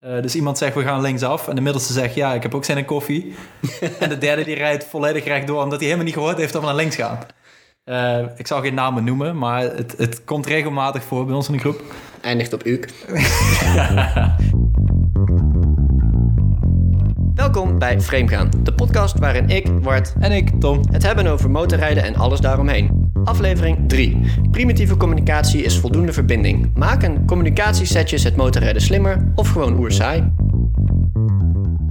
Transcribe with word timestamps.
Eh, 0.00 0.22
dus 0.22 0.34
iemand 0.34 0.58
zegt 0.58 0.74
we 0.74 0.82
gaan 0.82 1.00
linksaf 1.00 1.48
en 1.48 1.54
de 1.54 1.60
middelste 1.60 1.92
zegt 1.92 2.14
ja, 2.14 2.34
ik 2.34 2.42
heb 2.42 2.54
ook 2.54 2.64
zin 2.64 2.76
in 2.76 2.84
koffie. 2.84 3.34
en 4.00 4.08
de 4.08 4.18
derde 4.18 4.44
die 4.44 4.54
rijdt 4.54 4.84
volledig 4.84 5.24
rechtdoor 5.24 5.62
omdat 5.62 5.78
hij 5.78 5.84
helemaal 5.84 6.04
niet 6.04 6.14
gehoord 6.14 6.36
heeft 6.36 6.52
dat 6.52 6.60
we 6.60 6.66
naar 6.68 6.76
links 6.76 6.96
gaan. 6.96 7.18
Eh, 7.84 8.24
ik 8.36 8.46
zal 8.46 8.60
geen 8.60 8.74
namen 8.74 9.04
noemen, 9.04 9.38
maar 9.38 9.62
het, 9.62 9.94
het 9.96 10.24
komt 10.24 10.46
regelmatig 10.46 11.02
voor 11.02 11.26
bij 11.26 11.34
ons 11.34 11.46
in 11.46 11.52
de 11.52 11.58
groep. 11.58 11.82
Eindigt 12.20 12.52
op 12.52 12.64
Uuk. 12.64 12.92
Welkom 17.34 17.78
bij 17.78 18.00
Framegaan, 18.00 18.50
de 18.62 18.72
podcast 18.72 19.18
waarin 19.18 19.48
ik, 19.48 19.66
Wart, 19.80 20.14
En 20.20 20.32
ik, 20.32 20.60
Tom. 20.60 20.80
het 20.90 21.02
hebben 21.02 21.26
over 21.26 21.50
motorrijden 21.50 22.02
en 22.02 22.16
alles 22.16 22.40
daaromheen. 22.40 23.07
Aflevering 23.28 23.88
3. 23.88 24.16
Primitieve 24.50 24.96
communicatie 24.96 25.62
is 25.62 25.78
voldoende 25.78 26.12
verbinding. 26.12 26.70
Maken 26.74 27.26
communicatiesetjes 27.26 28.22
het 28.22 28.36
motorrijden 28.36 28.82
slimmer 28.82 29.32
of 29.34 29.48
gewoon 29.48 29.78
oerzaai? 29.78 30.18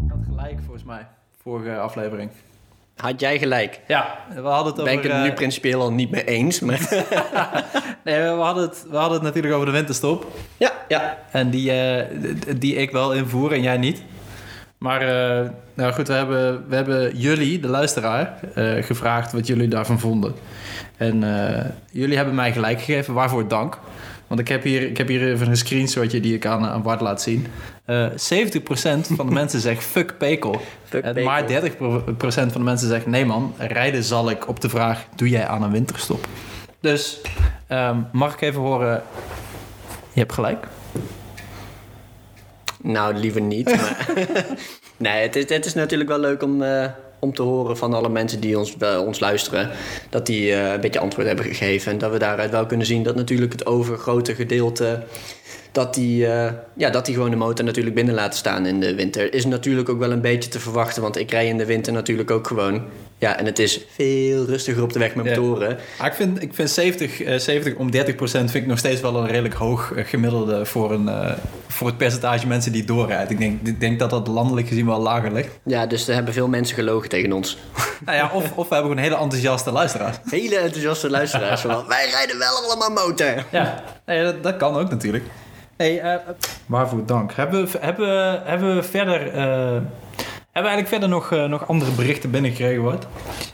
Ik 0.05 0.09
had 0.09 0.19
gelijk 0.25 0.57
volgens 0.63 0.83
mij, 0.83 1.07
vorige 1.41 1.77
aflevering. 1.77 2.29
Had 2.95 3.19
jij 3.19 3.39
gelijk? 3.39 3.79
Ja, 3.87 4.17
we 4.35 4.41
hadden 4.41 4.73
het 4.73 4.81
over... 4.81 4.83
Ben 4.83 4.93
ik 4.93 5.11
het 5.11 5.21
nu 5.21 5.29
eh, 5.29 5.33
principieel 5.33 5.81
al 5.81 5.91
niet 5.91 6.11
mee 6.11 6.25
eens, 6.25 6.59
maar... 6.59 6.79
nee, 8.05 8.21
we 8.21 8.27
hadden, 8.27 8.63
het, 8.63 8.85
we 8.89 8.97
hadden 8.97 9.13
het 9.13 9.23
natuurlijk 9.23 9.53
over 9.53 9.65
de 9.65 9.71
winterstop. 9.71 10.27
ja, 10.57 10.71
ja. 10.87 11.17
En 11.31 11.49
die, 11.49 11.71
eh, 11.71 12.05
die 12.57 12.75
ik 12.75 12.91
wel 12.91 13.13
invoer 13.13 13.51
en 13.51 13.61
jij 13.61 13.77
niet. 13.77 14.01
Maar 14.77 15.01
eh, 15.01 15.49
nou 15.73 15.93
goed, 15.93 16.07
we 16.07 16.13
hebben, 16.13 16.69
we 16.69 16.75
hebben 16.75 17.17
jullie, 17.17 17.59
de 17.59 17.67
luisteraar, 17.67 18.39
eh, 18.53 18.83
gevraagd 18.83 19.31
wat 19.31 19.47
jullie 19.47 19.67
daarvan 19.67 19.99
vonden. 19.99 20.35
En 20.97 21.23
eh, 21.23 21.65
jullie 21.91 22.15
hebben 22.15 22.35
mij 22.35 22.51
gelijk 22.51 22.81
gegeven, 22.81 23.13
waarvoor 23.13 23.47
dank. 23.47 23.79
Want 24.27 24.39
ik 24.39 24.47
heb 24.47 24.63
hier, 24.63 24.81
ik 24.81 24.97
heb 24.97 25.07
hier 25.07 25.31
even 25.31 25.47
een 25.47 25.57
screenshotje 25.57 26.19
die 26.19 26.35
ik 26.35 26.45
aan, 26.45 26.65
aan 26.65 26.81
Bart 26.81 27.01
laat 27.01 27.21
zien. 27.21 27.47
Eh 27.85 28.07
70% 28.09 28.13
van 29.15 29.27
de 29.27 29.33
mensen 29.41 29.59
zegt 29.59 29.83
fuck 29.83 30.17
pekel. 30.17 30.61
Fuck 30.83 31.03
en 31.03 31.23
maar 31.23 31.43
30% 31.43 31.47
van 32.17 32.47
de 32.51 32.59
mensen 32.59 32.87
zegt 32.87 33.05
nee 33.05 33.25
man, 33.25 33.53
rijden 33.57 34.03
zal 34.03 34.29
ik 34.29 34.47
op 34.47 34.61
de 34.61 34.69
vraag, 34.69 35.05
doe 35.15 35.29
jij 35.29 35.47
aan 35.47 35.63
een 35.63 35.71
winterstop? 35.71 36.27
Dus 36.79 37.21
ehm, 37.67 37.97
mag 38.11 38.33
ik 38.33 38.41
even 38.41 38.61
horen, 38.61 39.03
je 40.13 40.19
hebt 40.19 40.33
gelijk. 40.33 40.67
Nou, 42.87 43.15
liever 43.15 43.41
niet. 43.41 43.65
Maar 43.65 44.13
nee, 44.97 45.21
het 45.21 45.35
is, 45.35 45.49
het 45.49 45.65
is 45.65 45.73
natuurlijk 45.73 46.09
wel 46.09 46.19
leuk 46.19 46.43
om, 46.43 46.63
eh, 46.63 46.85
om 47.19 47.33
te 47.33 47.41
horen 47.41 47.77
van 47.77 47.93
alle 47.93 48.09
mensen 48.09 48.39
die 48.39 48.57
ons, 48.57 48.77
eh, 48.77 49.01
ons 49.05 49.19
luisteren. 49.19 49.69
Dat 50.09 50.25
die 50.25 50.53
eh, 50.53 50.71
een 50.71 50.81
beetje 50.81 50.99
antwoord 50.99 51.27
hebben 51.27 51.45
gegeven. 51.45 51.91
En 51.91 51.97
dat 51.97 52.11
we 52.11 52.17
daaruit 52.17 52.51
wel 52.51 52.65
kunnen 52.65 52.85
zien 52.85 53.03
dat 53.03 53.15
natuurlijk 53.15 53.51
het 53.51 53.65
overgrote 53.65 54.35
gedeelte. 54.35 55.03
Dat 55.77 55.93
die, 55.93 56.27
eh, 56.27 56.51
ja, 56.73 56.89
dat 56.89 57.05
die 57.05 57.13
gewoon 57.15 57.29
de 57.29 57.35
motor 57.35 57.65
natuurlijk 57.65 57.95
binnen 57.95 58.15
laten 58.15 58.37
staan 58.37 58.65
in 58.65 58.79
de 58.79 58.95
winter. 58.95 59.33
Is 59.33 59.45
natuurlijk 59.45 59.89
ook 59.89 59.99
wel 59.99 60.11
een 60.11 60.21
beetje 60.21 60.49
te 60.49 60.59
verwachten. 60.59 61.01
Want 61.01 61.17
ik 61.17 61.31
rij 61.31 61.47
in 61.47 61.57
de 61.57 61.65
winter 61.65 61.93
natuurlijk 61.93 62.31
ook 62.31 62.47
gewoon. 62.47 62.83
Ja, 63.17 63.37
en 63.37 63.45
het 63.45 63.59
is 63.59 63.85
veel 63.95 64.45
rustiger 64.45 64.83
op 64.83 64.93
de 64.93 64.99
weg 64.99 65.15
met 65.15 65.25
Ja. 65.25 65.31
motoren. 65.39 65.77
Ah, 65.97 66.05
ik 66.07 66.13
vind, 66.13 66.41
ik 66.41 66.53
vind 66.53 66.69
70, 66.69 67.21
eh, 67.21 67.37
70 67.37 67.75
om 67.75 67.91
30 67.91 68.15
procent 68.15 68.51
vind 68.51 68.63
ik 68.63 68.69
nog 68.69 68.79
steeds 68.79 69.01
wel 69.01 69.15
een 69.15 69.27
redelijk 69.27 69.53
hoog 69.53 69.91
eh, 69.91 70.05
gemiddelde 70.05 70.65
voor, 70.65 70.91
een, 70.91 71.09
eh, 71.09 71.31
voor 71.67 71.87
het 71.87 71.97
percentage 71.97 72.47
mensen 72.47 72.71
die 72.71 72.83
doorrijden. 72.85 73.29
Ik 73.29 73.39
denk, 73.39 73.67
ik 73.67 73.79
denk 73.79 73.99
dat 73.99 74.09
dat 74.09 74.27
landelijk 74.27 74.67
gezien 74.67 74.85
wel 74.85 74.99
lager 75.01 75.33
ligt. 75.33 75.59
Ja, 75.63 75.85
dus 75.85 76.07
er 76.07 76.13
hebben 76.13 76.33
veel 76.33 76.47
mensen 76.47 76.75
gelogen 76.75 77.09
tegen 77.09 77.31
ons. 77.31 77.57
Nou 78.05 78.17
ja, 78.17 78.31
of, 78.33 78.43
of 78.55 78.67
we 78.67 78.73
hebben 78.75 78.91
gewoon 78.91 78.97
hele 79.09 79.21
enthousiaste 79.23 79.71
luisteraars. 79.71 80.17
Hele 80.29 80.57
enthousiaste 80.57 81.09
luisteraars. 81.09 81.61
van, 81.61 81.87
wij 81.87 82.09
rijden 82.09 82.37
wel 82.37 82.55
allemaal 82.65 83.05
motor. 83.05 83.45
Ja, 83.51 83.83
nee, 84.05 84.23
dat, 84.23 84.43
dat 84.43 84.57
kan 84.57 84.75
ook 84.75 84.89
natuurlijk. 84.89 85.23
Hey, 85.77 85.99
eh, 86.01 86.15
waarvoor 86.65 87.05
dank. 87.05 87.33
Hebben 87.33 87.65
we, 87.65 87.77
hebben, 87.79 88.41
hebben 88.45 88.75
we 88.75 88.83
verder... 88.83 89.27
eh, 89.27 89.43
hebben 90.51 90.71
we 90.71 90.77
eigenlijk 90.77 90.87
verder 90.87 91.09
nog, 91.09 91.31
eh, 91.31 91.45
nog 91.45 91.67
andere 91.67 91.91
berichten 91.91 92.31
binnengekregen, 92.31 92.83
wat? 92.83 93.07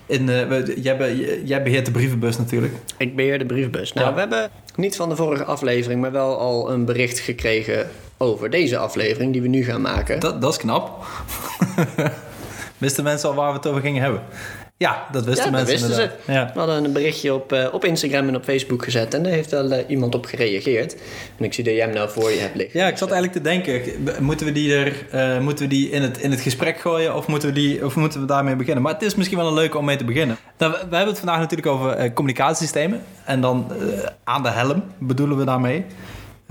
In, 0.06 0.30
eh, 0.30 0.48
we- 0.48 0.74
jij, 0.82 0.98
be- 0.98 1.42
jij 1.46 1.64
beheert 1.64 1.86
de 1.86 1.92
brievenbus 1.92 2.38
natuurlijk. 2.38 2.74
Ik 2.98 3.16
beheer 3.16 3.40
de 3.40 3.46
brievenbus. 3.46 3.94
Nou, 3.94 4.08
Ja. 4.08 4.14
we 4.14 4.20
hebben 4.20 4.50
niet 4.76 4.96
van 4.96 5.10
de 5.10 5.16
vorige 5.16 5.44
aflevering, 5.44 6.02
maar 6.02 6.12
wel 6.12 6.40
al 6.40 6.72
een 6.72 6.86
bericht 6.86 7.20
gekregen 7.20 7.90
over 8.18 8.50
deze 8.50 8.78
aflevering 8.78 9.32
die 9.34 9.42
we 9.42 9.48
nu 9.48 9.64
gaan 9.64 9.82
maken. 9.82 10.20
Dat, 10.20 10.42
dat 10.42 10.52
is 10.52 10.58
knap. 10.58 11.06
wisten 12.78 13.04
mensen 13.04 13.30
al 13.30 13.36
waar 13.36 13.50
we 13.52 13.58
het 13.58 13.68
over 13.68 13.82
gingen 13.82 14.02
hebben? 14.02 14.22
Ja, 14.84 15.08
dat 15.12 15.26
wisten 15.26 15.46
ja, 15.46 15.52
dat 15.52 15.68
mensen 15.68 15.88
wisten 15.88 16.10
ze. 16.26 16.32
Ja. 16.32 16.52
We 16.54 16.60
hadden 16.60 16.84
een 16.84 16.94
berichtje 16.94 17.34
op, 17.34 17.52
eh, 17.52 17.74
op 17.74 17.86
Instagram 17.86 18.28
en 18.28 18.36
op 18.36 18.44
Facebook 18.44 18.84
gezet 18.84 19.14
en 19.14 19.24
daar 19.24 19.32
heeft 19.32 19.52
wel 19.52 19.72
eh, 19.72 19.84
iemand 19.88 20.16
op 20.16 20.26
gereageerd. 20.26 20.96
En 21.38 21.46
ik 21.46 21.54
zie 21.54 21.64
dat 21.64 21.74
jij 21.74 21.84
hem 21.84 21.94
nou 21.94 22.10
voor 22.10 22.32
je 22.32 22.40
hebt 22.40 22.56
liggen. 22.56 22.80
ja, 22.80 22.88
ik 22.88 22.98
zat 22.98 23.12
eigenlijk 23.12 23.44
te 23.44 23.50
denken, 23.50 23.82
moeten 24.20 24.46
we 24.46 24.52
die, 24.52 24.76
er, 24.76 25.06
eh, 25.12 25.40
moeten 25.40 25.64
we 25.64 25.70
die 25.70 25.90
in, 25.90 26.02
het, 26.02 26.18
in 26.18 26.32
het 26.32 26.42
gesprek 26.42 26.80
gooien 26.80 27.16
of 27.16 27.28
moeten, 27.28 27.50
we 27.50 27.56
die, 27.56 27.86
of 27.86 27.96
moeten 27.96 28.20
we 28.20 28.26
daarmee 28.26 28.56
beginnen? 28.56 28.84
Maar 28.84 28.94
het 28.94 29.02
is 29.02 29.16
misschien 29.16 29.38
wel 29.38 29.48
een 29.48 29.54
leuke 29.54 29.78
om 29.78 29.86
mee 29.86 29.98
te 29.98 30.06
beginnen. 30.06 30.38
Nou, 30.58 30.72
we, 30.72 30.78
we 30.78 30.96
hebben 30.96 31.14
het 31.14 31.24
vandaag 31.24 31.40
natuurlijk 31.40 31.68
over 31.68 31.92
eh, 31.92 32.14
communicatiesystemen 32.14 33.02
en 33.26 33.42
dan 33.42 33.72
eh, 33.72 34.10
aan 34.24 34.44
de 34.44 34.50
helm 34.50 34.84
bedoelen 34.98 35.38
we 35.38 35.46
daarmee. 35.46 35.86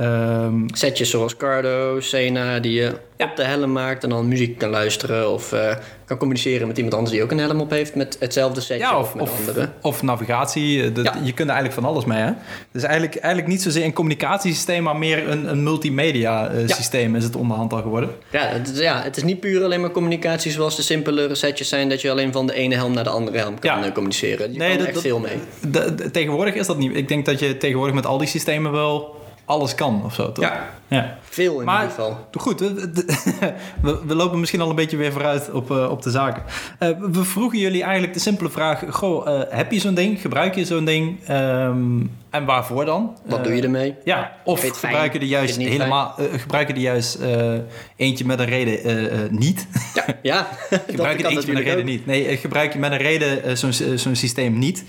Ehm, 0.03 0.55
Setjes 0.73 1.11
zoals 1.11 1.37
Cardo, 1.37 2.01
Sena, 2.01 2.59
die 2.61 2.73
je 2.73 2.93
op 3.19 3.37
de 3.37 3.45
helm 3.45 3.73
maakt 3.73 4.03
en 4.03 4.09
dan 4.09 4.29
muziek 4.29 4.59
kan 4.59 4.71
luisteren 4.71 5.33
of 5.33 5.53
eh, 5.53 5.75
kan 6.05 6.17
communiceren 6.19 6.67
met 6.67 6.77
iemand 6.77 6.95
anders 6.95 7.13
die 7.15 7.23
ook 7.23 7.31
een 7.31 7.39
helm 7.39 7.61
op 7.61 7.71
heeft 7.71 7.95
met 7.95 8.17
hetzelfde 8.21 8.61
setje 8.61 8.83
ja, 8.85 8.99
of, 8.99 9.07
of, 9.09 9.15
met 9.15 9.23
of, 9.23 9.39
andere. 9.39 9.69
of 9.83 10.03
navigatie. 10.03 10.83
eh, 10.85 10.95
dat- 10.95 11.05
Ja. 11.05 11.13
Je 11.23 11.33
kunt 11.33 11.49
er 11.49 11.55
eigenlijk 11.55 11.75
van 11.75 11.85
alles 11.85 12.05
mee. 12.05 12.19
Hè? 12.19 12.31
Dus 12.73 12.83
eigenlijk, 12.83 13.17
eigenlijk 13.17 13.53
niet 13.53 13.63
zozeer 13.63 13.85
een 13.85 13.93
communicatiesysteem, 13.93 14.83
maar 14.83 14.97
meer 14.97 15.29
een, 15.29 15.49
een 15.51 15.63
multimedia 15.63 16.49
eh, 16.49 16.67
Ja. 16.69 16.75
systeem 16.75 17.17
is 17.17 17.25
het 17.25 17.37
onderhand 17.37 17.73
al 17.73 17.83
geworden. 17.83 18.11
Ja 18.33 18.47
het, 18.47 18.71
is, 18.73 18.79
ja, 18.79 19.03
het 19.03 19.17
is 19.17 19.23
niet 19.23 19.41
puur 19.41 19.65
alleen 19.65 19.81
maar 19.81 19.91
communicatie 19.91 20.51
zoals 20.53 20.77
de 20.77 20.83
simpelere 20.83 21.35
setjes 21.35 21.69
zijn 21.69 21.89
dat 21.89 22.01
je 22.01 22.11
alleen 22.11 22.33
van 22.33 22.47
de 22.47 22.55
ene 22.55 22.75
helm 22.75 22.93
naar 22.95 23.05
de 23.05 23.11
andere 23.11 23.39
helm 23.39 23.59
kan 23.59 23.83
Ja. 23.83 23.91
communiceren. 23.93 24.53
Je 24.53 24.59
Nee, 24.59 24.69
kan 24.69 24.77
dat- 24.79 24.87
echt 24.87 24.95
dat- 24.95 25.03
veel 25.03 25.19
mee. 25.19 25.37
De- 25.71 25.95
de- 25.95 26.11
tegenwoordig 26.11 26.55
is 26.55 26.67
dat 26.67 26.79
niet. 26.79 26.97
Ik 26.97 27.09
denk 27.09 27.25
dat 27.27 27.39
je 27.39 27.57
tegenwoordig 27.57 27.95
met 27.95 28.07
al 28.07 28.19
die 28.19 28.29
systemen 28.29 28.73
wel 28.73 29.21
alles 29.53 29.75
kan 29.75 30.03
of 30.05 30.15
zo. 30.15 30.33
Toch? 30.33 30.45
Ja. 30.45 30.69
ja. 30.89 31.19
Veel 31.23 31.59
in 31.59 31.65
Maar 31.65 31.81
ieder 31.83 31.95
geval. 31.97 32.27
goed, 32.39 32.61
we, 32.61 32.91
we, 33.83 33.99
we 34.07 34.15
lopen 34.15 34.41
misschien 34.41 34.61
al 34.61 34.71
een 34.71 34.75
beetje 34.75 34.97
weer 34.97 35.13
vooruit 35.13 35.51
op, 35.51 35.71
eh, 35.71 35.91
op 35.91 36.03
de 36.03 36.11
zaken. 36.11 36.43
Eh, 36.79 36.89
we 37.01 37.25
vroegen 37.25 37.59
jullie 37.59 37.83
eigenlijk 37.83 38.15
de 38.15 38.21
simpele 38.21 38.51
vraag: 38.51 38.85
Goh, 38.91 39.29
eh, 39.29 39.41
heb 39.49 39.73
je 39.73 39.81
zo'n 39.81 39.95
ding? 39.95 40.21
Gebruik 40.21 40.55
je 40.55 40.65
zo'n 40.65 40.85
ding? 40.85 41.27
Ehm, 41.27 42.01
en 42.33 42.45
waarvoor 42.45 42.85
dan? 42.85 43.17
Wat 43.27 43.39
Eh, 43.39 43.45
doe 43.45 43.55
je 43.55 43.63
ermee? 43.63 43.95
Ja, 44.05 44.33
of 44.45 44.61
Vind 44.61 44.61
je 44.61 44.67
het 44.69 44.77
fijn? 44.79 44.93
gebruik 44.93 45.13
je 45.13 45.19
er 45.19 45.25
juist 45.25 45.57
helemaal, 45.57 46.15
eh, 46.19 46.25
gebruik 46.41 46.69
je 46.69 46.75
er 46.75 46.81
juist 46.81 47.15
eh, 47.15 47.53
eentje 47.97 48.25
met 48.25 48.39
een 48.39 48.47
reden 48.47 49.29
niet? 49.39 49.67
Ja, 49.95 50.05
ja. 50.23 50.49
gebruik 50.89 51.21
je 51.21 51.27
eentje 51.29 51.53
met 51.53 51.57
een 51.57 51.69
reden 51.71 51.85
niet? 51.85 52.07
Nee, 52.07 52.37
gebruik 52.37 52.73
je 52.73 52.79
met 52.79 52.93
een 52.93 52.99
reden 52.99 53.59
zo'n 53.59 53.73
zo'n 53.99 54.15
systeem 54.15 54.59
niet, 54.59 54.85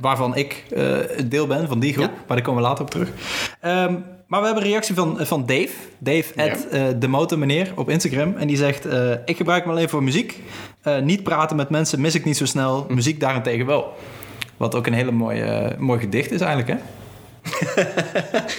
waarvan 0.00 0.36
ik 0.36 0.64
een 0.70 1.28
deel 1.28 1.46
ben 1.46 1.68
van 1.68 1.80
die 1.80 1.92
groep, 1.92 2.04
Ja. 2.10 2.12
maar 2.26 2.36
daar 2.36 2.46
komen 2.46 2.62
we 2.62 2.68
later 2.68 2.84
op 2.84 2.90
terug. 2.90 3.08
Ehm, 3.60 3.94
maar 4.26 4.40
we 4.40 4.46
hebben 4.46 4.64
een 4.64 4.70
reactie 4.70 4.94
van, 4.94 5.18
van 5.20 5.46
Dave, 5.46 5.68
Dave 5.98 6.24
Ja. 6.36 6.50
at, 6.50 6.66
eh, 6.70 6.82
de 6.98 7.08
motormeneer 7.08 7.72
op 7.76 7.90
Instagram, 7.90 8.34
en 8.36 8.46
die 8.46 8.56
zegt: 8.56 8.86
ik 9.24 9.36
gebruik 9.36 9.62
hem 9.62 9.72
alleen 9.72 9.88
voor 9.88 10.02
muziek, 10.02 10.38
niet 11.02 11.22
praten 11.22 11.56
met 11.56 11.70
mensen 11.70 12.00
mis 12.00 12.14
ik 12.14 12.24
niet 12.24 12.36
zo 12.36 12.44
snel, 12.46 12.84
Hm. 12.88 12.94
muziek 12.94 13.20
daarentegen 13.20 13.66
wel. 13.66 13.94
Wat 14.62 14.74
ook 14.74 14.86
een 14.86 14.92
hele 14.92 15.10
mooie, 15.10 15.44
eh, 15.44 15.78
mooi 15.78 16.00
gedicht 16.00 16.30
is 16.30 16.40
eigenlijk, 16.40 16.68
hè? 16.68 16.76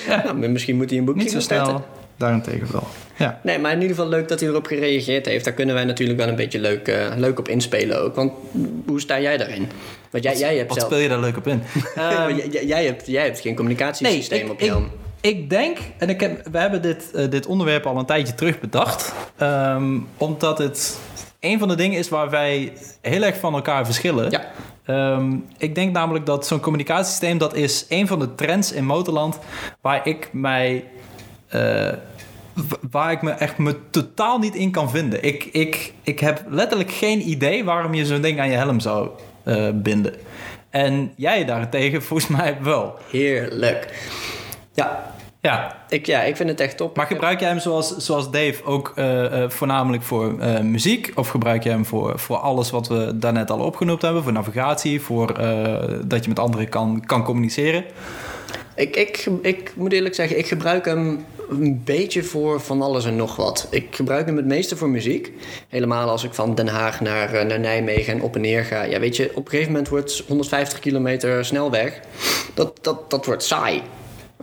Nou, 0.23 0.47
misschien 0.47 0.75
moet 0.75 0.89
hij 0.89 0.99
een 0.99 1.05
boekje 1.05 1.21
Niet 1.23 1.31
zo 1.31 1.39
gaan 1.39 1.83
daarentegen 2.17 2.71
wel. 2.71 2.87
Ja. 3.17 3.39
Nee, 3.43 3.59
maar 3.59 3.71
in 3.71 3.81
ieder 3.81 3.95
geval 3.95 4.09
leuk 4.11 4.27
dat 4.27 4.39
hij 4.39 4.49
erop 4.49 4.65
gereageerd 4.65 5.25
heeft. 5.25 5.45
Daar 5.45 5.53
kunnen 5.53 5.75
wij 5.75 5.85
natuurlijk 5.85 6.19
wel 6.19 6.27
een 6.27 6.35
beetje 6.35 6.59
leuk, 6.59 6.87
eh, 6.87 7.11
leuk 7.15 7.39
op 7.39 7.47
inspelen 7.47 8.01
ook. 8.01 8.15
Want 8.15 8.31
hoe 8.85 9.01
sta 9.01 9.19
jij 9.19 9.37
daarin? 9.37 9.67
Want 10.09 10.23
jij, 10.23 10.37
jij 10.37 10.55
hebt 10.57 10.69
Wat 10.69 10.77
zelf... 10.77 10.89
speel 10.91 11.01
je 11.01 11.09
daar 11.09 11.19
leuk 11.19 11.37
op 11.37 11.47
in? 11.47 11.61
Maar 11.95 12.35
jij, 12.35 12.65
jij 12.65 12.85
hebt, 12.85 13.07
jij 13.07 13.23
hebt 13.23 13.39
geen 13.39 13.55
communicatiesysteem 13.55 14.45
ik, 14.45 14.51
op 14.51 14.59
je 14.59 14.65
ik, 14.65 14.71
helm. 14.71 14.89
ik 15.21 15.49
denk, 15.49 15.77
en 15.97 16.09
ik 16.09 16.19
heb, 16.19 16.47
we 16.51 16.57
hebben 16.57 16.81
dit, 16.81 17.11
eh, 17.11 17.29
dit 17.29 17.45
onderwerp 17.45 17.85
al 17.85 17.97
een 17.97 18.05
tijdje 18.05 18.35
terug 18.35 18.59
bedacht. 18.59 19.13
ehm, 19.37 19.99
omdat 20.17 20.57
het 20.57 20.97
een 21.39 21.59
van 21.59 21.67
de 21.67 21.75
dingen 21.75 21.99
is 21.99 22.09
waar 22.09 22.29
wij 22.29 22.73
heel 23.01 23.21
erg 23.23 23.37
van 23.37 23.53
elkaar 23.53 23.85
verschillen. 23.85 24.31
Ja. 24.31 24.51
Ehm, 24.85 25.35
ik 25.57 25.75
denk 25.75 25.93
namelijk 25.93 26.25
dat 26.25 26.47
zo'n 26.47 26.59
communicatiesysteem... 26.59 27.37
dat 27.37 27.55
is 27.55 27.85
een 27.89 28.07
van 28.07 28.19
de 28.19 28.35
trends 28.35 28.71
in 28.71 28.85
motorland... 28.85 29.39
waar 29.81 30.07
ik 30.07 30.29
mij... 30.31 30.85
eh, 31.47 31.89
waar 32.91 33.11
ik 33.11 33.21
me 33.21 33.31
echt 33.31 33.57
me 33.57 33.89
totaal 33.89 34.39
niet 34.39 34.55
in 34.55 34.71
kan 34.71 34.89
vinden. 34.89 35.23
Ik, 35.23 35.43
ik, 35.43 35.93
ik 36.03 36.19
heb 36.19 36.43
letterlijk 36.49 36.91
geen 36.91 37.29
idee 37.29 37.63
waarom 37.63 37.93
je 37.93 38.05
zo'n 38.05 38.21
ding 38.21 38.39
aan 38.39 38.49
je 38.49 38.55
helm 38.57 38.79
zou 38.79 39.09
eh, 39.43 39.69
binden. 39.73 40.13
En 40.69 41.13
jij 41.15 41.45
daarentegen 41.45 42.03
volgens 42.07 42.29
mij 42.29 42.57
wel. 42.61 42.95
Heerlijk. 43.09 44.09
Ja 44.73 45.12
Ja, 45.43 45.77
ik, 45.89 46.05
ja, 46.05 46.21
ik 46.21 46.35
vind 46.35 46.49
het 46.49 46.59
echt 46.59 46.77
top. 46.77 46.95
maar 46.95 47.05
gebruik 47.05 47.39
jij 47.39 47.49
hem 47.49 47.59
zoals, 47.59 47.97
zoals 47.97 48.31
Dave 48.31 48.63
ook 48.63 48.91
eh, 48.95 49.43
eh, 49.43 49.49
voornamelijk 49.49 50.03
voor 50.03 50.39
eh, 50.39 50.59
muziek? 50.59 51.11
Of 51.15 51.27
gebruik 51.27 51.63
je 51.63 51.69
hem 51.69 51.85
voor, 51.85 52.19
voor 52.19 52.37
alles 52.37 52.69
wat 52.69 52.87
we 52.87 53.11
daarnet 53.15 53.51
al 53.51 53.59
opgenoemd 53.59 54.01
hebben? 54.01 54.23
Voor 54.23 54.31
navigatie, 54.31 55.01
voor 55.01 55.27
dat 56.05 56.23
je 56.23 56.29
met 56.29 56.39
anderen 56.39 56.69
kan, 56.69 57.03
kan 57.05 57.23
communiceren? 57.23 57.85
Ik, 58.75 58.95
ik, 58.95 59.27
ik 59.41 59.73
moet 59.75 59.93
eerlijk 59.93 60.15
zeggen, 60.15 60.37
ik 60.37 60.47
gebruik 60.47 60.85
hem 60.85 61.25
een 61.49 61.81
beetje 61.85 62.23
voor 62.23 62.61
van 62.61 62.81
alles 62.81 63.05
en 63.05 63.15
nog 63.15 63.35
wat. 63.35 63.67
Ik 63.69 63.95
gebruik 63.95 64.25
hem 64.25 64.37
het 64.37 64.45
meeste 64.45 64.77
voor 64.77 64.89
muziek. 64.89 65.31
Helemaal 65.69 66.09
als 66.09 66.23
ik 66.23 66.33
van 66.33 66.55
Den 66.55 66.67
Haag 66.67 67.01
naar, 67.01 67.45
naar 67.45 67.59
Nijmegen 67.59 68.13
en 68.13 68.21
op 68.21 68.35
en 68.35 68.41
neer 68.41 68.63
ga. 68.63 68.83
Ja, 68.83 68.99
weet 68.99 69.15
je, 69.15 69.29
op 69.29 69.45
een 69.45 69.49
gegeven 69.49 69.71
moment 69.71 69.89
wordt 69.89 70.23
150 70.27 70.79
kilometer 70.79 71.45
snelweg... 71.45 71.99
Dat, 72.53 72.79
dat, 72.81 73.09
dat 73.09 73.25
wordt 73.25 73.43
saai. 73.43 73.81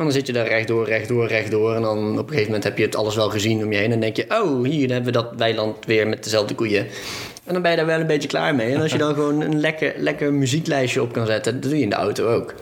En 0.00 0.06
dan 0.06 0.14
zit 0.14 0.26
je 0.26 0.32
daar 0.32 0.48
rechtdoor, 0.48 0.86
rechtdoor, 0.86 1.26
rechtdoor. 1.26 1.74
En 1.74 1.82
dan 1.82 2.12
op 2.12 2.18
een 2.18 2.28
gegeven 2.28 2.46
moment 2.46 2.64
heb 2.64 2.78
je 2.78 2.84
het 2.84 2.96
alles 2.96 3.14
wel 3.14 3.30
gezien 3.30 3.64
om 3.64 3.72
je 3.72 3.78
heen. 3.78 3.84
En 3.84 3.90
dan 3.90 4.00
denk 4.00 4.16
je, 4.16 4.24
oh, 4.28 4.64
hier 4.64 4.88
hebben 4.88 5.12
we 5.12 5.18
dat 5.18 5.32
weiland 5.36 5.86
weer 5.86 6.08
met 6.08 6.24
dezelfde 6.24 6.54
koeien. 6.54 6.86
En 7.44 7.52
dan 7.52 7.62
ben 7.62 7.70
je 7.70 7.76
daar 7.76 7.86
wel 7.86 8.00
een 8.00 8.06
beetje 8.06 8.28
klaar 8.28 8.54
mee. 8.54 8.74
En 8.74 8.80
als 8.80 8.92
je 8.92 8.98
dan 8.98 9.14
gewoon 9.14 9.40
een 9.40 9.60
lekker, 9.60 9.94
lekker 9.96 10.32
muzieklijstje 10.32 11.02
op 11.02 11.12
kan 11.12 11.26
zetten, 11.26 11.52
dat 11.52 11.62
doe 11.62 11.76
je 11.76 11.82
in 11.82 11.88
de 11.88 11.96
auto 11.96 12.34
ook. 12.34 12.54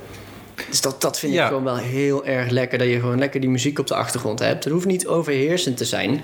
Dus 0.68 0.80
dat, 0.80 1.00
dat 1.00 1.18
vind 1.18 1.34
ik 1.34 1.40
gewoon 1.40 1.64
wel 1.64 1.76
heel 1.76 2.26
erg 2.26 2.50
lekker. 2.50 2.78
Dat 2.78 2.88
je 2.88 3.00
gewoon 3.00 3.18
lekker 3.18 3.40
die 3.40 3.50
muziek 3.50 3.78
op 3.78 3.86
de 3.86 3.94
achtergrond 3.94 4.38
hebt. 4.38 4.64
Het 4.64 4.72
hoeft 4.72 4.86
niet 4.86 5.06
overheersend 5.06 5.76
te 5.76 5.84
zijn. 5.84 6.20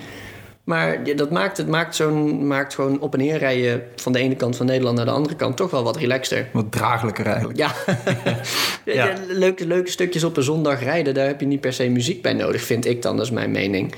Maar 0.65 1.17
dat 1.17 1.31
maakt, 1.31 1.57
het 1.57 1.69
maakt, 1.69 1.95
zo'n, 1.97 2.47
maakt 2.47 2.75
gewoon 2.75 3.01
op 3.01 3.13
en 3.13 3.19
neer 3.19 3.39
rijden 3.39 3.83
van 3.97 4.13
de 4.13 4.19
ene 4.19 4.35
kant 4.37 4.57
van 4.57 4.67
Nederland 4.67 4.97
naar 4.97 5.05
de 5.05 5.11
andere 5.11 5.37
kant 5.37 5.57
toch 5.57 5.71
wel 5.71 5.83
wat 5.83 5.97
relaxter. 5.97 6.49
Wat 6.53 6.73
draaglijker 6.73 7.27
eigenlijk. 7.27 7.59
Ja. 8.85 9.13
Leuke, 9.29 9.67
leuke 9.67 9.91
stukjes 9.91 10.25
op 10.25 10.37
een 10.37 10.43
zondag 10.43 10.83
rijden, 10.83 11.15
daar 11.15 11.27
heb 11.27 11.41
je 11.41 11.47
niet 11.47 11.61
per 11.61 11.73
se 11.73 11.89
muziek 11.89 12.23
bij 12.23 12.33
nodig, 12.33 12.63
vind 12.63 12.87
ik 12.87 13.03
dan, 13.03 13.17
dat 13.17 13.25
is 13.25 13.31
mijn 13.33 13.51
mening. 13.51 13.95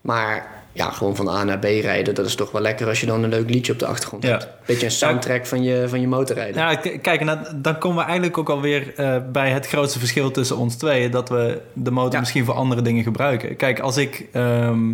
Maar 0.00 0.46
ja, 0.72 0.90
gewoon 0.90 1.16
van 1.16 1.28
A 1.28 1.44
naar 1.44 1.58
B 1.58 1.64
rijden, 1.64 2.14
dat 2.14 2.26
is 2.26 2.34
toch 2.34 2.50
wel 2.50 2.62
lekker 2.62 2.88
als 2.88 3.00
je 3.00 3.06
dan 3.06 3.22
een 3.22 3.30
leuk 3.30 3.50
liedje 3.50 3.72
op 3.72 3.78
de 3.78 3.86
achtergrond 3.86 4.22
Ja. 4.22 4.30
hebt. 4.30 4.48
Beetje 4.66 4.84
een 4.84 4.90
soundtrack 4.92 5.46
van 5.46 5.62
je, 5.62 5.84
van 5.88 6.00
je 6.00 6.08
motorrijden. 6.08 6.60
Ja, 6.62 6.74
kijk, 6.76 7.20
en 7.20 7.46
dan- 7.56 7.78
komen 7.78 7.96
we 7.98 8.04
eigenlijk 8.04 8.38
ook 8.38 8.48
alweer 8.50 8.92
eh 8.96 9.16
bij 9.32 9.50
het 9.50 9.66
grootste 9.66 9.98
verschil 9.98 10.30
tussen 10.30 10.56
ons 10.56 10.76
tweeën. 10.76 11.10
Dat 11.10 11.28
we 11.28 11.60
de 11.72 11.90
motor 11.90 12.12
Ja. 12.12 12.18
misschien 12.20 12.44
voor 12.44 12.54
andere 12.54 12.82
dingen 12.82 13.02
gebruiken. 13.02 13.56
Kijk, 13.56 13.80
als 13.80 13.96
ik 13.96 14.26
ehm, 14.32 14.92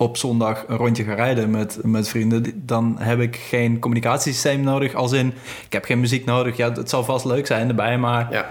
op 0.00 0.16
zondag 0.16 0.64
een 0.68 0.76
rondje 0.76 1.04
ga 1.04 1.14
rijden 1.14 1.50
met, 1.50 1.78
met 1.82 2.08
vrienden, 2.08 2.62
dan 2.66 2.96
heb 2.98 3.20
ik 3.20 3.36
geen 3.36 3.78
communicatiesysteem 3.78 4.60
nodig. 4.60 4.94
Als 4.94 5.12
in, 5.12 5.26
ik 5.66 5.72
heb 5.72 5.84
geen 5.84 6.00
muziek 6.00 6.24
nodig. 6.24 6.56
Ja, 6.56 6.72
het 6.72 6.90
zal 6.90 7.04
vast 7.04 7.24
leuk 7.24 7.46
zijn 7.46 7.68
erbij, 7.68 7.98
maar 7.98 8.28
Ja. 8.32 8.46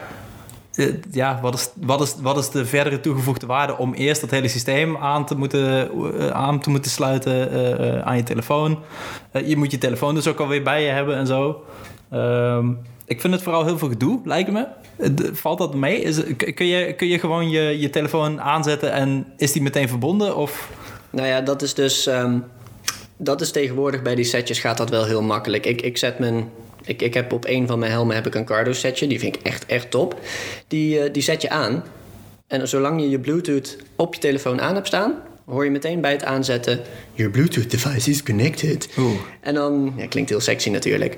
eh, 0.76 0.94
ja, 1.12 1.40
wat 1.42 1.54
is, 1.54 1.70
wat, 1.76 2.02
is, 2.02 2.16
wat 2.22 2.38
is 2.38 2.50
de 2.50 2.66
verdere 2.66 3.00
toegevoegde 3.00 3.46
waarde 3.46 3.78
om 3.78 3.94
eerst 3.94 4.22
dat 4.22 4.30
hele 4.32 4.48
systeem 4.48 4.98
aan 4.98 5.26
te 5.26 5.36
moeten, 5.38 5.90
eh, 6.20 6.28
aan 6.28 6.60
te 6.60 6.70
moeten 6.70 6.92
sluiten 6.92 7.52
eh, 7.52 8.02
aan 8.08 8.18
je 8.18 8.24
telefoon? 8.24 8.80
Je 9.46 9.58
moet 9.58 9.72
je 9.72 9.78
telefoon 9.78 10.16
dus 10.16 10.28
ook 10.28 10.40
alweer 10.40 10.64
bij 10.64 10.84
je 10.84 10.90
hebben 10.90 11.16
en 11.16 11.28
zo. 11.28 11.64
Ehm, 12.10 12.72
ik 13.06 13.22
vind 13.22 13.34
het 13.34 13.44
vooral 13.44 13.66
heel 13.66 13.78
veel 13.78 13.90
gedoe, 13.90 14.20
lijkt 14.24 14.52
me. 14.52 14.68
Valt 15.34 15.58
dat 15.58 15.76
mee? 15.76 16.02
Is, 16.02 16.22
kun, 16.54 16.66
je, 16.66 16.94
kun 16.94 17.08
je 17.08 17.20
gewoon 17.20 17.50
je, 17.50 17.80
je 17.80 17.90
telefoon 17.90 18.42
aanzetten 18.42 18.92
en 18.92 19.26
is 19.38 19.52
die 19.52 19.62
meteen 19.62 19.88
verbonden? 19.88 20.36
Of 20.36 20.70
Nou 21.10 21.28
ja, 21.28 21.42
dat 21.42 21.62
is 21.62 21.74
dus. 21.74 22.08
ehm, 22.08 22.38
dat 23.22 23.42
is 23.42 23.52
tegenwoordig 23.52 24.02
bij 24.02 24.16
die 24.16 24.26
setjes 24.26 24.60
gaat 24.60 24.78
dat 24.78 24.90
wel 24.90 25.06
heel 25.06 25.22
makkelijk. 25.22 25.66
Ik, 25.66 25.82
ik 25.82 25.98
zet 25.98 26.20
mijn. 26.20 26.50
Ik, 26.86 27.02
ik 27.02 27.14
heb 27.14 27.34
op 27.34 27.46
een 27.48 27.68
van 27.68 27.80
mijn 27.80 27.92
helmen 27.92 28.16
heb 28.16 28.28
ik 28.28 28.36
een 28.36 28.46
Cardo 28.46 28.74
setje. 28.74 29.08
Die 29.08 29.20
vind 29.20 29.36
ik 29.36 29.42
echt, 29.42 29.66
echt 29.66 29.92
top. 29.92 30.20
Die, 30.68 31.00
eh, 31.00 31.14
die 31.14 31.22
zet 31.22 31.42
je 31.42 31.50
aan. 31.50 31.84
En 32.48 32.68
zolang 32.68 33.02
je 33.02 33.10
je 33.10 33.20
Bluetooth 33.20 33.78
op 33.96 34.14
je 34.14 34.20
telefoon 34.20 34.62
aan 34.62 34.76
hebt 34.76 34.88
staan, 34.88 35.16
hoor 35.46 35.64
je 35.64 35.72
meteen 35.72 36.02
bij 36.02 36.12
het 36.12 36.24
aanzetten: 36.24 36.80
Your 37.14 37.32
Bluetooth 37.32 37.72
device 37.72 38.10
is 38.10 38.24
connected. 38.24 38.90
Oeh. 38.98 39.20
En 39.42 39.54
dan, 39.54 39.94
ja, 39.98 40.08
klinkt 40.08 40.30
heel 40.30 40.40
sexy 40.40 40.70
natuurlijk. 40.70 41.18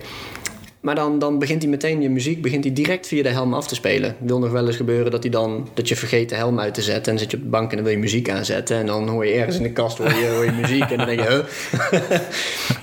Maar 0.82 0.96
dan, 0.96 1.20
dan 1.20 1.40
begint 1.40 1.62
hij 1.62 1.72
meteen 1.72 2.02
je 2.02 2.10
muziek 2.10 2.42
begint 2.42 2.64
hij 2.64 2.74
direct 2.74 3.08
via 3.08 3.24
de 3.24 3.30
helm 3.30 3.54
af 3.54 3.68
te 3.68 3.76
spelen. 3.76 4.10
Het 4.10 4.30
wil 4.30 4.40
nog 4.40 4.52
wel 4.52 4.68
eens 4.68 4.76
gebeuren 4.76 5.12
dat 5.12 5.24
hij 5.24 5.32
dan 5.32 5.68
dat 5.74 5.88
je 5.88 5.96
vergeet 5.96 6.30
de 6.30 6.36
helm 6.36 6.60
uit 6.60 6.74
te 6.74 6.82
zetten. 6.82 7.04
En 7.04 7.10
dan 7.10 7.20
zit 7.20 7.32
je 7.32 7.38
op 7.38 7.44
de 7.44 7.50
bank 7.50 7.70
en 7.70 7.76
dan 7.76 7.86
wil 7.86 7.94
je 7.94 8.00
muziek 8.00 8.30
aanzetten. 8.30 8.78
En 8.78 8.86
dan 8.86 9.08
hoor 9.08 9.26
je 9.26 9.34
ergens 9.34 9.58
in 9.58 9.64
de 9.64 9.72
kast 9.72 9.98
hoor 9.98 10.08
je, 10.08 10.28
hoor 10.28 10.46
je 10.46 10.52
muziek. 10.52 10.92
En 10.92 10.98
dan 10.98 11.06
denk 11.06 11.20
je, 11.20 11.28
huh? 11.28 12.20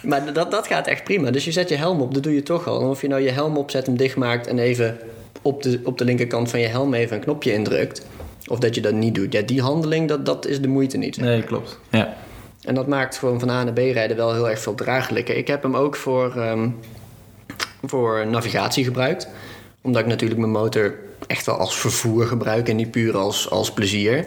maar 0.10 0.32
dat, 0.32 0.50
dat 0.50 0.66
gaat 0.66 0.86
echt 0.86 1.04
prima. 1.04 1.30
Dus 1.30 1.44
je 1.44 1.52
zet 1.52 1.68
je 1.68 1.76
helm 1.76 2.00
op, 2.00 2.14
dat 2.14 2.22
doe 2.22 2.34
je 2.34 2.42
toch 2.42 2.66
al. 2.66 2.80
En 2.80 2.86
of 2.86 3.00
je 3.00 3.08
nou 3.08 3.22
je 3.22 3.30
helm 3.30 3.56
opzet, 3.56 3.86
hem 3.86 3.96
dichtmaakt 3.96 4.46
en 4.46 4.58
even 4.58 4.98
op 5.42 5.62
de, 5.62 5.80
op 5.84 5.98
de 5.98 6.04
linkerkant 6.04 6.50
van 6.50 6.60
je 6.60 6.66
helm 6.66 6.94
even 6.94 7.16
een 7.16 7.22
knopje 7.22 7.52
indrukt. 7.52 8.06
Of 8.46 8.58
dat 8.58 8.74
je 8.74 8.80
dat 8.80 8.94
niet 8.94 9.14
doet. 9.14 9.32
Ja, 9.32 9.42
die 9.42 9.62
handeling, 9.62 10.08
dat, 10.08 10.26
dat 10.26 10.46
is 10.46 10.60
de 10.60 10.68
moeite 10.68 10.96
niet. 10.96 11.14
zeg 11.14 11.24
nee, 11.24 11.42
klopt. 11.42 11.78
Ja. 11.90 12.16
En 12.64 12.74
dat 12.74 12.86
maakt 12.86 13.18
gewoon 13.18 13.40
van 13.40 13.50
A 13.50 13.64
naar 13.64 13.72
B 13.72 13.78
rijden 13.78 14.16
wel 14.16 14.34
heel 14.34 14.50
erg 14.50 14.60
veel 14.60 14.74
draaglijker. 14.74 15.36
Ik 15.36 15.46
heb 15.46 15.62
hem 15.62 15.76
ook 15.76 15.96
voor, 15.96 16.36
ehm, 16.36 16.68
voor 17.84 18.26
navigatie 18.26 18.84
gebruikt. 18.84 19.28
Omdat 19.80 20.02
ik 20.02 20.08
natuurlijk 20.08 20.40
mijn 20.40 20.52
motor 20.52 20.94
echt 21.26 21.46
wel 21.46 21.56
als 21.56 21.76
vervoer 21.76 22.26
gebruik 22.26 22.68
en 22.68 22.76
niet 22.76 22.90
puur 22.90 23.16
als, 23.16 23.50
als 23.50 23.72
plezier. 23.72 24.26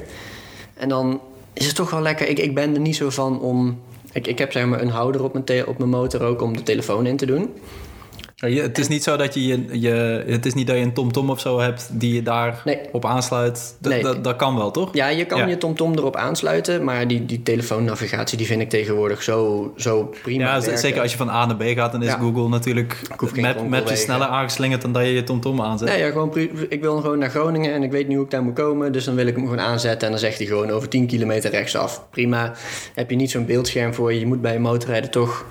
En 0.73 0.89
dan 0.89 1.21
is 1.53 1.65
het 1.65 1.75
toch 1.75 1.89
wel 1.89 2.01
lekker. 2.01 2.27
Ik, 2.27 2.39
ik 2.39 2.55
ben 2.55 2.73
er 2.73 2.79
niet 2.79 2.95
zo 2.95 3.09
van 3.09 3.39
om. 3.39 3.81
Ik, 4.11 4.27
ik 4.27 4.37
heb 4.37 4.51
zeg 4.51 4.65
maar 4.65 4.81
een 4.81 4.89
houder 4.89 5.23
op 5.23 5.33
mijn, 5.33 5.67
op 5.67 5.77
mijn 5.77 5.89
motor 5.89 6.21
ook 6.21 6.41
om 6.41 6.57
de 6.57 6.63
telefoon 6.63 7.05
in 7.05 7.17
te 7.17 7.25
doen. 7.25 7.49
Je- 8.47 8.61
Het 8.61 8.77
is 8.77 8.87
niet 8.87 9.03
zo 9.03 9.15
dat 9.17 9.33
je, 9.33 9.47
je, 9.47 9.79
je... 9.79 10.23
Het 10.27 10.45
is 10.45 10.53
niet 10.53 10.67
dat 10.67 10.75
je 10.75 10.81
een 10.81 10.93
TomTom 10.93 11.29
of 11.29 11.39
zo 11.39 11.59
hebt 11.59 11.89
die 11.91 12.13
je 12.13 12.23
daar 12.23 12.61
Nee. 12.65 12.79
op 12.91 13.05
aansluit. 13.05 13.75
D- 13.81 13.87
Nee. 13.87 14.03
dat- 14.21 14.35
kan 14.35 14.55
wel, 14.57 14.71
toch? 14.71 14.89
Ja, 14.93 15.07
je 15.07 15.25
kan 15.25 15.37
Ja. 15.39 15.47
je 15.47 15.57
TomTom 15.57 15.93
erop 15.93 16.15
aansluiten, 16.15 16.83
maar 16.83 17.07
die, 17.07 17.25
die 17.25 17.43
telefoonnavigatie 17.43 18.37
die 18.37 18.47
vind 18.47 18.61
ik 18.61 18.69
tegenwoordig 18.69 19.23
zo, 19.23 19.73
zo 19.77 20.13
prima. 20.21 20.43
Ja, 20.55 20.59
werken. 20.61 20.77
zeker 20.79 21.01
als 21.01 21.11
je 21.11 21.17
van 21.17 21.29
A 21.29 21.45
naar 21.45 21.55
B 21.55 21.63
gaat, 21.63 21.91
dan 21.91 22.01
is 22.03 22.07
Ja. 22.07 22.17
Google 22.17 22.49
natuurlijk 22.49 22.97
maps 23.09 23.31
kronkelwegen. 23.31 23.91
is 23.91 24.01
sneller 24.01 24.27
aangeslingerd 24.27 24.81
dan 24.81 24.91
dat 24.93 25.03
je 25.03 25.13
je 25.13 25.23
TomTom 25.23 25.61
aanzet. 25.61 25.87
Nee, 25.87 25.99
ja, 25.99 26.09
gewoon, 26.11 26.37
ik 26.69 26.81
wil 26.81 27.01
gewoon 27.01 27.17
naar 27.19 27.29
Groningen 27.29 27.73
en 27.73 27.83
ik 27.83 27.91
weet 27.91 28.07
niet 28.07 28.15
hoe 28.15 28.25
ik 28.25 28.31
daar 28.31 28.43
moet 28.43 28.53
komen. 28.55 28.91
Dus 28.91 29.03
dan 29.05 29.15
wil 29.15 29.27
ik 29.27 29.35
hem 29.35 29.43
gewoon 29.43 29.59
aanzetten 29.61 30.01
en 30.05 30.09
dan 30.09 30.19
zegt 30.19 30.37
hij 30.37 30.47
gewoon 30.47 30.69
over 30.69 30.89
10 30.89 31.07
kilometer 31.07 31.51
rechtsaf. 31.51 32.03
Prima. 32.09 32.53
Heb 32.95 33.09
je 33.09 33.15
niet 33.15 33.31
zo'n 33.31 33.45
beeldscherm 33.45 33.93
voor 33.93 34.13
je. 34.13 34.19
Je 34.19 34.25
moet 34.25 34.41
bij 34.41 34.53
je 34.53 34.59
motorrijden 34.59 35.11
toch 35.11 35.45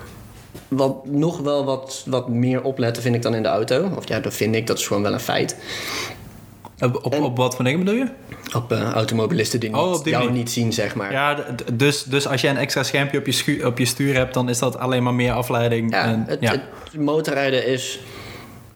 wat, 0.67 1.05
nog 1.05 1.39
wel 1.39 1.65
wat, 1.65 2.03
wat 2.05 2.29
meer 2.29 2.61
opletten, 2.63 3.03
vind 3.03 3.15
ik 3.15 3.21
dan 3.21 3.35
in 3.35 3.43
de 3.43 3.49
auto. 3.49 3.89
Of 3.97 4.07
ja, 4.07 4.19
dat 4.19 4.33
vind 4.33 4.55
ik, 4.55 4.67
dat 4.67 4.77
is 4.77 4.87
gewoon 4.87 5.03
wel 5.03 5.13
een 5.13 5.19
feit. 5.19 5.55
Op, 6.79 7.05
op, 7.05 7.13
En- 7.13 7.21
op 7.23 7.37
wat 7.37 7.55
voor 7.55 7.63
dingen 7.65 7.79
bedoel 7.79 7.95
je? 7.95 8.07
Op 8.55 8.71
eh, 8.71 8.89
automobilisten 8.91 9.59
die 9.59 9.73
Oh, 9.77 10.03
die 10.03 10.11
jou 10.11 10.23
manier. 10.23 10.39
niet 10.39 10.51
zien, 10.51 10.73
zeg 10.73 10.95
maar. 10.95 11.11
Ja, 11.11 11.45
dus, 11.73 12.03
dus 12.03 12.27
als 12.27 12.41
jij 12.41 12.49
een 12.51 12.57
extra 12.57 12.83
schermpje 12.83 13.17
op 13.17 13.25
je, 13.25 13.31
schu- 13.31 13.63
op 13.65 13.77
je 13.77 13.85
stuur 13.85 14.15
hebt, 14.15 14.33
dan 14.33 14.49
is 14.49 14.59
dat 14.59 14.77
alleen 14.77 15.03
maar 15.03 15.13
meer 15.13 15.31
afleiding. 15.31 15.91
Ja, 15.91 16.03
en, 16.03 16.23
het, 16.27 16.37
ja. 16.41 16.51
het 16.51 16.99
motorrijden 17.01 17.65
is, 17.67 17.99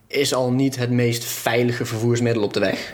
is 0.08 0.34
al 0.34 0.52
niet 0.52 0.76
het 0.76 0.90
meest 0.90 1.24
veilige 1.24 1.86
vervoersmiddel 1.86 2.44
op 2.44 2.54
de 2.54 2.60
weg. 2.60 2.94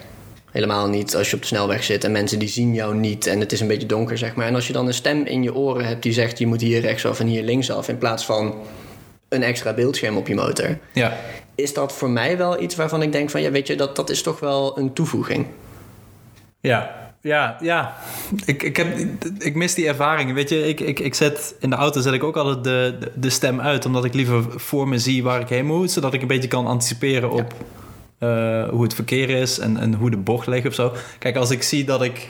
Helemaal 0.51 0.87
niet 0.87 1.15
als 1.15 1.29
je 1.29 1.35
op 1.35 1.41
de 1.41 1.47
snelweg 1.47 1.83
zit 1.83 2.03
en 2.03 2.11
mensen 2.11 2.39
die 2.39 2.47
zien 2.49 2.73
jou 2.73 2.95
niet 2.95 3.27
en 3.27 3.39
het 3.39 3.51
is 3.51 3.59
een 3.59 3.67
beetje 3.67 3.87
donker, 3.87 4.17
zeg 4.17 4.35
maar. 4.35 4.47
En 4.47 4.55
als 4.55 4.67
je 4.67 4.73
dan 4.73 4.87
een 4.87 4.93
stem 4.93 5.25
in 5.25 5.43
je 5.43 5.55
oren 5.55 5.85
hebt 5.85 6.03
die 6.03 6.13
zegt 6.13 6.37
je 6.39 6.47
moet 6.47 6.61
hier 6.61 6.81
rechtsaf 6.81 7.19
en 7.19 7.27
hier 7.27 7.43
linksaf 7.43 7.87
in 7.87 7.97
plaats 7.97 8.25
van 8.25 8.53
een 9.31 9.43
extra 9.43 9.73
beeldscherm 9.73 10.17
op 10.17 10.27
je 10.27 10.35
motor, 10.35 10.77
ja. 10.93 11.17
is 11.55 11.73
dat 11.73 11.93
voor 11.93 12.09
mij 12.09 12.37
wel 12.37 12.61
iets 12.61 12.75
waarvan 12.75 13.01
ik 13.01 13.11
denk 13.11 13.29
van 13.29 13.41
ja, 13.41 13.51
weet 13.51 13.67
je, 13.67 13.75
dat, 13.75 13.95
dat 13.95 14.09
is 14.09 14.21
toch 14.21 14.39
wel 14.39 14.77
een 14.77 14.93
toevoeging. 14.93 15.45
Ja, 16.59 17.01
ja, 17.21 17.57
ja. 17.61 17.95
Ik, 18.45 18.63
ik, 18.63 18.77
heb, 18.77 18.97
ik 19.37 19.55
mis 19.55 19.73
die 19.73 19.87
ervaring. 19.87 20.33
Weet 20.33 20.49
je, 20.49 20.67
ik, 20.67 20.79
ik, 20.79 20.99
ik 20.99 21.13
zet 21.13 21.55
in 21.59 21.69
de 21.69 21.75
auto 21.75 22.01
zet 22.01 22.13
ik 22.13 22.23
ook 22.23 22.37
altijd 22.37 22.63
de, 22.63 22.95
de, 22.99 23.11
de 23.15 23.29
stem 23.29 23.61
uit, 23.61 23.85
omdat 23.85 24.05
ik 24.05 24.13
liever 24.13 24.43
voor 24.59 24.87
me 24.87 24.99
zie 24.99 25.23
waar 25.23 25.41
ik 25.41 25.49
heen 25.49 25.65
moet, 25.65 25.91
zodat 25.91 26.13
ik 26.13 26.21
een 26.21 26.27
beetje 26.27 26.47
kan 26.47 26.67
anticiperen 26.67 27.31
op 27.31 27.53
eh, 28.17 28.69
hoe 28.69 28.83
het 28.83 28.93
verkeer 28.93 29.29
is 29.29 29.59
en, 29.59 29.77
en 29.77 29.93
hoe 29.93 30.09
de 30.09 30.17
bocht 30.17 30.47
ligt 30.47 30.67
of 30.67 30.73
zo. 30.73 30.93
Kijk, 31.19 31.35
als 31.35 31.51
ik 31.51 31.63
zie 31.63 31.83
dat 31.83 32.01
ik 32.01 32.27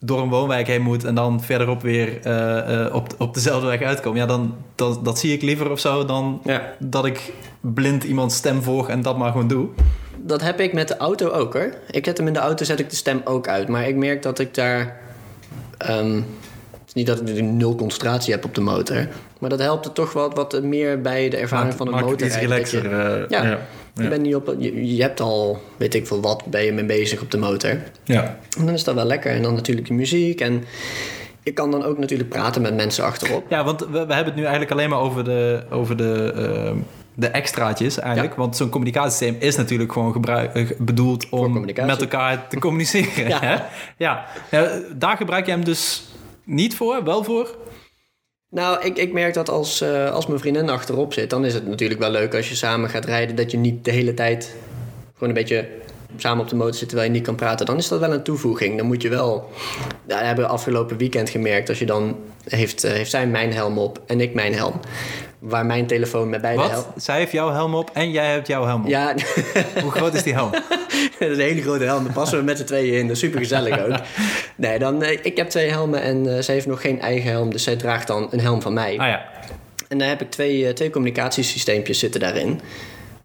door 0.00 0.20
een 0.22 0.28
woonwijk 0.28 0.66
heen 0.66 0.82
moet 0.82 1.04
en 1.04 1.14
dan 1.14 1.42
verderop 1.42 1.82
weer 1.82 2.20
eh, 2.22 2.84
eh, 2.86 2.94
op, 2.94 3.14
op 3.18 3.34
dezelfde 3.34 3.66
weg 3.66 3.82
uitkom, 3.82 4.16
ja, 4.16 4.26
dan 4.26 4.54
dat, 4.74 5.04
dat 5.04 5.18
zie 5.18 5.32
ik 5.32 5.42
liever 5.42 5.70
of 5.70 5.80
zo 5.80 6.04
dan 6.04 6.40
Ja. 6.44 6.62
dat 6.78 7.04
ik 7.04 7.32
blind 7.60 8.04
iemands 8.04 8.36
stem 8.36 8.62
volg 8.62 8.88
en 8.88 9.02
dat 9.02 9.18
maar 9.18 9.30
gewoon 9.32 9.48
doe. 9.48 9.68
Dat 10.16 10.40
heb 10.42 10.60
ik 10.60 10.72
met 10.72 10.88
de 10.88 10.96
auto 10.96 11.28
ook 11.30 11.52
hoor. 11.52 11.74
Ik 11.90 12.04
zet 12.04 12.18
hem 12.18 12.26
in 12.26 12.32
de 12.32 12.38
auto, 12.38 12.64
zet 12.64 12.80
ik 12.80 12.90
de 12.90 12.96
stem 12.96 13.20
ook 13.24 13.48
uit. 13.48 13.68
Maar 13.68 13.88
ik 13.88 13.96
merk 13.96 14.22
dat 14.22 14.38
ik 14.38 14.54
daar. 14.54 14.96
ehm, 15.78 16.14
het 16.72 16.86
is 16.86 16.92
niet 16.92 17.06
dat 17.06 17.28
ik 17.28 17.42
nul 17.42 17.74
concentratie 17.74 18.32
heb 18.32 18.44
op 18.44 18.54
de 18.54 18.60
motor. 18.60 19.08
Maar 19.38 19.50
dat 19.50 19.58
helpt 19.58 19.84
er 19.86 19.92
toch 19.92 20.12
wat, 20.12 20.34
wat 20.36 20.62
meer 20.62 21.00
bij 21.00 21.28
de 21.28 21.36
ervaring 21.36 21.74
van 21.74 21.86
een 21.86 21.92
Maakt 21.92 22.04
het 22.04 22.12
motor. 22.12 22.26
iets 22.26 22.36
relaxer. 22.38 22.84
eh, 22.92 23.28
Ja. 23.28 23.42
ja. 23.44 23.58
Je, 24.02 24.08
bent 24.08 24.22
niet 24.22 24.34
op, 24.34 24.54
je, 24.58 24.94
je 24.96 25.02
hebt 25.02 25.20
al, 25.20 25.62
weet 25.76 25.94
ik 25.94 26.06
veel 26.06 26.20
wat, 26.20 26.44
ben 26.44 26.64
je 26.64 26.72
mee 26.72 26.84
bezig 26.84 27.20
op 27.22 27.30
de 27.30 27.38
motor. 27.38 27.78
ja. 28.04 28.38
En 28.58 28.64
dan 28.64 28.74
is 28.74 28.84
dat 28.84 28.94
wel 28.94 29.04
lekker. 29.04 29.32
En 29.32 29.42
dan 29.42 29.54
natuurlijk 29.54 29.86
de 29.86 29.94
muziek. 29.94 30.40
En 30.40 30.64
je 31.42 31.52
kan 31.52 31.70
dan 31.70 31.84
ook 31.84 31.98
natuurlijk 31.98 32.28
praten 32.28 32.62
met 32.62 32.74
mensen 32.74 33.04
achterop. 33.04 33.44
Ja, 33.48 33.64
want 33.64 33.80
we, 33.80 33.86
we 33.90 33.98
hebben 33.98 34.24
het 34.24 34.34
nu 34.34 34.42
eigenlijk 34.42 34.70
alleen 34.70 34.88
maar 34.88 35.00
over 35.00 35.24
de, 35.24 35.62
over 35.70 35.96
de, 35.96 36.32
eh, 36.36 36.76
de 37.14 37.26
extraatjes 37.28 37.98
eigenlijk. 37.98 38.34
Want 38.34 38.56
zo'n 38.56 38.68
communicatiesysteem 38.68 39.36
is 39.38 39.56
natuurlijk 39.56 39.92
gewoon 39.92 40.12
gebruik, 40.12 40.54
eh, 40.54 40.70
bedoeld 40.78 41.28
om 41.28 41.60
met 41.64 42.00
elkaar 42.00 42.48
te 42.48 42.58
communiceren. 42.66 43.28
Ja. 43.28 43.40
hè? 43.40 43.56
Ja. 43.96 44.26
Ja, 44.50 44.68
daar 44.94 45.16
gebruik 45.16 45.46
je 45.46 45.52
hem 45.52 45.64
dus 45.64 46.08
niet 46.44 46.76
voor, 46.76 47.04
wel 47.04 47.24
voor. 47.24 47.56
Nou, 48.50 48.84
ik, 48.84 48.96
ik 48.96 49.12
merk 49.12 49.34
dat 49.34 49.50
als, 49.50 49.80
eh, 49.80 50.10
als 50.10 50.26
mijn 50.26 50.40
vriendin 50.40 50.68
achterop 50.68 51.12
zit, 51.12 51.30
dan 51.30 51.44
is 51.44 51.54
het 51.54 51.66
natuurlijk 51.66 52.00
wel 52.00 52.10
leuk 52.10 52.34
als 52.34 52.48
je 52.48 52.54
samen 52.54 52.90
gaat 52.90 53.04
rijden, 53.04 53.36
dat 53.36 53.50
je 53.50 53.56
niet 53.56 53.84
de 53.84 53.90
hele 53.90 54.14
tijd 54.14 54.54
gewoon 55.12 55.28
een 55.28 55.34
beetje 55.34 55.68
samen 56.16 56.42
op 56.42 56.48
de 56.48 56.56
motor 56.56 56.74
zit 56.74 56.88
terwijl 56.88 57.10
je 57.10 57.14
niet 57.16 57.26
kan 57.26 57.34
praten, 57.34 57.66
dan 57.66 57.76
is 57.76 57.88
dat 57.88 58.00
wel 58.00 58.12
een 58.12 58.22
toevoeging. 58.22 58.76
Dan 58.76 58.86
moet 58.86 59.02
je 59.02 59.08
wel. 59.08 59.50
Ja, 60.06 60.14
dat 60.16 60.26
hebben 60.26 60.44
we 60.44 60.50
afgelopen 60.50 60.96
weekend 60.96 61.30
gemerkt. 61.30 61.68
Als 61.68 61.78
je 61.78 61.86
dan 61.86 62.16
heeft, 62.48 62.84
uh, 62.84 62.90
heeft 62.90 63.10
zij 63.10 63.26
mijn 63.26 63.52
helm 63.52 63.78
op 63.78 64.00
en 64.06 64.20
ik 64.20 64.34
mijn 64.34 64.54
helm. 64.54 64.80
Waar 65.38 65.66
mijn 65.66 65.86
telefoon 65.86 66.28
met 66.28 66.40
beide 66.40 66.62
Wat? 66.62 66.88
Zij 66.96 67.18
heeft 67.18 67.32
jouw 67.32 67.50
helm 67.50 67.74
op 67.74 67.90
en 67.92 68.10
jij 68.10 68.30
hebt 68.30 68.46
jouw 68.46 68.64
helm 68.64 68.82
op? 68.82 68.88
Ja. 68.88 69.14
Hoe 69.82 69.90
groot 69.90 70.14
is 70.14 70.22
die 70.22 70.34
helm? 70.34 70.50
dat 71.28 71.28
is 71.28 71.36
een 71.36 71.42
hele 71.42 71.62
grote 71.62 71.84
helm. 71.84 72.04
Daar 72.04 72.12
passen 72.12 72.38
we 72.38 72.44
met 72.44 72.58
z'n 72.58 72.64
tweeën 72.64 72.98
in. 72.98 73.06
Dat 73.06 73.16
is 73.16 73.22
super 73.22 73.38
gezellig 73.38 73.86
ook. 73.86 73.96
Nee, 74.56 74.78
dan, 74.78 75.02
uh, 75.02 75.10
ik 75.10 75.36
heb 75.36 75.48
twee 75.48 75.70
helmen 75.70 76.02
en 76.02 76.26
uh, 76.26 76.38
zij 76.38 76.54
heeft 76.54 76.66
nog 76.66 76.80
geen 76.80 77.00
eigen 77.00 77.30
helm. 77.30 77.50
Dus 77.50 77.62
zij 77.62 77.76
draagt 77.76 78.06
dan 78.06 78.28
een 78.30 78.40
helm 78.40 78.62
van 78.62 78.72
mij. 78.72 78.98
Ah 78.98 79.06
ja. 79.06 79.24
En 79.88 79.98
daar 79.98 80.08
heb 80.08 80.20
ik 80.20 80.30
twee, 80.30 80.72
twee 80.72 80.90
communicatiesysteempjes 80.90 81.98
zitten 81.98 82.20
daarin. 82.20 82.60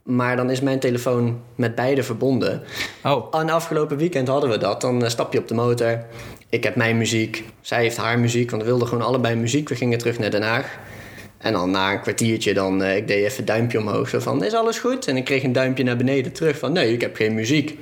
Maar 0.04 0.36
dan 0.36 0.50
is 0.50 0.62
mijn 0.62 0.80
telefoon 0.80 1.42
met 1.56 1.76
beide 1.76 2.04
verbonden. 2.04 2.64
Oh. 3.04 3.40
En 3.40 3.50
afgelopen 3.50 3.98
weekend 3.98 4.28
hadden 4.28 4.50
we 4.50 4.58
dat. 4.58 4.82
Dan 4.82 5.10
stap 5.10 5.34
je 5.34 5.40
op 5.40 5.48
de 5.48 5.54
motor. 5.54 6.06
Ik 6.50 6.64
heb 6.64 6.76
mijn 6.76 6.98
muziek. 6.98 7.44
Zij 7.62 7.82
heeft 7.82 7.98
haar 7.98 8.20
muziek. 8.20 8.50
Want 8.50 8.62
we 8.62 8.68
wilden 8.68 8.88
gewoon 8.88 9.04
allebei 9.06 9.36
muziek. 9.36 9.70
We 9.70 9.76
gingen 9.76 9.98
terug 9.98 10.20
naar 10.20 10.32
Den 10.32 10.44
Haag. 10.44 10.80
En 11.44 11.54
dan 11.54 11.72
na 11.72 11.92
een 11.92 12.02
kwartiertje, 12.02 12.54
dan, 12.54 12.82
uh, 12.82 12.96
ik 12.96 13.08
deed 13.08 13.26
even 13.26 13.46
duimpje 13.46 13.80
omhoog. 13.80 14.10
Zo 14.10 14.20
van, 14.20 14.44
is 14.44 14.54
alles 14.54 14.80
goed? 14.80 15.08
En 15.08 15.18
ik 15.18 15.24
kreeg 15.24 15.44
een 15.44 15.52
duimpje 15.52 15.84
naar 15.84 15.98
beneden 15.98 16.32
terug 16.32 16.58
van, 16.58 16.72
nee, 16.72 16.94
ik 16.94 17.02
heb 17.02 17.16
geen 17.16 17.34
muziek. 17.34 17.78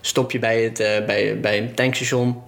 Stop 0.00 0.30
je 0.30 0.38
bij 0.38 0.62
het, 0.62 0.80
uh, 0.80 0.86
bij, 1.06 1.40
bij 1.40 1.58
een 1.58 1.74
tankstation. 1.74 2.42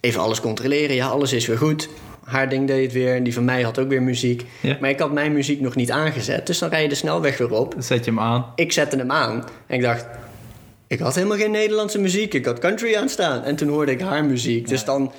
Even 0.00 0.20
alles 0.20 0.40
controleren. 0.40 0.96
Ja, 0.96 1.06
alles 1.06 1.32
is 1.32 1.46
weer 1.46 1.58
goed. 1.58 1.88
Haar 2.24 2.48
ding 2.48 2.66
deed 2.66 2.82
het 2.82 2.92
weer. 2.92 3.14
En 3.14 3.22
die 3.22 3.34
van 3.34 3.44
mij 3.44 3.62
had 3.62 3.78
ook 3.78 3.88
weer 3.88 4.02
muziek. 4.02 4.44
Ja. 4.60 4.76
Maar 4.80 4.90
ik 4.90 4.98
had 4.98 5.12
mijn 5.12 5.32
muziek 5.32 5.60
nog 5.60 5.74
niet 5.74 5.90
aangezet. 5.90 6.46
Dus 6.46 6.58
dan 6.58 6.68
rij 6.68 6.82
je 6.82 6.88
de 6.88 6.94
snelweg 6.94 7.38
weer 7.38 7.52
op. 7.52 7.74
Zet 7.78 8.04
je 8.04 8.10
hem 8.10 8.20
aan. 8.20 8.52
Ik 8.54 8.72
zette 8.72 8.96
hem 8.96 9.12
aan. 9.12 9.44
En 9.66 9.76
ik 9.76 9.82
dacht, 9.82 10.06
ik 10.92 10.98
had 10.98 11.14
helemaal 11.14 11.36
geen 11.36 11.50
Nederlandse 11.50 11.98
muziek. 11.98 12.34
Ik 12.34 12.44
had 12.44 12.58
country 12.58 12.96
aanstaan. 12.96 13.44
En 13.44 13.56
toen 13.56 13.68
hoorde 13.68 13.92
ik 13.92 14.00
haar 14.00 14.24
muziek. 14.24 14.68
Dus 14.68 14.84
dan... 14.84 15.12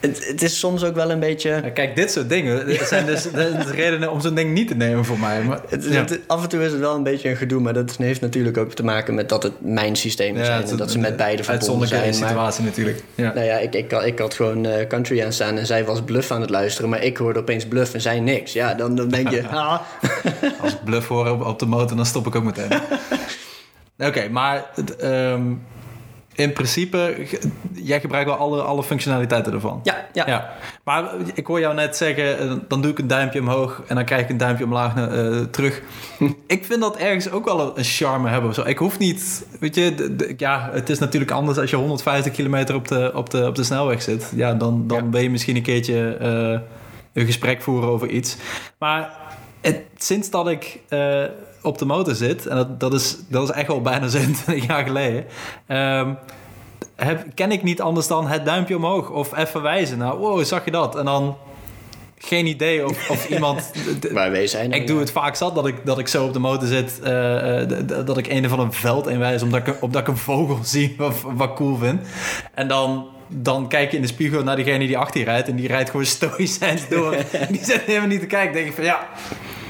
Het, 0.00 0.26
het 0.26 0.42
is 0.42 0.58
soms 0.58 0.84
ook 0.84 0.94
wel 0.94 1.10
een 1.10 1.20
beetje... 1.20 1.70
Kijk, 1.74 1.96
dit 1.96 2.10
soort 2.10 2.28
dingen 2.28 2.66
dat 2.78 2.88
zijn 2.88 3.06
dus 3.06 3.22
de 3.22 3.64
redenen 3.74 4.12
om 4.12 4.20
zo'n 4.20 4.34
ding 4.34 4.52
niet 4.52 4.68
te 4.68 4.74
nemen 4.74 5.04
voor 5.04 5.18
mij. 5.18 5.42
Maar, 5.42 5.60
het, 5.68 5.84
ja. 5.84 5.90
het, 5.90 6.20
af 6.26 6.42
en 6.42 6.48
toe 6.48 6.64
is 6.64 6.72
het 6.72 6.80
wel 6.80 6.94
een 6.94 7.02
beetje 7.02 7.28
een 7.28 7.36
gedoe. 7.36 7.60
Maar 7.60 7.72
dat 7.72 7.96
heeft 7.96 8.20
natuurlijk 8.20 8.56
ook 8.56 8.72
te 8.72 8.84
maken 8.84 9.14
met 9.14 9.28
dat 9.28 9.42
het 9.42 9.52
mijn 9.58 9.96
systemen 9.96 10.44
zijn. 10.44 10.64
en 10.64 10.76
dat 10.76 10.90
ze 10.90 10.98
met 10.98 11.16
beide 11.16 11.44
verbonden 11.44 11.88
zijn. 11.88 12.14
situatie 12.14 12.62
maar, 12.62 12.70
natuurlijk. 12.70 13.02
Ja. 13.14 13.32
Nou 13.34 13.46
ja, 13.46 13.58
ik, 13.58 13.74
ik, 13.74 13.92
ik 13.92 14.18
had 14.18 14.34
gewoon 14.34 14.66
uh, 14.66 14.86
country 14.88 15.22
aanstaan. 15.22 15.58
En 15.58 15.66
zij 15.66 15.84
was 15.84 16.02
bluff 16.02 16.30
aan 16.30 16.40
het 16.40 16.50
luisteren. 16.50 16.90
Maar 16.90 17.02
ik 17.02 17.16
hoorde 17.16 17.38
opeens 17.38 17.66
bluff 17.66 17.94
en 17.94 18.00
zij 18.00 18.20
niks. 18.20 18.52
Ja, 18.52 18.74
dan, 18.74 18.94
dan 18.94 19.08
denk 19.08 19.30
je... 19.30 19.48
ah. 19.48 19.80
Als 20.62 20.72
ik 20.72 20.84
bluff 20.84 21.08
hoor 21.08 21.30
op, 21.30 21.46
op 21.46 21.58
de 21.58 21.66
motor, 21.66 21.96
dan 21.96 22.06
stop 22.06 22.26
ik 22.26 22.34
ook 22.34 22.44
meteen. 22.44 22.68
Oké, 23.98 24.08
okay, 24.08 24.28
maar 24.28 24.70
um, 25.02 25.66
in 26.36 26.52
principe, 26.52 27.26
jij 27.72 28.00
gebruikt 28.00 28.28
wel 28.28 28.38
alle, 28.38 28.62
alle 28.62 28.82
functionaliteiten 28.82 29.52
ervan. 29.52 29.80
Ja, 29.82 30.06
ja, 30.12 30.26
ja. 30.26 30.52
Maar 30.84 31.10
ik 31.34 31.46
hoor 31.46 31.60
jou 31.60 31.74
net 31.74 31.96
zeggen, 31.96 32.64
dan 32.68 32.82
doe 32.82 32.90
ik 32.90 32.98
een 32.98 33.06
duimpje 33.06 33.40
omhoog 33.40 33.82
en 33.86 33.94
dan 33.94 34.04
krijg 34.04 34.22
ik 34.22 34.28
een 34.28 34.36
duimpje 34.36 34.64
omlaag 34.64 34.96
uh, 34.96 35.40
terug. 35.40 35.82
ik 36.46 36.64
vind 36.64 36.80
dat 36.80 36.96
ergens 36.96 37.30
ook 37.30 37.44
wel 37.44 37.78
een 37.78 37.84
charme 37.84 38.28
hebben. 38.28 38.54
Zo. 38.54 38.62
Ik 38.62 38.78
hoef 38.78 38.98
niet, 38.98 39.46
weet 39.60 39.74
je, 39.74 39.94
de, 39.94 40.16
de, 40.16 40.34
ja, 40.36 40.70
het 40.72 40.88
is 40.88 40.98
natuurlijk 40.98 41.30
anders 41.30 41.58
als 41.58 41.70
je 41.70 41.76
150 41.76 42.32
kilometer 42.32 42.74
op 42.74 42.88
de, 42.88 43.10
op 43.14 43.30
de, 43.30 43.46
op 43.46 43.54
de 43.54 43.64
snelweg 43.64 44.02
zit. 44.02 44.32
Ja, 44.34 44.54
dan, 44.54 44.86
dan 44.86 45.04
ja. 45.04 45.10
ben 45.10 45.22
je 45.22 45.30
misschien 45.30 45.56
een 45.56 45.62
keertje 45.62 46.18
uh, 46.20 46.60
een 47.12 47.26
gesprek 47.26 47.62
voeren 47.62 47.88
over 47.88 48.08
iets. 48.08 48.36
Maar 48.78 49.10
het, 49.60 49.80
sinds 49.96 50.30
dat 50.30 50.48
ik... 50.48 50.80
Uh, 50.88 51.24
op 51.66 51.78
de 51.78 51.84
motor 51.84 52.14
zit, 52.14 52.46
en 52.46 52.56
dat, 52.56 52.80
dat, 52.80 52.94
is, 52.94 53.16
dat 53.28 53.48
is 53.48 53.54
echt 53.54 53.68
al 53.68 53.80
bijna 53.80 54.08
27 54.18 54.66
jaar 54.66 54.84
geleden, 54.84 55.24
um, 55.68 56.18
heb, 56.96 57.26
ken 57.34 57.52
ik 57.52 57.62
niet 57.62 57.80
anders 57.80 58.06
dan 58.06 58.26
het 58.26 58.44
duimpje 58.44 58.76
omhoog 58.76 59.10
of 59.10 59.36
even 59.36 59.62
wijzen. 59.62 59.98
Nou, 59.98 60.18
wow, 60.18 60.44
zag 60.44 60.64
je 60.64 60.70
dat? 60.70 60.96
En 60.96 61.04
dan 61.04 61.36
geen 62.18 62.46
idee 62.46 62.86
of, 62.86 63.10
of 63.10 63.28
iemand. 63.34 63.72
Waar 64.12 64.30
wij 64.30 64.46
zijn. 64.46 64.72
Ik 64.72 64.86
doe 64.86 64.98
het 64.98 65.10
vaak 65.10 65.36
zat 65.36 65.54
dat 65.54 65.66
ik, 65.66 65.86
dat 65.86 65.98
ik 65.98 66.08
zo 66.08 66.24
op 66.24 66.32
de 66.32 66.38
motor 66.38 66.68
zit, 66.68 67.00
uh, 67.04 68.04
dat 68.06 68.18
ik 68.18 68.26
een 68.26 68.48
van 68.48 68.60
een 68.60 68.72
veld 68.72 69.06
inwijs, 69.06 69.42
omdat 69.42 69.66
ik, 69.66 69.82
omdat 69.82 70.00
ik 70.00 70.08
een 70.08 70.16
vogel 70.16 70.58
zie 70.74 70.94
wat, 70.98 71.14
wat 71.22 71.54
cool 71.54 71.76
vind. 71.76 72.00
En 72.54 72.68
dan 72.68 73.06
dan 73.28 73.68
kijk 73.68 73.90
je 73.90 73.96
in 73.96 74.02
de 74.02 74.08
spiegel 74.08 74.42
naar 74.42 74.56
degene 74.56 74.86
die 74.86 74.98
achter 74.98 75.20
je 75.20 75.26
rijdt. 75.26 75.48
En 75.48 75.56
die 75.56 75.66
rijdt 75.66 75.90
gewoon 75.90 76.06
stoïcijns 76.06 76.88
door. 76.88 77.16
die 77.50 77.64
zit 77.64 77.80
helemaal 77.80 78.08
niet 78.08 78.20
te 78.20 78.26
kijken. 78.26 78.54
denk 78.54 78.66
ik 78.66 78.74
van 78.74 78.84
ja, 78.84 79.00
eh, 79.00 79.65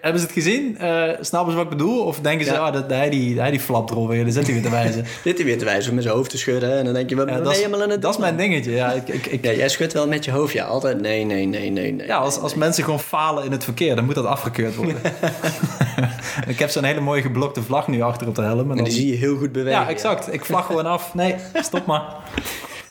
hebben 0.00 0.20
ze 0.20 0.26
het 0.26 0.34
gezien? 0.34 0.78
Uh, 0.80 1.08
snappen 1.20 1.50
ze 1.50 1.56
wat 1.56 1.72
ik 1.72 1.78
bedoel? 1.78 2.04
Of 2.04 2.20
denken 2.20 2.46
ze, 2.46 2.52
ja. 2.52 2.66
oh, 2.66 2.72
dat, 2.72 2.90
hij, 2.90 3.10
die, 3.10 3.40
hij 3.40 3.50
die 3.50 3.60
flapt 3.60 3.90
erop 3.90 4.08
weer, 4.08 4.24
dan 4.24 4.32
zit 4.32 4.44
hij 4.44 4.52
weer 4.52 4.62
te 4.62 4.70
wijzen. 4.70 5.06
zit 5.24 5.36
hij 5.36 5.46
weer 5.46 5.58
te 5.58 5.64
wijzen 5.64 5.94
met 5.94 6.02
zijn 6.02 6.14
hoofd 6.14 6.30
te 6.30 6.38
schudden. 6.38 6.78
En 6.78 6.84
dan 6.84 6.94
denk 6.94 7.08
je, 7.08 7.16
wat 7.16 7.28
ja, 7.28 7.40
ben 7.40 7.50
je 7.50 7.56
helemaal 7.56 7.82
aan 7.82 7.90
het 7.90 8.02
Dat 8.02 8.12
is 8.12 8.18
mijn 8.18 8.36
dingetje, 8.36 8.70
ja. 8.70 8.92
Ik, 8.92 9.08
ik, 9.08 9.26
ik, 9.26 9.44
ja. 9.44 9.52
Jij 9.52 9.68
schudt 9.68 9.92
wel 9.92 10.08
met 10.08 10.24
je 10.24 10.30
hoofd, 10.30 10.52
ja. 10.52 10.64
Altijd 10.64 11.00
nee, 11.00 11.24
nee, 11.24 11.46
nee, 11.46 11.70
nee, 11.70 11.92
nee. 11.92 12.06
Ja, 12.06 12.16
als, 12.16 12.38
als 12.38 12.50
nee. 12.50 12.60
mensen 12.60 12.84
gewoon 12.84 13.00
falen 13.00 13.44
in 13.44 13.52
het 13.52 13.64
verkeer, 13.64 13.96
dan 13.96 14.04
moet 14.04 14.14
dat 14.14 14.26
afgekeurd 14.26 14.74
worden. 14.74 14.96
ik 16.46 16.58
heb 16.58 16.70
zo'n 16.70 16.84
hele 16.84 17.00
mooie 17.00 17.22
geblokte 17.22 17.62
vlag 17.62 17.88
nu 17.88 18.00
achter 18.00 18.28
op 18.28 18.34
de 18.34 18.42
helm. 18.42 18.58
En, 18.58 18.70
en 18.70 18.76
dan... 18.76 18.84
die 18.84 18.94
zie 18.94 19.06
je 19.06 19.16
heel 19.16 19.36
goed 19.36 19.52
bewegen. 19.52 19.80
Ja, 19.80 19.88
exact. 19.88 20.32
Ik 20.32 20.44
vlag 20.44 20.66
gewoon 20.66 20.86
af. 20.86 21.14
Nee, 21.14 21.34
stop 21.54 21.86
maar. 21.86 22.14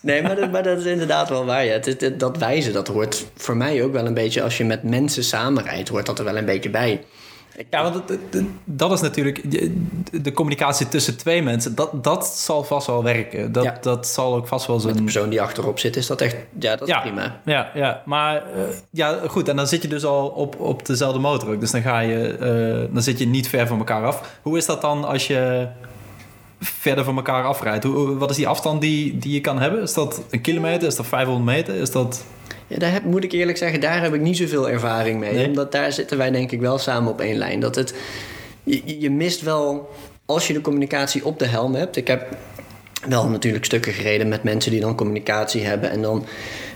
Nee, 0.05 0.21
maar 0.21 0.35
dat, 0.35 0.51
maar 0.51 0.63
dat 0.63 0.77
is 0.77 0.85
inderdaad 0.85 1.29
wel 1.29 1.45
waar. 1.45 1.65
Ja. 1.65 1.71
Het, 1.71 1.85
het, 1.85 2.19
dat 2.19 2.37
wijzen, 2.37 2.73
dat 2.73 2.87
hoort 2.87 3.25
voor 3.35 3.57
mij 3.57 3.83
ook 3.83 3.91
wel 3.91 4.05
een 4.05 4.13
beetje... 4.13 4.43
als 4.43 4.57
je 4.57 4.65
met 4.65 4.83
mensen 4.83 5.23
samenrijdt, 5.23 5.89
hoort 5.89 6.05
dat 6.05 6.19
er 6.19 6.25
wel 6.25 6.37
een 6.37 6.45
beetje 6.45 6.69
bij. 6.69 7.01
Ja, 7.69 7.83
want 7.83 8.01
dat 8.65 8.91
is 8.91 9.01
natuurlijk 9.01 9.41
de, 10.23 10.31
communicatie 10.31 10.87
tussen 10.87 11.17
twee 11.17 11.41
mensen. 11.41 11.75
Dat, 11.75 12.03
dat 12.03 12.27
zal 12.27 12.63
vast 12.63 12.87
wel 12.87 13.03
werken. 13.03 13.51
Dat, 13.51 13.63
ja. 13.63 13.77
dat 13.81 14.07
zal 14.07 14.35
ook 14.35 14.47
vast 14.47 14.67
wel 14.67 14.79
zo. 14.79 14.87
Met 14.87 14.97
de 14.97 15.03
persoon 15.03 15.29
die 15.29 15.41
achterop 15.41 15.79
zit, 15.79 15.95
is 15.95 16.07
dat 16.07 16.21
echt. 16.21 16.35
Ja, 16.59 16.75
dat 16.75 16.87
is 16.87 16.99
prima. 17.01 17.41
Ja, 17.45 17.71
ja. 17.73 18.01
maar 18.05 18.43
uh, 18.55 18.61
ja, 18.89 19.19
goed. 19.27 19.49
En 19.49 19.55
dan 19.55 19.67
zit 19.67 19.81
je 19.81 19.87
dus 19.87 20.05
al 20.05 20.27
op, 20.27 20.59
op 20.59 20.85
dezelfde 20.85 21.19
motor 21.19 21.49
ook. 21.49 21.59
Dus 21.59 21.71
dan, 21.71 21.81
ga 21.81 21.99
je, 21.99 22.37
uh, 22.87 22.93
dan 22.93 23.03
zit 23.03 23.19
je 23.19 23.27
niet 23.27 23.49
ver 23.49 23.67
van 23.67 23.77
elkaar 23.77 24.05
af. 24.05 24.39
Hoe 24.41 24.57
is 24.57 24.65
dat 24.65 24.81
dan 24.81 25.03
als 25.03 25.27
je 25.27 25.67
verder 26.59 27.03
van 27.03 27.15
elkaar 27.15 27.43
afrijdt? 27.43 27.83
Hoe, 27.83 28.17
wat 28.17 28.29
is 28.29 28.35
die 28.35 28.47
afstand 28.47 28.81
die, 28.81 29.17
die 29.17 29.33
je 29.33 29.41
kan 29.41 29.59
hebben? 29.59 29.81
Is 29.81 29.93
dat 29.93 30.21
een 30.29 30.41
kilometer? 30.41 30.87
Is 30.87 30.95
dat 30.95 31.07
500 31.07 31.45
meter? 31.45 31.75
Is 31.75 31.91
dat. 31.91 32.25
Ja, 32.67 32.77
daar 32.77 32.91
heb, 32.91 33.03
moet 33.03 33.23
ik 33.23 33.31
eerlijk 33.31 33.57
zeggen, 33.57 33.81
daar 33.81 34.01
heb 34.01 34.13
ik 34.13 34.21
niet 34.21 34.37
zoveel 34.37 34.69
ervaring 34.69 35.19
mee. 35.19 35.33
Nee. 35.33 35.47
Omdat 35.47 35.71
daar 35.71 35.91
zitten 35.91 36.17
wij 36.17 36.31
denk 36.31 36.51
ik 36.51 36.59
wel 36.59 36.77
samen 36.77 37.11
op 37.11 37.21
één 37.21 37.37
lijn. 37.37 37.59
Dat 37.59 37.75
het, 37.75 37.93
je, 38.63 38.99
je 38.99 39.09
mist 39.09 39.41
wel, 39.41 39.89
als 40.25 40.47
je 40.47 40.53
de 40.53 40.61
communicatie 40.61 41.25
op 41.25 41.39
de 41.39 41.45
helm 41.45 41.75
hebt. 41.75 41.95
Ik 41.95 42.07
heb 42.07 42.37
wel 43.07 43.27
natuurlijk 43.27 43.65
stukken 43.65 43.93
gereden 43.93 44.27
met 44.27 44.43
mensen 44.43 44.71
die 44.71 44.81
dan 44.81 44.95
communicatie 44.95 45.65
hebben. 45.65 45.89
En 45.89 46.01
dan 46.01 46.25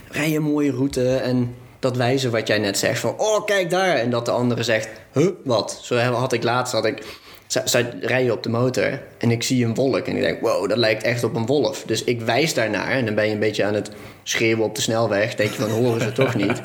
rij 0.08 0.30
je 0.30 0.36
een 0.36 0.42
mooie 0.42 0.70
route 0.70 1.16
en 1.16 1.54
dat 1.78 1.96
wijzen 1.96 2.30
wat 2.30 2.46
jij 2.46 2.58
net 2.58 2.78
zegt. 2.78 3.00
Van, 3.00 3.14
oh, 3.16 3.44
kijk 3.44 3.70
daar. 3.70 3.96
En 3.96 4.10
dat 4.10 4.24
de 4.24 4.30
andere 4.30 4.62
zegt, 4.62 4.88
huh, 5.12 5.28
wat? 5.44 5.80
Zo 5.82 5.96
had 5.96 6.32
ik 6.32 6.42
laatst, 6.42 6.72
had 6.72 6.84
ik... 6.84 7.18
Zij 7.64 7.92
rijden 8.00 8.32
op 8.32 8.42
de 8.42 8.48
motor 8.48 9.02
en 9.18 9.30
ik 9.30 9.42
zie 9.42 9.64
een 9.64 9.74
wolk. 9.74 10.06
En 10.06 10.16
ik 10.16 10.22
denk, 10.22 10.40
wow, 10.40 10.68
dat 10.68 10.78
lijkt 10.78 11.02
echt 11.02 11.24
op 11.24 11.34
een 11.34 11.46
wolf. 11.46 11.82
Dus 11.86 12.04
ik 12.04 12.20
wijs 12.20 12.54
daarnaar 12.54 12.90
en 12.90 13.04
dan 13.04 13.14
ben 13.14 13.26
je 13.26 13.32
een 13.32 13.38
beetje 13.38 13.64
aan 13.64 13.74
het 13.74 13.90
schreeuwen 14.22 14.64
op 14.64 14.74
de 14.74 14.80
snelweg. 14.80 15.34
Denk 15.34 15.50
je 15.50 15.60
van, 15.60 15.70
horen 15.70 16.00
ze 16.00 16.12
toch 16.12 16.34
niet? 16.34 16.60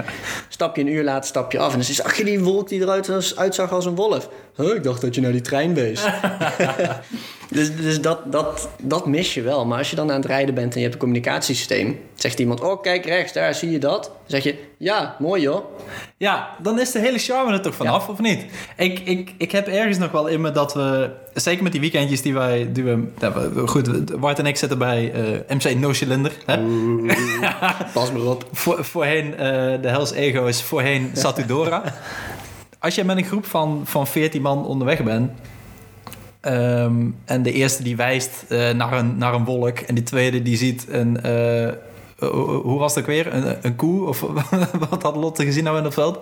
Stap 0.49 0.75
je 0.75 0.81
een 0.81 0.87
uur 0.87 1.03
later, 1.03 1.27
stap 1.27 1.51
je 1.51 1.59
af. 1.59 1.71
En 1.71 1.79
dan 1.79 1.93
zag 1.93 2.17
je 2.17 2.23
die 2.23 2.39
wolk 2.39 2.69
die 2.69 2.81
eruit 2.81 3.33
uitzag 3.35 3.71
als 3.71 3.85
een 3.85 3.95
wolf. 3.95 4.29
Huh, 4.55 4.75
ik 4.75 4.83
dacht 4.83 5.01
dat 5.01 5.15
je 5.15 5.21
naar 5.21 5.31
die 5.31 5.41
trein 5.41 5.73
wees. 5.73 6.03
dus 7.51 7.75
dus 7.75 8.01
dat, 8.01 8.31
dat, 8.31 8.69
dat 8.81 9.05
mis 9.05 9.33
je 9.33 9.41
wel. 9.41 9.65
Maar 9.65 9.77
als 9.77 9.89
je 9.89 9.95
dan 9.95 10.11
aan 10.11 10.15
het 10.15 10.25
rijden 10.25 10.55
bent 10.55 10.73
en 10.73 10.77
je 10.77 10.81
hebt 10.81 10.93
een 10.93 10.99
communicatiesysteem... 10.99 11.99
zegt 12.15 12.39
iemand, 12.39 12.61
oh 12.61 12.81
kijk 12.81 13.05
rechts, 13.05 13.33
daar 13.33 13.55
zie 13.55 13.71
je 13.71 13.79
dat. 13.79 14.03
Dan 14.03 14.13
zeg 14.25 14.43
je, 14.43 14.55
ja, 14.77 15.15
mooi 15.19 15.41
joh. 15.41 15.65
Ja, 16.17 16.49
dan 16.61 16.79
is 16.79 16.91
de 16.91 16.99
hele 16.99 17.17
charme 17.17 17.51
er 17.51 17.61
toch 17.61 17.75
vanaf, 17.75 18.05
ja. 18.05 18.11
of 18.11 18.19
niet? 18.19 18.45
Ik, 18.77 18.99
ik, 18.99 19.33
ik 19.37 19.51
heb 19.51 19.67
ergens 19.67 19.97
nog 19.97 20.11
wel 20.11 20.27
in 20.27 20.41
me 20.41 20.51
dat 20.51 20.73
we... 20.73 21.09
Zeker 21.35 21.63
met 21.63 21.71
die 21.71 21.81
weekendjes 21.81 22.21
die 22.21 22.33
wij... 22.33 22.69
Die 22.71 22.83
we, 22.83 23.03
nou, 23.19 23.67
goed, 23.67 24.19
Bart 24.19 24.39
en 24.39 24.45
ik 24.45 24.57
zitten 24.57 24.77
bij 24.77 25.13
uh, 25.15 25.57
MC 25.57 25.79
No 25.79 25.93
Cylinder. 25.93 26.31
Hè? 26.45 26.57
Pas 27.93 28.11
maar 28.11 28.21
op. 28.21 28.45
Voor, 28.51 28.85
voorheen, 28.85 29.25
uh, 29.31 29.37
de 29.81 29.87
Hells 29.87 30.11
Ego 30.11 30.45
is 30.45 30.61
voorheen 30.61 31.09
Satudora. 31.13 31.83
Als 32.79 32.95
je 32.95 33.03
met 33.03 33.17
een 33.17 33.23
groep 33.23 33.45
van, 33.45 33.81
van 33.83 34.07
14 34.07 34.41
man 34.41 34.65
onderweg 34.65 35.03
bent... 35.03 35.31
Um, 36.41 37.15
en 37.25 37.43
de 37.43 37.51
eerste 37.51 37.83
die 37.83 37.95
wijst 37.95 38.45
uh, 38.49 38.71
naar, 38.71 38.93
een, 38.93 39.17
naar 39.17 39.33
een 39.33 39.45
wolk... 39.45 39.79
en 39.79 39.95
de 39.95 40.03
tweede 40.03 40.41
die 40.41 40.57
ziet 40.57 40.85
een... 40.89 41.19
Uh, 41.25 41.71
hoe 42.63 42.79
was 42.79 42.95
het 42.95 43.03
ook 43.03 43.09
weer? 43.09 43.33
Een, 43.33 43.57
een 43.61 43.75
koe? 43.75 44.07
Of 44.07 44.19
wat 44.89 45.01
had 45.01 45.15
Lotte 45.15 45.45
gezien 45.45 45.63
nou 45.63 45.77
in 45.77 45.83
het 45.83 45.93
veld? 45.93 46.19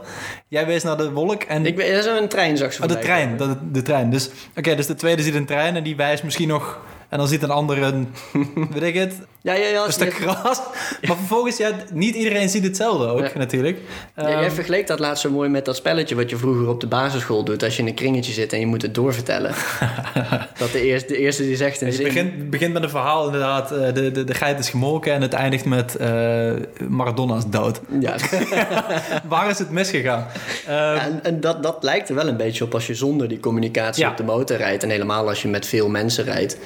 Jij 0.48 0.66
wees 0.66 0.84
naar 0.84 0.98
de 0.98 1.12
wolk 1.12 1.44
en... 1.44 1.66
Ik 1.66 1.76
ben 1.76 2.04
zo 2.04 2.18
een 2.18 2.28
trein, 2.28 2.58
zag 2.58 2.74
ze 2.74 2.82
oh, 2.82 2.88
de 2.88 3.00
trein, 3.00 3.38
de, 3.38 3.72
de, 3.72 3.82
trein. 3.82 4.10
Dus, 4.10 4.28
Oké, 4.28 4.60
okay, 4.60 4.76
dus 4.76 4.88
de 4.88 4.96
tweede 4.96 5.22
ziet 5.22 5.36
een 5.36 5.46
trein 5.46 5.76
en 5.76 5.84
die 5.84 5.96
wijst 5.96 6.24
misschien 6.24 6.48
nog 6.48 6.80
En 7.14 7.20
dan 7.20 7.28
ziet 7.28 7.44
een 7.44 7.50
ander 7.50 7.84
een, 7.84 8.08
weet 8.74 8.82
ik 8.84 8.94
het, 8.96 9.14
Ja, 9.42 9.54
ja, 9.54 9.68
ja. 9.68 9.86
een 9.86 9.92
stuk 9.92 10.14
je- 10.18 10.22
gras. 10.28 10.60
Maar 11.02 11.16
vervolgens, 11.18 11.58
ja, 11.58 11.70
niet 11.94 12.16
iedereen 12.16 12.50
ziet 12.50 12.64
hetzelfde 12.64 13.06
ook 13.08 13.20
Ja. 13.20 13.30
natuurlijk. 13.38 13.78
Ja, 14.16 14.30
jij 14.30 14.44
Ehm, 14.44 14.52
vergeleek 14.52 14.88
dat 14.88 15.00
laatst 15.00 15.22
zo 15.22 15.30
mooi 15.30 15.50
met 15.50 15.66
dat 15.66 15.76
spelletje 15.76 16.16
wat 16.16 16.30
je 16.30 16.38
vroeger 16.38 16.68
op 16.68 16.80
de 16.82 16.88
basisschool 16.88 17.44
doet. 17.44 17.64
Als 17.64 17.76
je 17.76 17.82
in 17.82 17.88
een 17.88 17.94
kringetje 17.94 18.32
zit 18.32 18.54
en 18.54 18.60
je 18.60 18.66
moet 18.66 18.82
het 18.82 18.96
doorvertellen. 18.96 19.52
dat 20.60 20.72
de 20.72 20.82
eerste, 20.82 21.08
de 21.08 21.18
eerste 21.18 21.44
die 21.44 21.56
zegt 21.56 21.82
een 21.82 21.88
Het 21.88 21.96
zin... 21.96 22.04
begint, 22.06 22.50
begint 22.50 22.74
met 22.74 22.84
een 22.84 22.90
verhaal 22.90 23.26
inderdaad. 23.26 23.72
eh, 23.72 23.94
de, 23.94 24.12
de, 24.12 24.24
de 24.24 24.34
geit 24.34 24.60
is 24.60 24.70
gemolken 24.70 25.14
en 25.14 25.22
het 25.22 25.34
eindigt 25.34 25.66
met 25.66 25.96
eh 25.96 26.52
Maradona's 26.88 27.44
dood. 27.50 27.82
Ja, 28.00 28.16
Waar 29.28 29.50
is 29.50 29.60
het 29.60 29.70
misgegaan? 29.70 30.28
Ehm, 30.68 30.98
en, 30.98 31.20
en 31.24 31.40
dat, 31.40 31.64
dat 31.64 31.78
lijkt 31.84 32.10
er 32.10 32.16
wel 32.16 32.28
een 32.28 32.38
beetje 32.38 32.64
op 32.64 32.74
als 32.74 32.88
je 32.88 32.94
zonder 32.96 33.28
die 33.28 33.40
communicatie 33.40 34.08
op 34.08 34.18
de 34.18 34.24
motor 34.24 34.58
rijdt. 34.58 34.84
En 34.84 34.90
helemaal 34.90 35.28
als 35.28 35.42
je 35.42 35.48
met 35.48 35.66
veel 35.68 35.90
mensen 35.90 36.24
rijdt. 36.24 36.58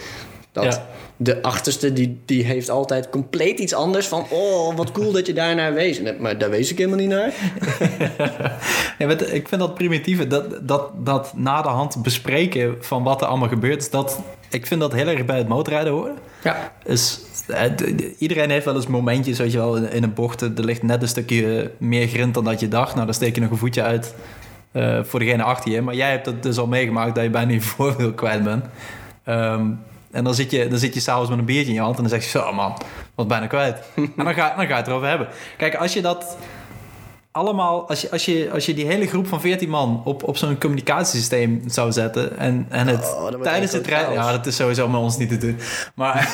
Dat 0.64 0.74
Ja. 0.74 0.86
de 1.18 1.42
achterste, 1.42 1.94
die, 1.94 2.22
die 2.26 2.44
heeft 2.44 2.70
altijd 2.70 3.10
compleet 3.10 3.60
iets 3.60 3.74
anders 3.74 4.08
van... 4.08 4.26
Oh, 4.30 4.76
wat 4.76 4.92
cool 4.92 5.12
dat 5.12 5.28
je 5.28 5.34
daarnaar 5.34 5.74
wees. 5.74 6.02
Maar 6.20 6.38
daar 6.38 6.50
wees 6.50 6.72
ik 6.72 6.78
helemaal 6.78 7.00
niet 7.00 7.10
naar. 7.10 7.34
Ja, 8.98 9.10
ik 9.10 9.48
vind 9.48 9.62
dat 9.62 9.74
primitieve, 9.74 10.28
dat, 10.28 10.68
dat, 10.68 10.92
dat 11.06 11.34
na 11.36 11.62
de 11.62 11.68
hand 11.68 12.04
bespreken 12.04 12.76
van 12.80 13.04
wat 13.04 13.22
er 13.22 13.28
allemaal 13.28 13.48
gebeurt, 13.48 13.82
is 13.82 13.90
dat, 13.90 14.20
ik 14.50 14.68
vind 14.68 14.82
dat 14.82 14.94
heel 14.94 15.08
erg 15.08 15.26
bij 15.26 15.38
het 15.38 15.48
motorrijden 15.48 15.94
horen. 15.94 16.16
Ja. 16.44 16.72
Dus, 16.84 17.20
eh, 17.48 17.64
iedereen 18.18 18.50
heeft 18.50 18.66
wel 18.66 18.76
eens 18.76 18.88
momentjes, 18.88 19.38
weet 19.38 19.52
je 19.52 19.58
wel, 19.58 19.76
in, 19.78 20.04
een 20.04 20.14
bocht, 20.14 20.42
er 20.42 20.52
ligt 20.56 20.84
net 20.84 21.02
een 21.02 21.08
stukje 21.08 21.72
meer 21.78 22.08
grind 22.08 22.34
dan 22.34 22.44
dat 22.44 22.60
je 22.60 22.68
dacht. 22.68 22.94
Nou, 22.94 23.06
dan 23.06 23.16
steek 23.16 23.36
je 23.36 23.42
nog 23.42 23.52
een 23.52 23.58
voetje 23.58 23.82
uit 23.84 24.16
eh, 24.72 25.00
voor 25.04 25.20
degene 25.20 25.44
achter 25.44 25.72
je. 25.72 25.82
Maar 25.82 25.96
jij 25.96 26.12
hebt 26.12 26.26
het 26.26 26.44
dus 26.44 26.58
al 26.58 26.68
meegemaakt 26.68 27.16
dat 27.16 27.24
je 27.24 27.30
bijna 27.30 27.52
je 27.52 27.62
voorwiel 27.76 28.14
kwijt 28.14 28.44
bent. 28.44 28.66
Ehm, 29.24 29.66
en 30.12 30.24
dan 30.24 30.36
zit 30.36 30.52
je, 30.52 30.68
dan 30.68 30.80
zit 30.80 30.94
je 30.94 31.00
s'avonds 31.00 31.30
met 31.30 31.40
een 31.40 31.46
biertje 31.46 31.68
in 31.68 31.74
je 31.74 31.82
hand 31.82 31.96
en 31.96 32.02
dan 32.02 32.12
zeg 32.12 32.24
je 32.24 32.30
zo, 32.30 32.54
man, 32.54 32.78
wat 33.16 33.28
bijna 33.28 33.48
kwijt. 33.48 33.82
en 33.96 34.24
dan 34.24 34.34
ga, 34.34 34.56
dan 34.56 34.66
ga 34.66 34.72
je 34.72 34.74
het 34.74 34.88
erover 34.88 35.08
hebben. 35.08 35.28
Kijk, 35.58 35.76
als 35.76 35.94
je 35.94 36.02
dat 36.02 36.38
allemaal, 37.38 37.88
als 37.90 38.02
je, 38.02 38.12
als 38.12 38.26
je, 38.26 38.50
als 38.54 38.66
je 38.66 38.74
die 38.74 38.86
hele 38.86 39.08
groep 39.08 39.28
van 39.28 39.42
14 39.42 39.70
man 39.70 40.02
op, 40.06 40.24
op 40.24 40.38
zo'n 40.38 40.58
communicatiesysteem 40.60 41.62
zou 41.66 41.92
zetten 41.92 42.38
en, 42.38 42.66
en 42.70 42.88
het 42.88 43.16
Oh, 43.20 43.42
tijdens 43.42 43.72
het 43.72 43.88
rijden, 43.88 44.14
ja, 44.14 44.32
dat 44.32 44.46
is 44.46 44.56
sowieso 44.56 44.88
met 44.88 45.02
ons 45.02 45.18
niet 45.18 45.30
te 45.30 45.38
doen. 45.38 45.58
Maar, 45.96 46.30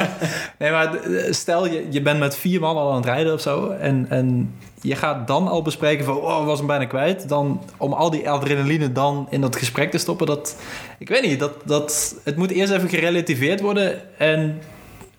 nee, 0.58 0.70
maar 0.70 0.90
d- 0.90 1.34
stel 1.34 1.66
je, 1.66 1.86
je 1.90 2.02
bent 2.02 2.18
met 2.18 2.36
vier 2.36 2.60
man 2.60 2.76
al 2.76 2.90
aan 2.90 2.96
het 2.96 3.04
rijden 3.04 3.32
of 3.32 3.40
zo 3.40 3.68
en, 3.70 4.06
en 4.08 4.54
je 4.80 4.96
gaat 4.96 5.26
dan 5.26 5.48
al 5.48 5.62
bespreken 5.62 6.04
van, 6.04 6.16
oh, 6.16 6.44
was 6.46 6.58
hem 6.58 6.66
bijna 6.66 6.84
kwijt. 6.84 7.28
Dan 7.28 7.60
om 7.76 7.92
al 7.92 8.10
die 8.10 8.30
adrenaline 8.30 8.92
dan 8.92 9.26
in 9.30 9.40
dat 9.40 9.56
gesprek 9.56 9.90
te 9.90 9.98
stoppen, 9.98 10.26
dat, 10.26 10.56
ik 10.98 11.08
weet 11.08 11.22
niet, 11.22 11.40
dat, 11.40 11.52
dat, 11.64 12.14
het 12.24 12.36
moet 12.36 12.50
eerst 12.50 12.72
even 12.72 12.88
gerelativeerd 12.88 13.60
worden 13.60 14.18
en 14.18 14.58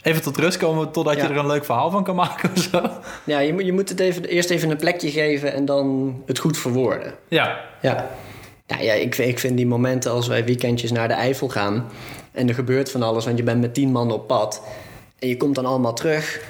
even 0.02 0.22
tot 0.22 0.38
rust 0.38 0.58
komen 0.58 0.92
totdat 0.92 1.16
Ja. 1.16 1.24
je 1.24 1.30
er 1.30 1.38
een 1.38 1.48
leuk 1.48 1.66
verhaal 1.66 1.92
van 1.92 2.04
kan 2.04 2.16
maken 2.16 2.50
of 2.56 2.62
zo. 2.72 2.82
Ja, 3.24 3.40
je, 3.40 3.54
moet- 3.54 3.66
je 3.66 3.74
moet 3.74 3.90
het 3.90 4.00
even, 4.00 4.24
eerst 4.26 4.50
even 4.50 4.70
een 4.70 4.78
plekje 4.78 5.12
geven 5.12 5.54
en 5.54 5.66
dan 5.66 6.16
het 6.26 6.40
goed 6.40 6.58
verwoorden. 6.58 7.14
Ja, 7.28 7.60
Ja. 7.82 8.10
Nou 8.68 8.84
ja, 8.84 8.94
ik, 8.94 9.16
vind- 9.16 9.30
ik 9.30 9.40
vind 9.40 9.58
die 9.58 9.68
momenten 9.68 10.12
als 10.12 10.28
wij 10.28 10.46
weekendjes 10.46 10.92
naar 10.92 11.08
de 11.08 11.14
Eifel 11.14 11.48
gaan... 11.50 11.86
en 12.32 12.48
er 12.48 12.54
gebeurt 12.54 12.92
van 12.92 13.04
alles, 13.04 13.26
want 13.26 13.38
je 13.38 13.44
bent 13.44 13.62
met 13.62 13.74
tien 13.74 13.92
man 13.92 14.12
op 14.12 14.28
pad... 14.28 14.62
en 15.20 15.28
je 15.28 15.38
komt 15.38 15.56
dan 15.56 15.66
allemaal 15.66 15.94
terug... 15.94 16.42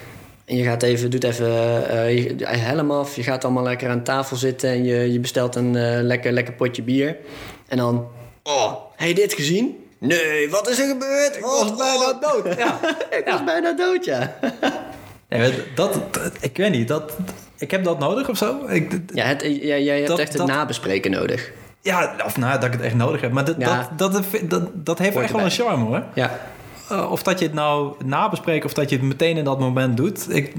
en 0.46 0.56
je 0.56 0.64
gaat 0.64 0.84
even, 0.84 1.10
doet 1.12 1.24
even 1.24 1.48
eh, 1.90 2.18
je, 2.18 2.46
helm 2.46 2.92
af... 2.92 3.16
je 3.16 3.24
gaat 3.24 3.44
allemaal 3.44 3.64
lekker 3.64 3.90
aan 3.90 4.04
tafel 4.04 4.36
zitten... 4.38 4.70
en 4.70 4.84
je, 4.84 5.12
je 5.12 5.20
bestelt 5.20 5.56
een 5.56 5.76
eh, 5.76 6.02
lekker, 6.02 6.32
lekker 6.32 6.54
potje 6.54 6.82
bier... 6.84 7.18
en 7.68 7.78
dan... 7.78 8.08
Oh, 8.44 8.74
heb 8.96 9.08
je 9.08 9.16
dit 9.16 9.34
gezien? 9.34 9.86
Nee, 10.00 10.50
wat 10.50 10.70
is 10.70 10.80
er 10.80 10.88
gebeurd? 10.88 11.36
Ik 11.38 11.44
was 11.44 11.76
bijna 11.86 12.14
dood. 12.20 12.58
Ja. 12.58 12.80
ik 13.18 13.24
was 13.26 13.44
bijna 13.44 13.74
dood, 13.74 14.06
ja. 14.06 14.36
Ja, 15.30 15.50
dat, 15.76 15.94
dat, 16.14 16.32
ik 16.40 16.58
weet 16.58 16.72
niet, 16.72 16.88
dat, 16.88 17.18
ik 17.58 17.72
heb 17.72 17.84
dat 17.84 18.00
nodig 18.00 18.30
of 18.30 18.38
zo. 18.38 18.66
Ik, 18.68 18.92
Ja, 19.14 19.26
het, 19.26 19.42
ja 19.42 19.78
jij 19.78 19.96
hebt 19.96 20.08
Dat- 20.08 20.20
echt 20.20 20.28
het 20.30 20.38
dat- 20.38 20.48
nabespreken 20.48 21.12
nodig. 21.12 21.52
ja, 21.82 22.16
of 22.26 22.38
nou, 22.38 22.54
dat 22.54 22.64
ik 22.64 22.72
het 22.72 22.82
echt 22.82 22.96
nodig 22.96 23.22
heb. 23.22 23.32
Maar 23.32 23.46
dat, 23.46 23.56
Ja. 23.60 23.90
dat, 23.98 24.14
dat, 24.14 24.24
dat, 24.50 24.70
dat 24.74 24.98
heeft 25.00 25.12
Hoort 25.14 25.24
echt 25.26 25.34
wel 25.34 25.44
een 25.44 25.52
charme 25.52 25.84
hoor. 25.86 26.04
Ja. 26.14 26.40
Uh, 26.92 27.12
of 27.12 27.24
dat 27.24 27.40
je 27.40 27.46
het 27.46 27.54
nou 27.54 27.94
nabespreekt 28.06 28.66
of 28.66 28.74
dat 28.74 28.90
je 28.90 28.96
het 28.96 29.06
meteen 29.06 29.38
in 29.38 29.44
dat 29.44 29.60
moment 29.60 29.98
doet. 29.98 30.34
Ik, 30.36 30.54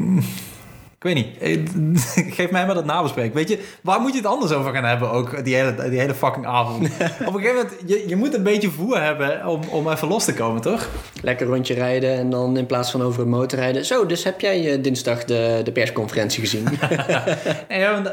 ik 0.98 1.04
weet 1.04 1.14
niet. 1.14 1.38
Eh, 1.38 2.32
Geef 2.36 2.50
mij 2.50 2.66
maar 2.66 2.74
dat 2.74 2.84
nabespreken. 2.84 3.34
Weet 3.34 3.48
je, 3.48 3.58
waar 3.82 4.00
moet 4.00 4.12
je 4.12 4.16
het 4.16 4.26
anders 4.26 4.52
over 4.52 4.72
gaan 4.72 4.84
hebben 4.84 5.10
ook 5.10 5.44
die 5.44 5.54
hele, 5.54 5.88
die 5.90 5.98
hele 5.98 6.14
fucking 6.14 6.46
avond? 6.46 6.88
Op 7.26 7.34
een 7.34 7.40
gegeven 7.40 7.54
moment, 7.54 7.72
je, 7.86 8.04
je 8.08 8.16
moet 8.16 8.34
een 8.34 8.42
beetje 8.42 8.70
voer 8.70 9.02
hebben 9.02 9.46
om, 9.46 9.60
om 9.70 9.88
even 9.88 10.08
los 10.08 10.24
te 10.24 10.34
komen, 10.34 10.60
toch? 10.60 10.88
Lekker 11.22 11.46
rondje 11.46 11.74
rijden 11.74 12.14
en 12.14 12.30
dan 12.30 12.56
in 12.56 12.66
plaats 12.66 12.90
van 12.90 13.02
over 13.02 13.22
een 13.22 13.28
motor 13.28 13.58
rijden. 13.58 13.84
Zo, 13.84 14.06
dus 14.06 14.24
heb 14.24 14.40
jij 14.40 14.72
eh, 14.72 14.82
dinsdag 14.82 15.24
de, 15.24 15.60
de 15.64 15.72
persconferentie 15.72 16.40
gezien? 16.40 16.68
Nee, 17.68 17.84
um, 17.84 18.06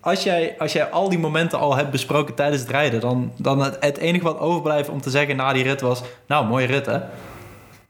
als, 0.00 0.22
jij, 0.22 0.54
als 0.58 0.72
jij 0.72 0.90
al 0.90 1.08
die 1.08 1.18
momenten 1.18 1.58
al 1.58 1.76
hebt 1.76 1.90
besproken 1.90 2.34
tijdens 2.34 2.60
het 2.60 2.70
rijden, 2.70 3.00
dan, 3.00 3.32
dan 3.36 3.62
het, 3.62 3.76
het 3.80 3.96
enige 3.96 4.24
wat 4.24 4.38
overblijft 4.38 4.88
om 4.88 5.00
te 5.00 5.10
zeggen 5.10 5.36
na 5.36 5.52
die 5.52 5.62
rit 5.62 5.80
was, 5.80 6.02
nou, 6.26 6.46
mooie 6.46 6.66
rit 6.66 6.86
hè? 6.86 6.98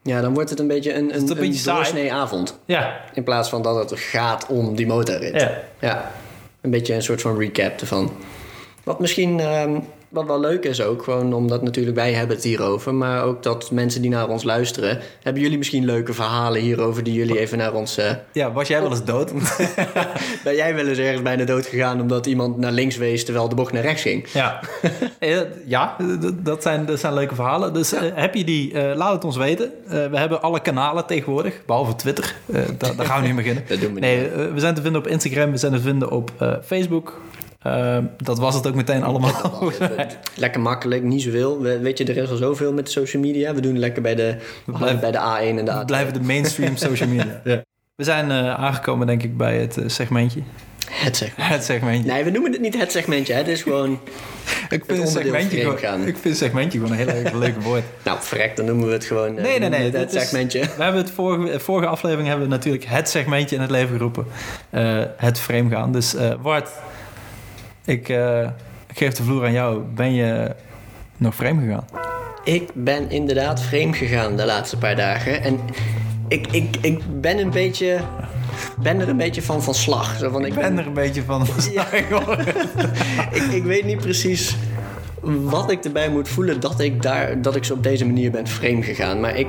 Ja, 0.09 0.21
dan 0.21 0.35
wordt 0.35 0.51
het 0.51 0.59
een 0.59 0.67
beetje 0.67 0.95
een, 0.95 1.15
een, 1.15 1.43
een 1.43 1.57
doorsnee 1.65 2.13
avond. 2.13 2.59
Ja, 2.65 3.01
In 3.13 3.23
plaats 3.25 3.49
van 3.49 3.63
dat 3.63 3.91
het 3.91 4.01
gaat 4.01 4.47
om 4.47 4.77
die 4.77 4.87
motorrit. 4.87 5.41
ja. 5.41 5.51
Ja, 5.81 6.11
een 6.61 6.71
beetje 6.71 6.95
een 6.95 7.03
soort 7.03 7.21
van 7.21 7.39
recap 7.39 7.81
ervan. 7.81 8.13
Wat 8.85 9.01
misschien 9.01 9.41
ehm, 9.41 9.79
wat 10.09 10.27
wel 10.27 10.41
leuk 10.41 10.65
is 10.65 10.83
ook, 10.83 11.03
gewoon 11.03 11.33
omdat 11.33 11.63
natuurlijk 11.63 11.97
wij 11.97 12.13
hebben 12.13 12.37
het 12.37 12.45
hierover, 12.45 12.95
maar 12.95 13.25
ook 13.25 13.43
dat 13.43 13.71
mensen 13.71 14.03
die 14.03 14.11
naar 14.11 14.29
ons 14.29 14.43
luisteren, 14.45 14.99
hebben 15.23 15.43
jullie 15.43 15.59
misschien 15.59 15.85
leuke 15.85 16.13
verhalen 16.13 16.61
hierover 16.61 17.03
die 17.03 17.15
jullie 17.15 17.39
even 17.39 17.59
naar 17.59 17.75
ons... 17.75 17.97
eh, 17.99 18.11
ja, 18.33 18.53
was 18.53 18.69
jij 18.69 18.81
wel 18.81 18.91
eens 18.91 19.05
dood? 19.05 19.33
ben 20.45 20.55
jij 20.55 20.75
wel 20.75 20.87
eens 20.87 20.99
ergens 20.99 21.23
bijna 21.23 21.45
dood 21.45 21.67
gegaan 21.67 22.01
omdat 22.01 22.27
iemand 22.27 22.57
naar 22.57 22.73
links 22.73 22.97
wees 22.97 23.25
terwijl 23.25 23.49
de 23.49 23.55
bocht 23.55 23.73
naar 23.73 23.83
rechts 23.83 24.03
ging? 24.03 24.27
Ja, 24.33 24.61
Eh, 25.19 25.37
ja 25.65 25.97
dat 26.35 26.63
zijn, 26.63 26.87
dat 26.87 27.01
zijn 27.01 27.15
leuke 27.15 27.35
verhalen. 27.35 27.73
Dus 27.75 27.93
eh, 27.93 28.01
heb 28.15 28.35
je 28.35 28.45
die, 28.45 28.95
laat 28.95 29.13
het 29.13 29.25
ons 29.25 29.37
weten. 29.37 29.73
We 29.87 30.17
hebben 30.19 30.43
alle 30.43 30.61
kanalen 30.61 31.07
tegenwoordig, 31.07 31.55
behalve 31.67 31.95
Twitter. 31.95 32.35
Daar, 32.79 33.07
gaan 33.07 33.21
we 33.21 33.27
niet 33.27 33.37
beginnen. 33.37 33.65
Dat 33.69 33.81
doen 33.81 33.95
we 33.95 34.01
Nee, 34.01 34.21
niet. 34.21 34.33
eh, 34.33 34.53
we 34.53 34.61
zijn 34.61 34.75
te 34.75 34.83
vinden 34.83 35.01
op 35.01 35.07
Instagram, 35.07 35.51
we 35.51 35.57
zijn 35.57 35.73
te 35.73 35.81
vinden 35.81 36.11
op 36.11 36.31
Facebook. 36.65 37.21
Eh, 37.63 37.99
dat 38.17 38.39
was 38.39 38.55
het 38.55 38.67
ook 38.67 38.75
meteen 38.75 39.03
allemaal. 39.03 39.63
Lekker 40.35 40.61
makkelijk, 40.61 41.03
niet 41.03 41.23
zoveel. 41.23 41.61
We- 41.61 41.79
Weet 41.79 41.99
je, 41.99 42.05
er 42.05 42.17
is 42.17 42.31
al 42.31 42.37
zoveel 42.37 42.73
met 42.73 42.91
social 42.91 43.23
media. 43.23 43.55
We 43.55 43.61
doen 43.61 43.79
lekker 43.79 44.03
bij 44.03 44.15
de, 44.15 44.37
blijven- 44.65 45.01
bij 45.01 45.11
de 45.11 45.19
A1 45.19 45.59
en 45.59 45.65
de 45.65 45.73
We 45.73 45.81
A2. 45.83 45.85
blijven 45.85 46.13
de 46.13 46.21
mainstream 46.21 46.77
social 46.87 47.09
media. 47.09 47.41
We 47.95 48.05
zijn 48.05 48.31
eh, 48.31 48.55
aangekomen, 48.55 49.07
denk 49.07 49.23
ik, 49.23 49.37
bij 49.37 49.59
het 49.59 49.77
eh, 49.77 49.85
segmentje. 49.89 50.41
Het 50.91 51.17
segment. 51.17 51.49
Het 51.55 51.65
segmentje. 51.65 52.13
Nee, 52.13 52.25
we 52.25 52.31
noemen 52.31 52.53
het 52.53 52.61
niet 52.61 52.79
het 52.79 52.93
segmentje. 52.93 53.33
Het 53.35 53.49
is 53.49 53.63
gewoon... 53.63 53.91
ik, 54.69 54.85
vind 54.85 54.89
een 54.89 55.07
onderdeel 55.07 55.33
segmentje 55.33 55.77
gewoon, 55.77 56.07
ik 56.07 56.17
vind 56.17 56.37
segmentje 56.37 56.79
gewoon 56.79 56.93
een 56.93 56.99
heel 57.09 57.09
erg 57.25 57.33
leuk 57.33 57.63
woord. 57.63 57.83
Nou, 58.05 58.19
verrek, 58.21 58.57
dan 58.57 58.65
noemen 58.65 58.87
we 58.87 58.93
het 58.93 59.05
gewoon... 59.05 59.37
eh, 59.37 59.43
Nee, 59.45 59.59
nee, 59.59 59.69
nee. 59.69 59.83
Het, 59.85 59.93
het 59.93 60.15
is- 60.15 60.21
segmentje. 60.23 60.61
we 60.61 60.83
hebben 60.83 61.01
het 61.03 61.11
vorige, 61.11 61.61
vorige 61.61 61.89
aflevering 61.89 62.29
hebben 62.29 62.47
we 62.49 62.53
natuurlijk 62.55 62.85
het 62.85 63.09
segmentje 63.09 63.57
in 63.57 63.63
het 63.63 63.71
leven 63.71 63.97
geroepen. 63.97 64.27
Het 65.17 65.39
frame 65.41 65.71
gaan. 65.71 65.93
Dus 65.93 66.15
Wart, 66.41 66.69
ik, 67.89 68.09
eh, 68.09 68.41
ik 68.87 68.97
geef 68.99 69.15
de 69.15 69.23
vloer 69.23 69.45
aan 69.45 69.53
jou. 69.53 69.83
Ben 69.95 70.15
je 70.15 70.55
nog 71.17 71.35
frame 71.35 71.61
gegaan? 71.61 71.85
Ik 72.45 72.71
ben 72.75 73.11
inderdaad 73.11 73.63
vreemd 73.63 73.97
gegaan 73.97 74.37
de 74.37 74.45
laatste 74.45 74.77
paar 74.79 74.97
dagen. 74.97 75.43
En 75.43 75.61
ik, 76.29 76.47
ik, 76.51 76.77
ik 76.81 77.21
ben 77.21 77.39
een 77.39 77.51
beetje... 77.51 77.99
Ben 78.79 79.01
er 79.01 79.09
een 79.09 79.17
beetje 79.17 79.43
van 79.43 79.63
van 79.63 79.75
slag. 79.75 80.17
Zo 80.19 80.31
van, 80.31 80.45
Ik 80.45 80.55
ben 80.55 80.79
er 80.79 80.87
een 80.87 80.93
beetje 80.93 81.23
van. 81.23 81.47
Ja. 81.73 81.87
ik, 83.39 83.43
ik 83.43 83.63
weet 83.65 83.85
niet 83.85 84.01
precies 84.01 84.57
wat 85.23 85.71
ik 85.71 85.85
erbij 85.85 86.09
moet 86.09 86.29
voelen 86.29 86.61
dat 86.61 86.81
ik, 86.81 87.03
daar, 87.03 87.43
dat 87.43 87.57
ik 87.57 87.65
zo 87.65 87.73
op 87.75 87.83
deze 87.83 88.07
manier 88.07 88.31
ben 88.31 88.47
vreemd 88.47 88.85
gegaan. 88.85 89.21
Maar 89.21 89.37
ik, 89.37 89.47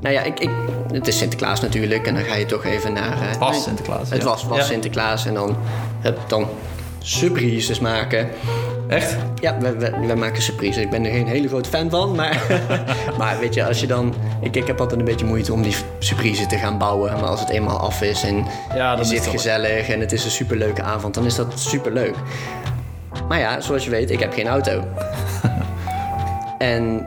nou 0.00 0.14
ja, 0.14 0.22
ik, 0.22 0.40
ik, 0.40 0.50
het 0.92 1.06
is 1.06 1.18
Sinterklaas 1.18 1.60
natuurlijk 1.60 2.06
en 2.06 2.14
dan 2.14 2.22
ga 2.24 2.34
je 2.34 2.46
toch 2.46 2.64
even 2.64 2.92
naar... 2.92 3.12
eh, 3.12 3.28
Het 3.28 3.38
was 3.38 3.62
Sinterklaas. 3.62 4.10
Het 4.10 4.18
ja. 4.22 4.24
was, 4.28 4.44
was 4.44 4.58
Ja. 4.58 4.64
Sinterklaas 4.64 5.26
en 5.26 5.34
dan, 5.34 5.56
heb 6.00 6.18
dan 6.26 6.46
surprises 7.06 7.80
maken. 7.80 8.28
Echt? 8.88 9.16
Ja, 9.40 9.58
we, 9.58 9.76
we, 9.76 10.06
we 10.06 10.14
maken 10.14 10.42
surprises. 10.42 10.82
Ik 10.82 10.90
ben 10.90 11.04
er 11.04 11.10
geen 11.10 11.26
hele 11.26 11.48
grote 11.48 11.68
fan 11.68 11.90
van, 11.90 12.14
maar, 12.14 12.42
maar 13.18 13.38
weet 13.38 13.54
je, 13.54 13.66
als 13.66 13.80
je 13.80 13.86
dan... 13.86 14.14
Ik, 14.40 14.56
ik 14.56 14.66
heb 14.66 14.80
altijd 14.80 15.00
een 15.00 15.06
beetje 15.06 15.26
moeite 15.26 15.52
om 15.52 15.62
die 15.62 15.76
surprise 15.98 16.46
te 16.46 16.56
gaan 16.56 16.78
bouwen. 16.78 17.12
Maar 17.12 17.28
als 17.28 17.40
het 17.40 17.48
eenmaal 17.48 17.78
af 17.78 18.02
is 18.02 18.22
en 18.22 18.46
Ja, 18.74 18.96
je 18.96 19.04
zit 19.04 19.26
gezellig 19.26 19.88
en 19.88 20.00
het 20.00 20.12
is 20.12 20.24
een 20.24 20.30
superleuke 20.30 20.82
avond, 20.82 21.14
dan 21.14 21.24
is 21.24 21.34
dat 21.34 21.60
superleuk. 21.60 22.14
Maar 23.28 23.38
ja, 23.38 23.60
zoals 23.60 23.84
je 23.84 23.90
weet, 23.90 24.10
ik 24.10 24.20
heb 24.20 24.32
geen 24.32 24.46
auto. 24.46 24.84
en 26.58 27.06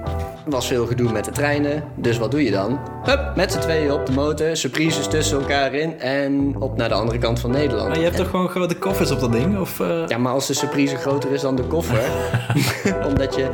was 0.50 0.68
veel 0.68 0.86
gedoe 0.86 1.12
met 1.12 1.26
de 1.26 1.32
treinen, 1.32 1.84
dus 1.96 2.18
wat 2.18 2.32
doe 2.32 2.44
je 2.44 2.52
dan? 2.52 2.80
Hup, 3.04 3.36
met 3.36 3.52
z'n 3.52 3.60
tweeën 3.60 3.92
op 3.92 4.06
de 4.06 4.12
motor, 4.12 4.58
surprises 4.58 5.08
tussen 5.08 5.40
elkaar 5.40 5.74
in 5.74 6.00
en 6.00 6.56
op 6.60 6.78
naar 6.78 6.90
de 6.90 6.96
andere 6.96 7.18
kant 7.18 7.40
van 7.40 7.52
Nederland. 7.52 7.88
Maar 7.88 7.98
je 7.98 8.04
hebt 8.04 8.18
toch 8.18 8.30
gewoon 8.30 8.50
grote 8.50 8.76
koffers 8.78 9.12
op 9.12 9.20
dat 9.20 9.32
ding? 9.32 9.60
Of, 9.60 9.80
eh, 9.80 10.08
Ja, 10.08 10.18
maar 10.18 10.34
als 10.34 10.48
de 10.48 10.54
surprise 10.54 10.96
groter 10.96 11.32
is 11.32 11.42
dan 11.42 11.56
de 11.56 11.64
koffer, 11.64 12.02
omdat 13.10 13.36
je... 13.36 13.50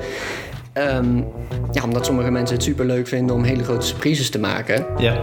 Ehm, 0.74 1.18
ja, 1.72 1.84
omdat 1.84 2.06
sommige 2.06 2.32
mensen 2.32 2.56
het 2.56 2.66
super 2.66 2.86
leuk 2.86 3.08
vinden 3.08 3.36
om 3.36 3.44
hele 3.44 3.64
grote 3.64 3.86
surprises 3.86 4.30
te 4.30 4.40
maken. 4.40 4.86
Ja. 4.98 5.18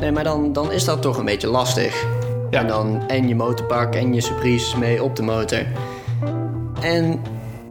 Nee, 0.00 0.12
maar 0.12 0.24
dan, 0.24 0.52
dan 0.52 0.72
is 0.72 0.84
dat 0.84 1.02
toch 1.02 1.18
een 1.18 1.24
beetje 1.24 1.46
lastig. 1.48 2.04
Ja. 2.50 2.60
En 2.60 2.66
dan 2.66 3.02
en 3.08 3.28
je 3.28 3.34
motorpak 3.34 3.94
en 3.94 4.14
je 4.14 4.20
surprises 4.20 4.74
mee 4.74 5.02
op 5.02 5.16
de 5.16 5.22
motor. 5.22 5.62
En 6.80 7.20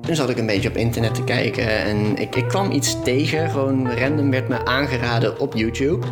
toen 0.10 0.17
zat 0.17 0.30
ik 0.30 0.38
een 0.38 0.45
beetje 0.45 0.69
op 0.69 0.76
internet 0.76 1.15
te 1.15 1.24
kijken 1.24 1.67
en 1.67 2.17
ik, 2.17 2.36
ik 2.36 2.48
kwam 2.48 2.72
iets 2.72 2.98
tegen. 3.04 3.50
Gewoon 3.50 3.91
random 3.91 4.32
werd 4.32 4.48
me 4.48 4.65
aangeraden 4.65 5.39
op 5.39 5.54
YouTube. 5.56 6.06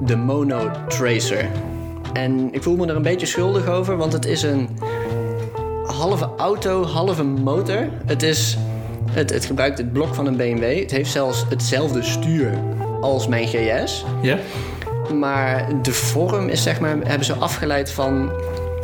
De 0.00 0.16
Mono 0.16 0.70
Tracer. 0.88 1.48
En 2.12 2.48
ik 2.52 2.62
voel 2.62 2.76
me 2.76 2.86
er 2.86 2.96
een 2.96 3.02
beetje 3.02 3.26
schuldig 3.26 3.66
over, 3.66 3.96
want 3.96 4.12
het 4.12 4.24
is 4.24 4.42
een 4.42 4.68
halve 5.86 6.30
auto, 6.36 6.84
halve 6.84 7.24
motor. 7.24 7.88
Het, 8.06 8.22
is, 8.22 8.56
het, 9.10 9.30
het 9.30 9.44
gebruikt 9.44 9.78
het 9.78 9.92
blok 9.92 10.14
van 10.14 10.26
een 10.26 10.36
BMW. 10.36 10.80
Het 10.80 10.90
heeft 10.90 11.10
zelfs 11.10 11.44
hetzelfde 11.48 12.02
stuur 12.02 12.58
als 13.00 13.28
mijn 13.28 13.46
GS. 13.48 14.04
Ja? 14.22 14.38
Maar 15.14 15.82
de 15.82 15.92
vorm 15.92 16.48
is 16.48 16.62
zeg 16.62 16.80
maar, 16.80 16.96
hebben 17.04 17.26
ze 17.26 17.34
afgeleid 17.34 17.90
van, 17.90 18.30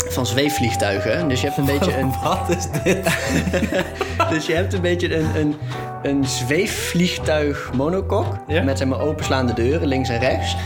van 0.08 0.26
zweefvliegtuigen. 0.26 1.28
Dus 1.28 1.40
je 1.40 1.46
hebt 1.46 1.58
een 1.58 1.78
beetje 1.78 1.96
een, 2.00 2.12
Wat 2.22 2.56
is 2.56 2.66
dit? 2.82 3.06
dus 4.32 4.46
je 4.46 4.52
hebt 4.54 4.72
een, 4.72 4.80
beetje 4.80 5.16
een, 5.16 5.36
een, 5.36 5.54
een 6.02 6.24
zweefvliegtuig 6.24 7.70
monokok. 7.74 8.26
Ja. 8.46 8.62
Met 8.62 8.78
zeg 8.78 8.88
maar, 8.88 9.00
openslaande 9.00 9.52
deuren 9.52 9.88
links 9.88 10.08
en 10.08 10.18
rechts. 10.18 10.56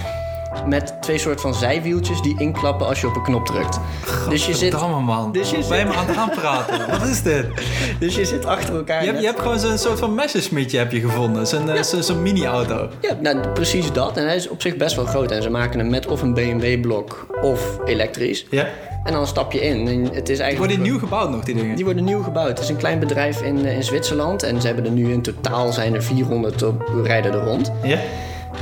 Met 0.67 0.95
twee 1.03 1.19
soort 1.19 1.41
van 1.41 1.55
zijwieltjes 1.55 2.23
die 2.23 2.35
inklappen 2.39 2.87
als 2.87 3.01
je 3.01 3.07
op 3.07 3.17
een 3.17 3.23
knop 3.23 3.47
drukt. 3.47 3.81
Dus 4.29 4.47
je, 4.47 4.55
zit, 4.55 4.73
man. 4.81 5.33
dus 5.33 5.51
je 5.51 5.63
zit- 5.63 5.87
me 5.89 5.95
aan 5.95 6.07
het 6.07 6.17
aanpraten? 6.17 6.79
Wat 6.99 7.09
is 7.09 7.23
dit? 7.23 7.47
dus 7.99 8.15
je 8.15 8.25
zit 8.25 8.45
achter 8.47 8.77
elkaar. 8.77 9.01
Je 9.01 9.07
hebt, 9.07 9.21
je 9.21 9.27
hebt 9.27 9.41
gewoon 9.41 9.59
zo'n 9.59 9.79
soort 9.79 9.99
van 9.99 10.15
messerschmietje 10.15 10.79
heb 10.79 10.93
je 10.93 11.01
gevonden. 11.01 11.47
Zo'n 11.47 11.71
eh, 11.71 11.83
zo- 11.83 12.15
mini-auto. 12.15 12.89
Ja, 13.01 13.17
nou, 13.21 13.49
precies 13.49 13.93
dat. 13.93 14.17
En 14.17 14.25
hij 14.27 14.37
is 14.37 14.49
op 14.49 14.63
zich 14.63 14.77
best 14.77 14.97
wel 14.97 15.05
groot. 15.05 15.31
En 15.31 15.43
ze 15.43 15.51
maken 15.51 15.79
hem 15.79 15.91
met 15.91 16.07
of 16.07 16.23
een 16.23 16.35
BMW-blok 16.35 17.27
of 17.43 17.79
elektrisch. 17.85 18.47
Ja? 18.51 18.67
En 19.05 19.13
dan 19.13 19.27
stap 19.27 19.53
je 19.53 19.61
in. 19.61 19.89
En 19.89 20.15
het 20.15 20.29
is 20.29 20.39
eigenlijk 20.39 20.59
Worden 20.73 20.91
nieuw 20.93 20.99
gebouwd 20.99 21.31
nog, 21.31 21.45
die 21.45 21.55
dingen? 21.55 21.77
Die 21.77 21.85
worden 21.85 22.05
nieuw 22.05 22.23
gebouwd. 22.23 22.49
Het 22.49 22.59
is 22.59 22.69
een 22.69 22.77
klein 22.77 22.99
bedrijf 22.99 23.43
in, 23.43 23.67
eh, 23.67 23.77
in 23.77 23.85
Zwitserland. 23.85 24.43
En 24.43 24.61
ze 24.61 24.67
hebben 24.67 24.85
er 24.85 24.91
nu 24.91 25.13
in 25.13 25.23
totaal 25.23 25.73
zijn 25.73 25.95
er 25.95 26.03
400 26.03 26.63
op, 26.63 26.93
rijden 27.05 27.33
er 27.33 27.45
rond. 27.45 27.73
Ja? 27.83 27.99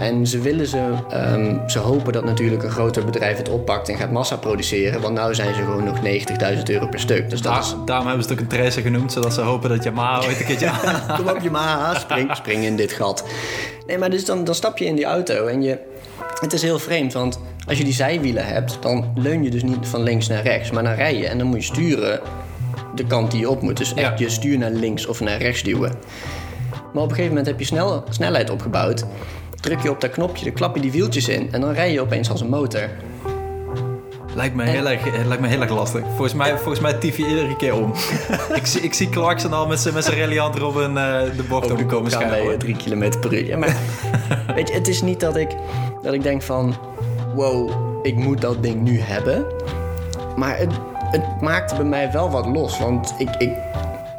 En 0.01 0.27
ze 0.27 0.39
willen 0.41 0.67
ze, 0.67 0.93
ehm, 1.11 1.57
ze 1.69 1.79
hopen 1.79 2.13
dat 2.13 2.25
natuurlijk 2.25 2.63
een 2.63 2.71
groter 2.71 3.05
bedrijf 3.05 3.37
het 3.37 3.49
oppakt 3.49 3.89
en 3.89 3.97
gaat 3.97 4.11
massa 4.11 4.37
produceren. 4.37 5.01
Want 5.01 5.27
nu 5.27 5.35
zijn 5.35 5.55
ze 5.55 5.61
gewoon 5.63 5.85
nog 5.85 6.03
90.000 6.03 6.69
euro 6.71 6.87
per 6.87 7.01
stuk. 7.01 7.31
Dus 7.31 7.43
dat 7.43 7.53
Daar- 7.53 7.63
is, 7.63 7.75
daarom 7.85 8.07
hebben 8.07 8.25
ze 8.25 8.31
het 8.31 8.39
ook 8.41 8.45
een 8.51 8.59
tracer 8.59 8.83
genoemd, 8.83 9.13
zodat 9.13 9.35
ze 9.35 9.41
hopen 9.41 9.69
dat 9.71 9.85
Yamaha 9.85 10.27
ooit 10.27 10.41
een 10.41 10.47
keertje 10.47 10.71
kom 11.17 11.29
op 11.29 11.39
je 11.43 11.51
ma, 11.51 11.95
spring, 11.99 12.37
spring 12.37 12.65
in 12.65 12.77
dit 12.77 12.93
gat. 12.93 13.25
Nee, 13.87 13.99
maar 13.99 14.11
dus 14.11 14.25
dan, 14.25 14.45
dan 14.45 14.55
stap 14.55 14.79
je 14.79 14.85
in 14.85 14.95
die 14.95 15.05
auto 15.05 15.47
en 15.47 15.63
je, 15.63 15.79
het 16.41 16.53
is 16.53 16.63
heel 16.63 16.79
vreemd. 16.79 17.13
Want 17.13 17.41
als 17.67 17.79
je 17.79 17.85
die 17.85 17.93
zijwielen 17.93 18.47
hebt, 18.47 18.79
dan 18.81 19.13
leun 19.15 19.43
je 19.43 19.51
dus 19.51 19.63
niet 19.63 19.87
van 19.87 20.03
links 20.03 20.29
naar 20.29 20.43
rechts. 20.43 20.71
Maar 20.71 20.83
dan 20.85 20.95
rij 20.95 21.17
je 21.17 21.27
en 21.29 21.39
dan 21.39 21.47
moet 21.47 21.67
je 21.67 21.73
sturen 21.73 22.21
de 22.95 23.05
kant 23.07 23.31
die 23.31 23.41
je 23.41 23.51
op 23.51 23.63
moet. 23.63 23.77
Dus 23.77 23.95
echt 23.95 24.19
Ja. 24.19 24.25
je 24.25 24.31
stuur 24.31 24.59
naar 24.59 24.71
links 24.71 25.07
of 25.07 25.21
naar 25.21 25.39
rechts 25.39 25.63
duwen. 25.63 25.93
Maar 26.93 27.03
op 27.03 27.09
een 27.09 27.17
gegeven 27.17 27.29
moment 27.29 27.47
heb 27.47 27.59
je 27.59 27.65
snel, 27.65 28.05
snelheid 28.09 28.51
opgebouwd. 28.51 29.05
Druk 29.61 29.83
je 29.83 29.91
op 29.91 30.01
dat 30.01 30.11
knopje, 30.11 30.45
dan 30.45 30.55
klap 30.55 30.75
je 30.75 30.81
die 30.81 30.93
wieltjes 30.93 31.29
in 31.29 31.53
en 31.53 31.61
dan 31.61 31.73
rij 31.73 31.93
je 31.93 32.01
opeens 32.01 32.31
als 32.31 32.41
een 32.41 32.49
motor. 32.49 32.89
Lijkt 34.35 34.55
me, 34.55 34.65
heel 34.65 34.89
erg, 34.89 35.07
eh, 35.07 35.27
lijkt 35.27 35.43
me 35.43 35.49
heel 35.49 35.61
erg 35.61 35.71
lastig. 35.71 36.03
Volgens 36.07 36.35
mij, 36.35 36.57
volgens 36.57 36.81
mij 36.81 36.93
tief 36.93 37.17
je 37.17 37.27
iedere 37.27 37.57
keer 37.57 37.75
om. 37.75 37.93
ik, 38.55 38.67
zie, 38.67 38.81
ik 38.81 38.95
zie 38.95 39.09
Clarkson 39.09 39.53
al 39.53 39.67
met 39.67 39.81
zijn 39.81 39.95
met 39.95 40.05
zijn 40.05 40.17
reliant 40.17 40.57
Robin 40.57 40.97
eh 40.97 41.21
de 41.37 41.43
bocht 41.49 41.71
op 41.71 41.87
komen 41.87 42.13
eh, 42.13 42.59
3 42.59 42.77
km 42.77 43.19
per 43.21 43.35
uur. 43.35 43.47
Ja, 43.47 43.57
maar 43.57 43.77
weet 44.55 44.69
je, 44.69 44.75
het 44.75 44.89
is 44.89 45.03
niet 45.03 45.21
dat 45.21 45.37
ik, 45.37 45.51
dat 46.03 46.15
ik 46.15 46.23
denk 46.23 46.43
van... 46.43 46.75
Wow, 47.35 47.71
ik 48.03 48.17
moet 48.17 48.41
dat 48.41 48.63
ding 48.63 48.83
nu 48.83 49.01
hebben. 49.01 49.45
Maar 50.37 50.59
het, 50.59 50.73
het 51.11 51.41
maakte 51.41 51.75
bij 51.75 51.85
mij 51.85 52.13
wel 52.13 52.31
wat 52.31 52.47
los. 52.47 52.79
Want 52.79 53.15
ik, 53.19 53.29
ik, 53.39 53.51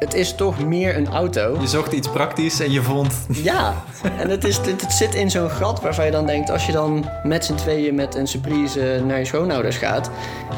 het 0.00 0.14
is 0.14 0.34
toch 0.34 0.64
meer 0.66 0.96
een 0.96 1.08
auto. 1.08 1.56
Je 1.60 1.66
zocht 1.66 1.92
iets 1.92 2.08
praktisch 2.08 2.60
en 2.60 2.72
je 2.72 2.82
vond... 2.82 3.14
Ja, 3.28 3.74
en 4.18 4.30
het, 4.30 4.44
is, 4.44 4.56
het, 4.56 4.80
het 4.80 4.92
zit 4.92 5.14
in 5.14 5.30
zo'n 5.30 5.50
gat 5.50 5.80
waarvan 5.80 6.04
je 6.04 6.10
dan 6.10 6.26
denkt... 6.26 6.50
als 6.50 6.66
je 6.66 6.72
dan 6.72 7.04
met 7.22 7.44
z'n 7.44 7.54
tweeën 7.54 7.94
met 7.94 8.14
een 8.14 8.26
surprise 8.26 9.02
naar 9.06 9.18
je 9.18 9.24
schoonouders 9.24 9.76
gaat... 9.76 10.10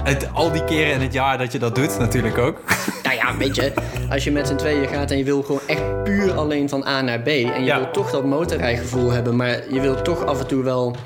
Het, 0.05 0.29
al 0.33 0.53
die 0.53 0.65
keren 0.65 0.93
in 0.93 1.01
het 1.01 1.13
jaar 1.13 1.39
dat 1.39 1.53
je 1.53 1.59
dat 1.59 1.75
doet 1.75 1.99
natuurlijk 1.99 2.39
ook. 2.39 2.61
Nou 3.03 3.17
ja, 3.17 3.37
weet 3.37 3.55
je, 3.57 3.73
als 4.11 4.25
je 4.25 4.31
met 4.33 4.47
z'n 4.49 4.57
tweeën 4.57 4.89
gaat 4.89 5.11
en 5.11 5.19
je 5.19 5.25
wil 5.25 5.43
gewoon 5.43 5.61
echt 5.67 6.05
puur 6.05 6.33
alleen 6.35 6.69
van 6.69 6.87
A 6.87 7.01
naar 7.01 7.21
B. 7.21 7.27
En 7.27 7.35
je 7.61 7.65
Ja. 7.65 7.77
wil 7.79 7.91
toch 7.91 8.11
dat 8.11 8.25
motorrijgevoel 8.25 9.11
hebben, 9.11 9.37
maar 9.37 9.73
je 9.73 9.81
wil 9.81 10.03
toch 10.03 10.25
af 10.27 10.41
en 10.41 10.47
toe 10.47 10.63
wel, 10.63 10.97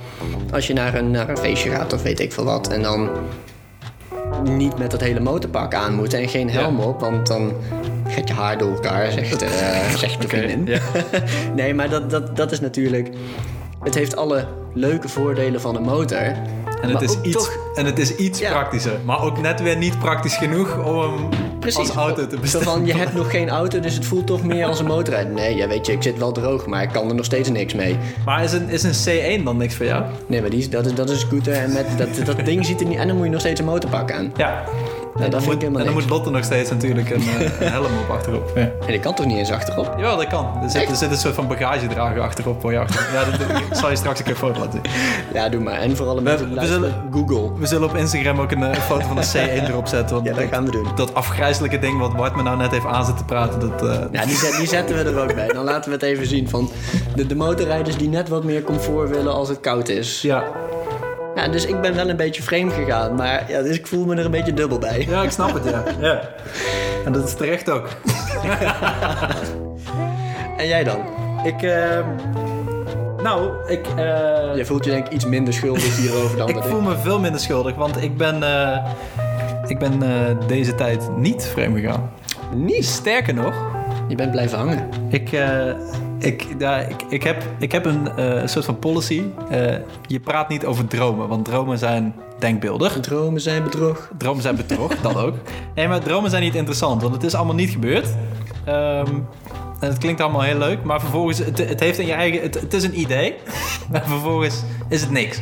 als 0.53 0.67
je 0.67 0.73
naar 0.73 0.95
een, 0.95 1.11
naar 1.11 1.29
een 1.29 1.39
feestje 1.39 1.71
gaat 1.71 1.93
of 1.93 2.03
weet 2.03 2.21
ik 2.21 2.33
veel 2.33 2.45
wat. 2.45 2.69
En 2.69 2.83
dan 2.83 3.09
niet 4.43 4.79
met 4.79 4.91
dat 4.91 5.01
hele 5.01 5.21
motorpak 5.21 5.75
aan 5.75 5.95
moet 5.95 6.15
en 6.15 6.29
geen 6.29 6.51
helm 6.51 6.81
op, 6.81 7.01
want 7.01 7.27
dan 7.27 7.53
gaat 8.17 8.29
je 8.29 8.35
haar 8.35 8.59
door 8.59 8.73
elkaar, 8.73 9.11
zegt, 9.13 9.43
eh 9.43 9.51
zegt 9.97 10.21
de 10.23 10.29
vriendin. 10.29 10.79
Nee, 11.57 11.75
maar 11.75 11.89
dat, 11.89 12.11
dat, 12.11 12.37
dat 12.37 12.53
is 12.53 12.61
natuurlijk, 12.61 13.09
het 13.83 13.95
heeft 13.95 14.17
alle 14.17 14.47
leuke 14.75 15.09
voordelen 15.09 15.61
van 15.61 15.77
een 15.77 15.83
motor. 15.83 16.33
En 16.83 16.91
het, 16.91 17.03
is 17.03 17.17
iets, 17.23 17.37
toch- 17.37 17.57
en 17.75 17.85
het 17.87 17.99
is 17.99 18.17
iets 18.17 18.39
Ja. 18.39 18.51
praktischer. 18.51 18.93
Maar 19.05 19.23
ook 19.23 19.41
net 19.41 19.61
weer 19.63 19.77
niet 19.77 19.99
praktisch 19.99 20.37
genoeg 20.37 20.85
om 20.85 21.01
hem 21.01 21.29
Precies. 21.61 21.79
als 21.79 21.91
auto 21.91 22.27
te 22.27 22.39
bestellen. 22.39 22.67
van, 22.67 22.87
je 22.87 22.95
hebt 22.95 23.15
nog 23.15 23.31
geen 23.31 23.49
auto, 23.49 23.81
dus 23.81 23.95
het 23.95 24.05
voelt 24.05 24.27
toch 24.27 24.43
meer 24.45 24.67
als 24.67 24.79
een 24.81 24.87
motorrijden. 24.87 25.33
Nee, 25.41 25.55
ja, 25.57 25.69
weet 25.69 25.87
je, 25.87 25.93
ik 25.93 26.03
zit 26.03 26.19
wel 26.19 26.33
droog, 26.33 26.67
maar 26.67 26.83
ik 26.83 26.89
kan 26.89 27.09
er 27.09 27.15
nog 27.15 27.25
steeds 27.25 27.49
niks 27.51 27.75
mee. 27.75 27.97
Maar 28.25 28.45
is 28.45 28.53
een, 28.53 28.69
is 28.69 28.83
een 28.83 29.41
C1 29.41 29.45
dan 29.45 29.57
niks 29.57 29.75
voor 29.75 29.87
jou? 29.87 30.05
Nee, 30.27 30.41
maar 30.41 30.51
die, 30.51 30.59
is- 30.59 30.71
dat, 30.71 30.87
is, 30.87 30.95
dat 30.95 31.09
is 31.11 31.15
een 31.23 31.27
scooter 31.29 31.53
en 31.53 31.73
met, 31.73 31.87
dat, 31.97 32.27
dat 32.27 32.45
ding 32.45 32.67
ziet 32.67 32.81
er 32.81 32.87
niet... 32.87 32.99
En 32.99 33.07
dan 33.07 33.17
moet 33.17 33.25
je 33.27 33.31
nog 33.33 33.41
steeds 33.41 33.61
een 33.61 33.67
motorpak 33.67 34.13
aan. 34.13 34.33
Ja. 34.37 34.65
Dat 35.17 35.35
en 35.35 35.45
moet, 35.45 35.63
en 35.63 35.73
dan 35.73 35.93
moet 35.93 36.09
Lotte 36.09 36.31
nog 36.31 36.45
steeds 36.45 36.71
natuurlijk 36.71 37.11
een, 37.11 37.21
eh, 37.21 37.61
een 37.61 37.73
helm 37.73 37.85
op 37.85 38.11
achterop. 38.11 38.51
Ja. 38.55 38.71
En 38.87 38.95
ik 38.95 39.01
kan 39.01 39.15
toch 39.15 39.27
niet 39.27 39.37
eens 39.37 39.51
achterop? 39.51 39.95
Jawel, 39.97 40.17
dat 40.17 40.27
kan. 40.27 40.59
Er 40.63 40.71
zit, 40.71 41.01
er 41.03 41.11
een 41.11 41.17
soort 41.17 41.35
van 41.35 41.47
bagagedrager 41.49 42.21
achterop 42.21 42.61
voor 42.61 42.73
je 42.73 42.79
achter. 42.79 43.07
Ja, 43.13 43.25
dat, 43.25 43.49
dat- 43.49 43.59
ik 43.59 43.65
zal 43.71 43.91
je 43.91 43.97
straks 43.97 44.19
een 44.19 44.25
keer 44.25 44.33
een 44.35 44.39
foto 44.39 44.61
laten 44.61 44.81
zien. 44.83 44.93
Ja, 45.35 45.49
doe 45.49 45.61
maar. 45.61 45.75
En 45.79 45.97
vooral 45.97 46.17
een 46.17 46.25
beetje 46.25 46.49
we 46.49 46.55
luisteren, 46.55 46.95
Google. 47.13 47.59
We 47.59 47.67
zullen 47.67 47.89
op 47.89 47.97
Instagram 47.97 48.41
ook 48.41 48.51
een 48.51 48.63
eh, 48.63 48.81
foto 48.81 49.07
van 49.07 49.17
een 49.17 49.25
C1 49.25 49.69
erop 49.69 49.87
zetten. 49.87 50.15
Want 50.15 50.27
Ja, 50.29 50.35
dat 50.35 50.45
gaan 50.51 50.65
we 50.65 50.71
doen. 50.71 50.87
dat 50.95 51.15
afgrijzelijke 51.15 51.79
ding 51.79 51.99
wat 51.99 52.17
Bart 52.17 52.37
me 52.37 52.43
nou 52.43 52.57
net 52.57 52.71
heeft 52.71 52.87
aan 52.87 53.05
zitten 53.05 53.25
praten, 53.25 53.61
dat... 53.61 53.83
eh, 53.89 53.99
Ja, 54.13 54.25
die, 54.25 54.37
zet- 54.37 54.57
die 54.57 54.67
zetten 54.69 54.97
we 54.97 55.03
er 55.11 55.21
ook 55.23 55.35
bij. 55.35 55.47
Dan 55.49 55.65
laten 55.65 55.91
we 55.91 55.97
het 55.97 56.05
even 56.05 56.27
zien 56.27 56.49
van 56.49 56.71
de, 57.15 57.27
de 57.27 57.37
motorrijders 57.37 57.97
die 57.97 58.09
net 58.09 58.29
wat 58.29 58.45
meer 58.45 58.63
comfort 58.63 59.09
willen 59.11 59.33
als 59.35 59.49
het 59.49 59.61
koud 59.61 59.89
is. 59.89 60.23
ja. 60.23 60.45
Ja, 61.37 61.49
dus 61.49 61.67
ik 61.67 61.81
ben 61.81 61.95
wel 61.95 62.09
een 62.09 62.17
beetje 62.17 62.43
vreemd 62.43 62.73
gegaan, 62.73 63.15
maar 63.15 63.45
ja, 63.49 63.63
dus 63.63 63.79
ik 63.79 63.87
voel 63.87 64.05
me 64.05 64.17
er 64.17 64.25
een 64.25 64.31
beetje 64.31 64.55
dubbel 64.55 64.79
bij. 64.79 65.07
ja, 65.09 65.23
ik 65.23 65.31
snap 65.31 65.55
het, 65.55 65.65
ja. 65.65 65.83
ja. 66.01 66.21
En 67.05 67.13
dat 67.13 67.25
is 67.29 67.35
terecht 67.35 67.71
ook. 67.71 67.89
En 70.57 70.67
jij 70.67 70.85
dan? 70.85 70.99
Ik, 71.45 71.63
eh, 71.63 71.99
nou, 73.23 73.51
ik, 73.67 73.87
eh, 73.87 74.57
Je 74.57 74.63
voelt 74.65 74.85
je 74.85 74.91
denk 74.91 75.07
ik 75.07 75.13
iets 75.13 75.25
minder 75.27 75.55
schuldig 75.55 75.97
hierover 75.97 76.37
dan 76.37 76.49
ik 76.57 76.63
voel 76.63 76.81
me 76.81 76.97
veel 76.97 77.21
minder 77.21 77.41
schuldig, 77.41 77.75
want 77.75 78.03
ik 78.03 78.17
ben, 78.17 78.43
eh, 78.43 78.87
ik 79.67 79.79
ben 79.79 80.03
eh, 80.03 80.37
deze 80.47 80.75
tijd 80.75 81.17
niet 81.17 81.45
vreemd 81.45 81.79
gegaan. 81.79 82.11
Niet? 82.55 82.85
Sterker 82.85 83.35
nog, 83.35 83.55
Je 84.09 84.15
bent 84.15 84.31
blijven 84.31 84.59
hangen. 84.59 84.89
ik, 85.09 85.31
ik, 86.19 86.47
ja, 86.59 86.77
ik, 86.79 87.03
ik, 87.09 87.23
heb, 87.23 87.45
ik 87.59 87.73
heb 87.73 87.85
een 87.85 88.17
eh, 88.17 88.47
soort 88.47 88.65
van 88.65 88.79
policy. 88.79 89.23
Eh, 89.51 89.75
je 90.07 90.21
praat 90.21 90.49
niet 90.49 90.65
over 90.65 90.87
dromen, 90.87 91.29
want 91.29 91.45
dromen 91.45 91.79
zijn 91.79 92.15
denkbeeldig. 92.39 93.01
Dromen 93.01 93.41
zijn 93.41 93.63
bedrog. 93.63 94.11
Dromen 94.19 94.43
zijn 94.43 94.57
bedrog, 94.57 94.97
dat 95.03 95.17
ook. 95.17 95.35
Nee, 95.75 95.89
maar 95.89 96.01
dromen 96.01 96.31
zijn 96.31 96.43
niet 96.43 96.55
interessant, 96.55 97.03
want 97.03 97.15
het 97.15 97.25
is 97.25 97.35
allemaal 97.35 97.55
niet 97.55 97.71
gebeurd. 97.71 98.09
Ehm, 98.65 99.15
en 99.81 99.89
het 99.89 99.99
klinkt 99.99 100.21
allemaal 100.21 100.43
heel 100.43 100.59
leuk, 100.59 100.83
maar 100.83 101.01
vervolgens, 101.01 101.39
het, 101.39 101.59
het 101.59 101.81
heeft 101.81 101.99
in 101.99 102.07
je 102.07 102.13
eigen, 102.13 102.43
het, 102.43 102.61
het 102.61 102.73
is 102.73 102.85
een 102.85 103.01
idee, 103.01 103.35
maar 103.91 104.05
vervolgens 104.07 104.63
is 104.89 105.01
het 105.01 105.11
niks. 105.11 105.41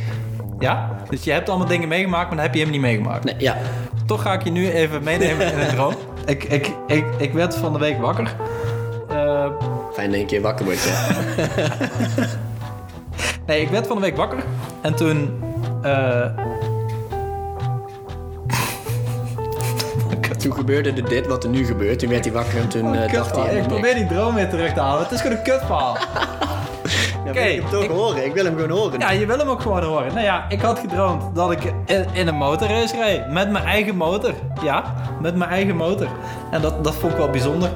Ja? 0.59 0.95
Dus 1.09 1.23
je 1.23 1.31
hebt 1.31 1.49
allemaal 1.49 1.67
dingen 1.67 1.87
meegemaakt, 1.87 2.27
maar 2.27 2.35
dat 2.35 2.45
heb 2.45 2.53
je 2.53 2.59
helemaal 2.59 2.81
niet 2.81 2.89
meegemaakt. 2.89 3.23
Nee, 3.23 3.35
ja. 3.37 3.57
Toch 4.05 4.21
ga 4.21 4.33
ik 4.33 4.43
je 4.43 4.51
nu 4.51 4.71
even 4.71 5.03
meenemen 5.03 5.53
in 5.53 5.59
een 5.59 5.67
droom. 5.67 5.93
Ik, 6.25 6.43
ik, 6.43 6.71
ik, 6.87 7.05
ik 7.17 7.33
werd 7.33 7.55
van 7.55 7.73
de 7.73 7.79
week 7.79 7.99
wakker. 7.99 8.35
Fijn 9.95 10.07
dat 10.07 10.15
je 10.15 10.21
een 10.21 10.27
keer 10.27 10.41
wakker 10.41 10.65
wordt, 10.65 10.83
ja. 10.83 11.07
nee, 13.47 13.61
ik 13.61 13.69
werd 13.69 13.87
van 13.87 13.95
de 13.95 14.01
week 14.01 14.15
wakker. 14.17 14.43
En 14.81 14.95
toen... 14.95 15.43
eh, 15.81 16.25
Toen 20.37 20.53
gebeurde 20.53 20.91
er 20.91 21.09
dit 21.09 21.27
wat 21.27 21.43
er 21.43 21.49
nu 21.49 21.65
gebeurt. 21.65 21.99
Toen 21.99 22.09
werd 22.09 22.25
hij 22.25 22.33
wakker 22.33 22.57
en 22.59 22.67
toen 22.67 22.95
eh, 22.95 23.13
dacht 23.13 23.35
hij... 23.35 23.55
ik 23.55 23.67
probeer 23.67 23.95
die 23.95 24.07
droom 24.07 24.33
weer 24.35 24.49
terug 24.49 24.73
te 24.73 24.79
halen. 24.79 25.03
Het 25.03 25.11
is 25.11 25.21
gewoon 25.21 25.37
een 25.37 25.43
kutverhaal. 25.43 25.97
Ja, 27.25 27.31
wil 27.33 27.43
ik 27.43 27.61
hem 27.61 27.69
toch 27.69 27.83
ik- 27.83 27.89
horen. 27.89 28.25
Ik 28.25 28.33
wil 28.33 28.45
hem 28.45 28.55
gewoon 28.55 28.69
horen. 28.77 28.99
Ja, 28.99 29.11
je 29.11 29.25
wil 29.25 29.37
hem 29.37 29.47
ook 29.47 29.61
gewoon 29.61 29.83
horen. 29.83 30.07
Nou 30.13 30.25
ja, 30.25 30.45
ik 30.49 30.61
had 30.61 30.79
gedroomd 30.79 31.35
dat 31.35 31.51
ik 31.51 31.63
in, 31.85 32.05
in 32.13 32.27
een 32.27 32.35
motorrace 32.35 32.95
reed. 32.95 33.27
Met 33.31 33.49
mijn 33.51 33.63
eigen 33.65 33.95
motor. 33.95 34.33
Ja, 34.63 34.93
met 35.21 35.35
mijn 35.35 35.49
eigen 35.49 35.75
motor. 35.75 36.07
En 36.51 36.61
dat, 36.61 36.83
dat 36.83 36.95
vond 36.95 37.11
ik 37.11 37.17
wel 37.17 37.29
bijzonder. 37.29 37.69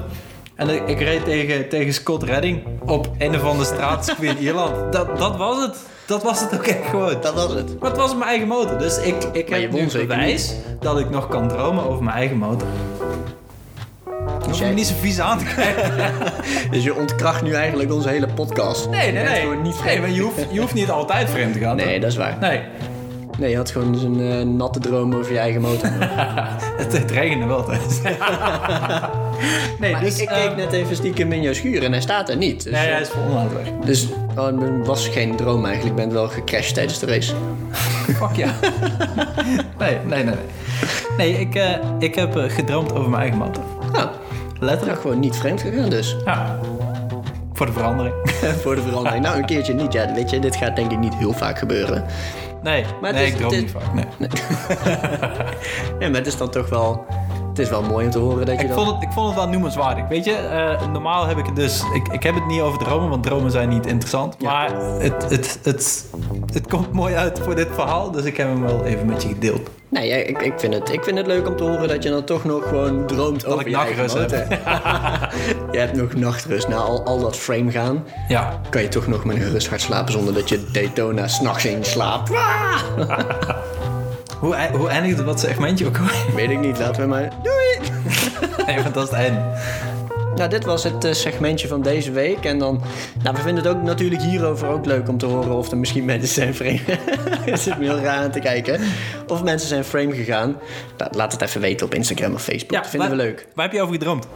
En 0.60 0.88
ik, 0.88 1.00
reed 1.00 1.24
tegen, 1.24 1.68
tegen 1.68 1.94
Scott 1.94 2.22
Redding 2.22 2.62
op 2.86 3.10
een 3.18 3.34
of 3.34 3.42
andere 3.44 3.64
straatcircuit 3.64 4.36
in 4.38 4.42
Ierland. 4.42 4.92
Dat, 4.92 5.18
dat 5.18 5.36
was 5.36 5.62
het. 5.62 5.76
Dat 6.06 6.22
was 6.22 6.40
het 6.40 6.54
ook 6.54 6.66
echt 6.66 6.88
gewoon. 6.90 7.16
Dat 7.20 7.34
was 7.34 7.54
het. 7.54 7.80
Maar 7.80 7.90
het 7.90 7.98
was 7.98 8.14
mijn 8.14 8.28
eigen 8.28 8.48
motor. 8.48 8.78
Dus 8.78 8.98
ik, 8.98 9.24
ik 9.32 9.50
Maar 9.50 9.60
heb 9.60 9.72
nu 9.72 9.86
bewijs 9.92 10.54
dat 10.80 10.98
ik 10.98 11.10
nog 11.10 11.28
kan 11.28 11.48
dromen 11.48 11.84
over 11.84 12.04
mijn 12.04 12.16
eigen 12.16 12.36
motor. 12.36 12.68
Je 14.06 14.46
hoeft 14.46 14.58
jij- 14.58 14.70
niet 14.70 14.86
zo 14.86 14.94
vies 15.00 15.20
aan 15.20 15.38
te 15.38 15.44
kijken. 15.44 15.92
Dus 16.70 16.84
je 16.84 16.94
ontkracht 16.94 17.42
nu 17.42 17.52
eigenlijk 17.52 17.92
onze 17.92 18.08
hele 18.08 18.28
podcast. 18.34 18.88
Nee, 18.88 19.12
nee, 19.12 19.24
nee. 19.24 19.56
niet 19.56 19.84
nee 19.84 20.00
maar 20.00 20.10
je 20.10 20.20
hoeft, 20.20 20.46
je 20.50 20.60
hoeft 20.60 20.74
niet 20.74 20.90
altijd 20.90 21.30
vreemd 21.30 21.52
te 21.52 21.58
gaan. 21.58 21.76
Nee, 21.76 22.00
dat 22.00 22.10
is 22.10 22.16
waar. 22.16 22.36
Nee, 22.40 22.60
Nee, 23.40 23.50
je 23.50 23.56
had 23.56 23.70
gewoon 23.70 23.94
een 23.94 24.20
eh, 24.20 24.46
natte 24.46 24.78
droom 24.78 25.14
over 25.14 25.32
je 25.32 25.38
eigen 25.38 25.60
motor. 25.60 25.88
het, 26.82 26.92
het 26.92 27.10
regende 27.10 27.46
wel 27.46 27.64
thuis. 27.64 28.00
nee, 29.80 29.92
Maar 29.92 30.00
dus... 30.00 30.18
ik, 30.18 30.22
ik 30.22 30.36
eh, 30.36 30.44
keek 30.44 30.56
net 30.56 30.72
even 30.72 30.96
stiekem 30.96 31.32
in 31.32 31.42
jouw 31.42 31.52
schuur 31.52 31.84
en 31.84 31.92
hij 31.92 32.00
staat 32.00 32.28
er 32.28 32.36
niet. 32.36 32.62
Dus, 32.62 32.72
Nee, 32.72 32.86
eh, 32.86 32.92
hij 32.92 33.00
is 33.00 33.10
weg. 33.54 33.84
dus 33.84 34.08
oh, 34.36 34.46
het 34.46 34.86
was 34.86 35.08
geen 35.08 35.36
droom 35.36 35.64
eigenlijk. 35.64 35.98
Ik 35.98 36.04
ben 36.04 36.14
wel 36.14 36.28
gecrashed 36.28 36.74
tijdens 36.74 36.98
de 36.98 37.06
race. 37.06 37.34
Fuck 38.20 38.36
ja. 38.36 38.54
nee, 39.78 39.98
nee, 40.06 40.24
nee. 40.24 40.24
Nee, 40.24 40.34
nee 41.16 41.40
ik, 41.40 41.54
eh, 41.54 41.76
ik 41.98 42.14
heb 42.14 42.44
gedroomd 42.48 42.92
over 42.92 43.10
mijn 43.10 43.22
eigen 43.22 43.38
motor. 43.38 43.62
Nou, 43.92 44.08
Letterlijk. 44.58 44.96
ja, 44.96 45.02
gewoon 45.02 45.20
niet 45.20 45.36
vreemd 45.36 45.60
gegaan 45.60 45.90
dus. 45.90 46.16
Ja. 46.24 46.58
Voor 47.52 47.66
de 47.66 47.72
verandering. 47.72 48.14
Voor 48.62 48.74
de 48.74 48.82
verandering. 48.82 49.24
Nou, 49.24 49.38
een 49.38 49.46
keertje 49.46 49.74
niet. 49.74 49.92
Ja, 49.92 50.14
weet 50.14 50.30
je, 50.30 50.38
dit 50.38 50.56
gaat 50.56 50.76
denk 50.76 50.92
ik 50.92 50.98
niet 50.98 51.14
heel 51.14 51.32
vaak 51.32 51.58
gebeuren. 51.58 52.04
Nee, 52.62 52.84
Maar 53.00 53.10
het 53.10 53.18
nee 53.18 53.26
is- 53.26 53.32
ik 53.32 53.36
droom 53.38 53.52
niet 53.52 53.70
vaak. 53.70 53.94
Nee. 53.94 54.04
Nee, 55.98 56.08
maar 56.08 56.18
het 56.18 56.26
is 56.26 56.36
dan 56.36 56.50
toch 56.50 56.68
wel... 56.68 57.06
Het 57.60 57.68
is 57.68 57.78
wel 57.78 57.88
mooi 57.88 58.04
om 58.04 58.10
te 58.10 58.18
horen 58.18 58.46
dat 58.46 58.56
je 58.56 58.62
Ik, 58.62 58.68
dan... 58.68 58.76
vond 58.84 58.90
het, 58.90 59.02
ik 59.02 59.12
vond 59.12 59.26
het 59.26 59.36
wel 59.36 59.48
noemenswaardig. 59.48 60.08
Weet 60.08 60.24
je, 60.24 60.32
eh, 60.32 60.88
normaal 60.92 61.26
heb 61.26 61.38
ik 61.38 61.46
het 61.46 61.56
dus... 61.56 61.82
Ik, 61.94 62.08
ik 62.08 62.22
heb 62.22 62.34
het 62.34 62.46
niet 62.46 62.60
over 62.60 62.78
dromen, 62.78 63.08
want 63.08 63.22
dromen 63.22 63.50
zijn 63.50 63.68
niet 63.68 63.86
interessant. 63.86 64.34
Ja. 64.38 64.50
Maar 64.52 64.70
het, 64.98 65.30
het, 65.30 65.58
het, 65.62 66.06
het 66.52 66.66
komt 66.66 66.92
mooi 66.92 67.14
uit 67.14 67.38
voor 67.38 67.54
dit 67.54 67.68
verhaal. 67.72 68.10
Dus 68.10 68.24
ik 68.24 68.36
heb 68.36 68.46
hem 68.46 68.62
wel 68.62 68.84
even 68.84 69.06
met 69.06 69.22
je 69.22 69.28
gedeeld. 69.28 69.70
Nee, 69.88 70.24
ik, 70.24 70.42
ik, 70.42 70.52
vind 70.56 70.74
het, 70.74 70.92
ik 70.92 71.04
vind 71.04 71.16
het 71.18 71.26
leuk 71.26 71.46
om 71.48 71.56
te 71.56 71.64
horen 71.64 71.88
dat 71.88 72.02
je 72.02 72.10
dan 72.10 72.24
toch 72.24 72.44
nog 72.44 72.68
gewoon 72.68 73.06
droomt 73.06 73.46
over 73.46 73.60
ik 73.60 73.68
je 73.68 73.76
eigen 73.76 73.96
nachtrust 74.06 74.48
je 75.72 75.78
hebt 75.78 75.96
nog 75.96 76.14
nachtrust. 76.14 76.68
Na 76.68 76.76
al, 76.76 77.04
al 77.04 77.20
dat 77.20 77.36
frame 77.36 77.70
gaan, 77.70 78.04
Ja. 78.28 78.60
kan 78.70 78.82
je 78.82 78.88
toch 78.88 79.06
nog 79.06 79.24
met 79.24 79.36
een 79.36 79.42
gerust 79.42 79.68
hart 79.68 79.80
slapen 79.80 80.12
zonder 80.12 80.34
dat 80.34 80.48
je 80.48 80.66
Daytona 80.72 81.28
s'nachts 81.28 81.64
in 81.64 81.84
slaapt. 81.84 82.30
Hoe, 84.40 84.56
hoe 84.72 84.88
eindigde 84.88 85.24
dat 85.24 85.40
segmentje 85.40 85.86
ook 85.86 85.96
alweer? 85.98 86.34
Weet 86.34 86.50
ik 86.50 86.60
niet, 86.60 86.78
laten 86.78 87.02
we 87.02 87.08
maar... 87.08 87.32
Doei! 87.42 87.78
Nee, 88.66 88.82
want 88.82 88.94
dat 88.94 89.04
is 89.04 89.10
het 89.10 89.18
einde. 89.18 89.42
Nou, 90.36 90.50
dit 90.52 90.64
was 90.64 90.84
het 90.84 91.04
eh, 91.04 91.12
segmentje 91.12 91.68
van 91.68 91.82
deze 91.82 92.10
week. 92.10 92.44
En 92.44 92.58
dan, 92.58 92.82
nou, 93.22 93.36
we 93.36 93.42
vinden 93.42 93.64
het 93.64 93.74
ook 93.74 93.82
natuurlijk 93.82 94.22
hierover 94.22 94.68
ook 94.68 94.86
leuk 94.86 95.08
om 95.08 95.18
te 95.18 95.26
horen 95.26 95.56
of 95.56 95.70
er 95.70 95.76
misschien 95.76 96.04
mensen 96.04 96.28
zijn 96.28 96.54
frame. 96.54 96.80
Het 97.50 97.60
zit 97.60 97.78
me 97.78 97.84
heel 97.84 97.98
raar 97.98 98.18
aan 98.24 98.30
te 98.30 98.38
kijken. 98.38 98.80
Of 99.26 99.42
mensen 99.42 99.68
zijn 99.68 99.84
frame 99.84 100.14
gegaan. 100.14 100.56
Nou, 100.96 101.16
laat 101.16 101.32
het 101.32 101.40
even 101.40 101.60
weten 101.60 101.86
op 101.86 101.94
Instagram 101.94 102.34
of 102.34 102.42
Facebook. 102.42 102.72
dat 102.72 102.88
vinden 102.88 103.08
waar, 103.08 103.18
we 103.18 103.24
leuk. 103.24 103.46
Waar 103.54 103.64
heb 103.64 103.74
je 103.74 103.82
over 103.82 103.94
gedroomd? 103.94 104.26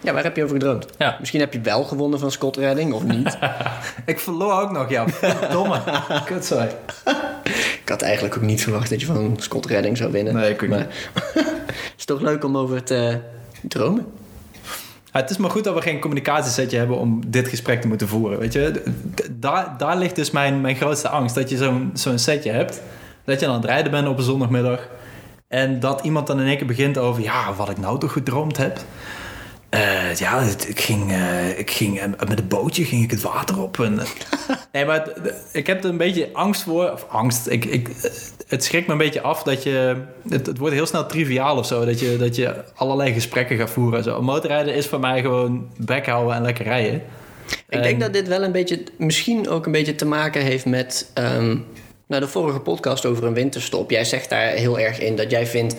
Ja, 0.00 0.12
waar 0.12 0.22
heb 0.22 0.36
je 0.36 0.42
over 0.42 0.56
gedroomd? 0.56 0.86
Ja. 0.98 1.16
Misschien 1.18 1.40
heb 1.40 1.52
je 1.52 1.60
wel 1.60 1.84
gewonnen 1.84 2.18
van 2.18 2.30
Scott 2.30 2.56
Redding 2.56 2.92
of 2.92 3.02
niet. 3.02 3.38
Ik 4.06 4.18
verloor 4.18 4.60
ook 4.60 4.70
nog, 4.70 4.90
ja. 4.90 5.04
Domme. 5.50 5.80
Kutzooi. 6.24 6.68
Ik 7.84 7.90
had 7.90 8.02
eigenlijk 8.02 8.36
ook 8.36 8.42
niet 8.42 8.62
verwacht 8.62 8.90
dat 8.90 9.00
je 9.00 9.06
van 9.06 9.36
Scott 9.38 9.66
Redding 9.66 9.96
zou 9.96 10.12
winnen. 10.12 10.34
Nee, 10.34 10.50
ik 10.50 10.62
ook 10.62 10.68
maar 10.68 10.78
het 11.34 11.94
is 11.96 12.04
toch 12.04 12.20
leuk 12.20 12.44
om 12.44 12.56
over 12.56 12.82
te 12.82 13.18
dromen. 13.60 14.06
Ja, 15.12 15.20
het 15.20 15.30
is 15.30 15.36
maar 15.36 15.50
goed 15.50 15.64
dat 15.64 15.74
we 15.74 15.80
geen 15.80 16.00
communicatiesetje 16.00 16.76
hebben 16.76 16.98
om 16.98 17.30
dit 17.30 17.48
gesprek 17.48 17.80
te 17.80 17.88
moeten 17.88 18.08
voeren. 18.08 18.38
Weet 18.38 18.52
je, 18.52 18.82
daar, 19.30 19.74
daar 19.78 19.96
ligt 19.96 20.16
dus 20.16 20.30
mijn, 20.30 20.60
mijn 20.60 20.76
grootste 20.76 21.08
angst. 21.08 21.34
Dat 21.34 21.50
je 21.50 21.56
zo'n 21.56 21.90
zo'n 21.94 22.18
setje 22.18 22.50
hebt. 22.50 22.82
Dat 23.24 23.40
je 23.40 23.46
aan 23.46 23.54
het 23.54 23.64
rijden 23.64 23.90
bent 23.90 24.08
op 24.08 24.18
een 24.18 24.24
zondagmiddag. 24.24 24.88
En 25.48 25.80
dat 25.80 26.00
iemand 26.04 26.26
dan 26.26 26.40
in 26.40 26.46
één 26.46 26.56
keer 26.56 26.66
begint 26.66 26.98
over... 26.98 27.22
Ja, 27.22 27.54
wat 27.54 27.70
ik 27.70 27.78
nou 27.78 27.98
toch 27.98 28.12
gedroomd 28.12 28.56
heb. 28.56 28.78
Eh, 29.74 30.14
ja, 30.14 30.42
het- 30.42 30.68
ik 30.68 30.80
ging, 30.80 31.12
eh, 31.12 31.58
ik 31.58 31.70
ging 31.70 32.00
eh, 32.00 32.08
met 32.28 32.38
een 32.38 32.48
bootje 32.48 32.84
ging 32.84 33.02
ik 33.02 33.10
het 33.10 33.20
water 33.22 33.62
op. 33.62 33.80
En, 33.80 33.94
nee, 34.72 34.84
maar 34.84 35.08
ik 35.52 35.66
heb 35.66 35.84
er 35.84 35.90
een 35.90 35.96
beetje 35.96 36.28
angst 36.32 36.62
voor. 36.62 36.92
Of 36.92 37.06
angst. 37.08 37.46
Ik, 37.48 37.64
ik, 37.64 37.88
het 38.46 38.64
schrikt 38.64 38.86
me 38.86 38.92
een 38.92 38.98
beetje 38.98 39.20
af 39.20 39.42
dat 39.42 39.62
je... 39.62 39.96
Het, 40.28 40.46
het 40.46 40.58
wordt 40.58 40.74
heel 40.74 40.86
snel 40.86 41.06
triviaal 41.06 41.58
of 41.58 41.66
zo. 41.66 41.84
Dat 41.84 42.00
je, 42.00 42.16
dat 42.16 42.36
je 42.36 42.54
allerlei 42.74 43.12
gesprekken 43.12 43.56
gaat 43.56 43.70
voeren. 43.70 43.98
en 43.98 44.04
Zo. 44.04 44.22
Motorrijden 44.22 44.74
is 44.74 44.86
voor 44.86 45.00
mij 45.00 45.20
gewoon 45.20 45.68
bek 45.76 46.06
houden 46.06 46.34
en 46.34 46.42
lekker 46.42 46.64
rijden. 46.64 47.02
Ik 47.68 47.82
denk 47.82 48.00
dat 48.00 48.12
dit 48.12 48.28
wel 48.28 48.42
een 48.42 48.52
beetje, 48.52 48.82
misschien 48.98 49.48
ook 49.48 49.66
een 49.66 49.72
beetje 49.72 49.94
te 49.94 50.06
maken 50.06 50.42
heeft 50.42 50.64
met 50.64 51.10
ehm, 51.14 51.56
nou, 52.06 52.22
de 52.22 52.28
vorige 52.28 52.60
podcast 52.60 53.06
over 53.06 53.24
een 53.24 53.34
winterstop. 53.34 53.90
Jij 53.90 54.04
zegt 54.04 54.30
daar 54.30 54.46
heel 54.48 54.78
erg 54.78 55.00
in 55.00 55.16
dat 55.16 55.30
jij 55.30 55.46
vindt, 55.46 55.76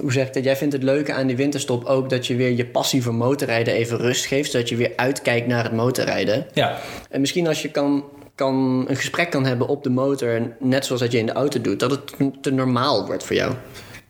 hoe 0.00 0.12
zeg 0.12 0.26
ik 0.26 0.32
dat? 0.34 0.44
Jij 0.44 0.56
vindt 0.56 0.72
het 0.74 0.82
leuke 0.82 1.12
aan 1.12 1.26
die 1.26 1.36
winterstop 1.36 1.84
ook 1.84 2.10
dat 2.10 2.26
je 2.26 2.36
weer 2.36 2.50
je 2.50 2.66
passie 2.66 3.02
voor 3.02 3.14
motorrijden 3.14 3.74
even 3.74 3.98
rust 3.98 4.26
geeft, 4.26 4.50
zodat 4.50 4.68
je 4.68 4.76
weer 4.76 4.92
uitkijkt 4.96 5.46
naar 5.46 5.62
het 5.64 5.72
motorrijden. 5.72 6.46
Ja, 6.52 6.78
En 7.10 7.20
misschien 7.20 7.46
als 7.46 7.62
je 7.62 7.70
kan, 7.70 8.04
kan 8.34 8.84
een 8.88 8.96
gesprek 8.96 9.30
kan 9.30 9.46
hebben 9.46 9.68
op 9.68 9.82
de 9.82 9.90
motor, 9.90 10.40
net 10.60 10.84
zoals 10.86 11.00
dat 11.00 11.12
je 11.12 11.18
in 11.18 11.26
de 11.26 11.32
auto 11.32 11.60
doet, 11.60 11.80
dat 11.80 11.90
het 11.90 12.12
te 12.42 12.50
normaal 12.50 13.06
wordt 13.06 13.24
voor 13.24 13.36
jou. 13.36 13.52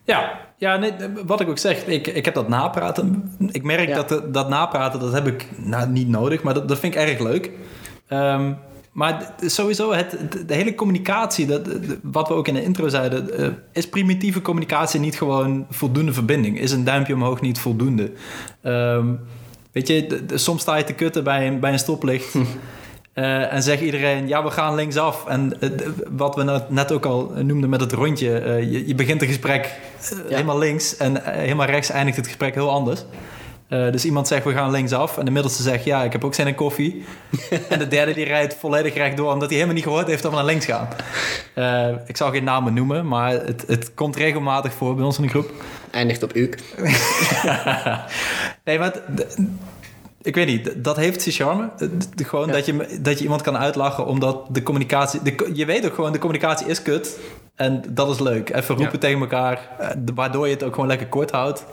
Ja, 0.05 0.41
ja 0.57 0.77
nee, 0.77 0.93
wat 1.27 1.41
ik 1.41 1.49
ook 1.49 1.59
zeg, 1.59 1.87
ik, 1.87 2.07
ik 2.07 2.25
heb 2.25 2.35
dat 2.35 2.49
napraten. 2.49 3.33
Ik 3.51 3.63
merk 3.63 3.89
Ja. 3.89 4.03
dat 4.03 4.35
dat 4.35 4.49
napraten, 4.49 5.01
dat 5.01 5.13
heb 5.13 5.27
ik 5.27 5.47
nou, 5.57 5.89
niet 5.89 6.09
nodig, 6.09 6.43
maar 6.43 6.55
dat, 6.55 6.69
dat 6.69 6.79
vind 6.79 6.95
ik 6.95 7.01
erg 7.01 7.19
leuk. 7.19 7.51
Ehm, 8.09 8.53
maar 8.93 9.35
sowieso, 9.47 9.93
het, 9.93 10.17
de, 10.47 10.55
hele 10.55 10.75
communicatie, 10.75 11.47
dat, 11.47 11.69
wat 12.03 12.29
we 12.29 12.35
ook 12.35 12.49
in 12.49 12.55
de 12.55 12.63
intro 12.63 12.89
zeiden, 12.89 13.39
eh, 13.39 13.49
is 13.73 13.89
primitieve 13.89 14.43
communicatie 14.43 15.01
niet 15.01 15.17
gewoon 15.17 15.67
voldoende 15.71 16.13
verbinding? 16.13 16.61
Is 16.61 16.73
een 16.73 16.85
duimpje 16.85 17.15
omhoog 17.15 17.41
niet 17.41 17.59
voldoende? 17.59 18.13
Ehm, 18.63 19.07
weet 19.73 19.89
je, 19.89 20.25
soms 20.35 20.63
sta 20.63 20.77
je 20.77 20.85
te 20.85 20.93
kutten 20.93 21.25
bij 21.25 21.47
een, 21.47 21.61
bij 21.61 21.73
een 21.73 21.79
stoplicht. 21.79 22.35
Eh, 23.13 23.53
en 23.53 23.63
zegt 23.63 23.83
iedereen, 23.83 24.29
ja, 24.29 24.45
we 24.45 24.51
gaan 24.51 24.75
linksaf. 24.75 25.27
En 25.27 25.61
eh, 25.61 25.71
wat 26.11 26.35
we 26.35 26.43
net- 26.43 26.71
net 26.71 26.93
ook 26.93 27.07
al 27.07 27.33
noemden 27.43 27.71
met 27.71 27.81
het 27.81 27.93
rondje. 27.93 28.31
je, 28.71 28.87
je 28.87 28.95
begint 28.95 29.23
een 29.23 29.29
gesprek 29.29 29.79
helemaal 30.29 30.59
links 30.59 30.97
en 30.97 31.23
helemaal 31.25 31.67
rechts 31.67 31.91
eindigt 31.91 32.17
het 32.17 32.27
gesprek 32.27 32.55
heel 32.55 32.71
anders. 32.71 33.05
Eh, 33.73 33.93
dus 33.93 34.05
iemand 34.05 34.29
zegt, 34.29 34.45
we 34.45 34.53
gaan 34.53 34.71
linksaf. 34.71 35.19
En 35.19 35.25
de 35.25 35.31
middelste 35.31 35.63
zegt, 35.63 35.85
ja, 35.85 36.03
ik 36.05 36.13
heb 36.13 36.25
ook 36.25 36.35
zin 36.35 36.47
in 36.47 36.55
koffie. 36.55 37.05
en 37.69 37.79
de 37.79 37.89
derde 37.89 38.15
die 38.15 38.25
rijdt 38.25 38.55
volledig 38.55 38.95
rechtdoor, 38.95 39.33
omdat 39.33 39.43
hij 39.49 39.55
helemaal 39.55 39.75
niet 39.75 39.85
gehoord 39.85 40.07
heeft 40.07 40.23
dat 40.23 40.31
we 40.31 40.37
naar 40.37 40.47
links 40.47 40.65
gaan. 40.65 40.89
Eh, 41.55 41.89
ik 42.07 42.17
zal 42.17 42.31
geen 42.31 42.45
namen 42.45 42.75
noemen, 42.75 43.09
maar 43.09 43.31
het, 43.31 43.65
het 43.67 43.95
komt 43.95 44.17
regelmatig 44.17 44.73
voor 44.73 44.95
bij 44.95 45.05
ons 45.05 45.17
in 45.17 45.23
de 45.23 45.29
groep. 45.29 45.51
Eindigt 45.91 46.23
op 46.23 46.37
uk. 46.37 46.59
nee, 48.65 48.79
maar 48.79 48.93
ik 50.23 50.35
weet 50.35 50.47
niet, 50.47 50.85
dat 50.85 50.97
heeft 50.97 51.23
zijn 51.23 51.35
charme. 51.35 51.71
Gewoon 52.27 52.47
Ja. 52.47 52.53
dat, 52.53 52.67
je, 52.67 52.99
dat 53.01 53.19
je 53.19 53.23
iemand 53.25 53.43
kan 53.43 53.57
uitlachen 53.59 54.07
omdat 54.07 54.47
de 54.51 54.63
communicatie... 54.63 55.23
De, 55.23 55.51
je 55.55 55.65
weet 55.65 55.87
ook 55.87 55.95
gewoon, 55.95 56.13
de 56.13 56.19
communicatie 56.19 56.67
is 56.67 56.83
kut. 56.83 57.19
En 57.55 57.83
dat 57.89 58.11
is 58.11 58.19
leuk. 58.19 58.51
Even 58.55 58.75
roepen 58.75 58.93
Ja. 58.93 58.99
tegen 58.99 59.21
elkaar, 59.21 59.69
eh, 59.79 59.89
waardoor 60.15 60.47
je 60.47 60.55
het 60.55 60.63
ook 60.63 60.75
gewoon 60.75 60.89
lekker 60.89 61.07
kort 61.07 61.31
houdt. 61.31 61.65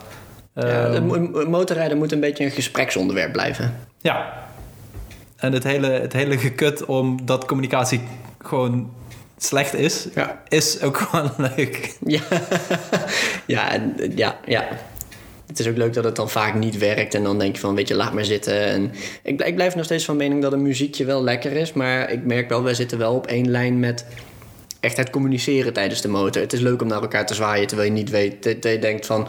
Ja, 0.54 0.62
Ehm, 0.92 1.50
motorrijden 1.50 1.98
moet 1.98 2.12
een 2.12 2.20
beetje 2.20 2.44
een 2.44 2.50
gespreksonderwerp 2.50 3.32
blijven. 3.32 3.76
Ja. 4.00 4.32
En 5.36 5.52
het 5.52 5.64
hele, 5.64 5.86
het 5.90 6.12
hele 6.12 6.38
gekut 6.38 6.84
omdat 6.84 7.44
communicatie 7.44 8.00
gewoon 8.38 8.92
slecht 9.36 9.74
is, 9.74 10.06
Ja. 10.14 10.42
is 10.48 10.82
ook 10.82 10.96
gewoon 11.02 11.30
leuk. 11.36 11.96
Ja, 12.06 12.20
ja, 13.46 13.72
en, 13.72 13.94
ja, 14.16 14.38
ja. 14.46 14.68
Het 15.46 15.58
is 15.58 15.68
ook 15.68 15.76
leuk 15.76 15.92
dat 15.94 16.04
het 16.04 16.16
dan 16.16 16.30
vaak 16.30 16.54
niet 16.54 16.78
werkt. 16.78 17.14
En 17.14 17.22
dan 17.22 17.38
denk 17.38 17.54
je 17.54 17.60
van, 17.60 17.74
weet 17.74 17.88
je, 17.88 17.94
laat 17.94 18.12
maar 18.12 18.24
zitten. 18.24 18.64
En 18.66 18.92
ik, 19.22 19.40
ik 19.42 19.54
blijf 19.54 19.74
nog 19.74 19.84
steeds 19.84 20.04
van 20.04 20.16
mening 20.16 20.42
dat 20.42 20.52
een 20.52 20.62
muziekje 20.62 21.04
wel 21.04 21.22
lekker 21.22 21.52
is. 21.52 21.72
Maar 21.72 22.10
ik 22.10 22.24
merk 22.24 22.48
wel, 22.48 22.62
wij 22.62 22.74
zitten 22.74 22.98
wel 22.98 23.14
op 23.14 23.26
één 23.26 23.50
lijn 23.50 23.78
met 23.78 24.06
echt 24.80 24.96
het 24.96 25.10
communiceren 25.10 25.72
tijdens 25.72 26.00
de 26.00 26.08
motor. 26.08 26.42
Het 26.42 26.52
is 26.52 26.60
leuk 26.60 26.82
om 26.82 26.88
naar 26.88 27.02
elkaar 27.02 27.26
te 27.26 27.34
zwaaien 27.34 27.66
terwijl 27.66 27.88
je 27.88 27.94
niet 27.94 28.10
weet. 28.10 28.42
Dat 28.42 28.72
je 28.72 28.78
denkt 28.78 29.06
van, 29.06 29.28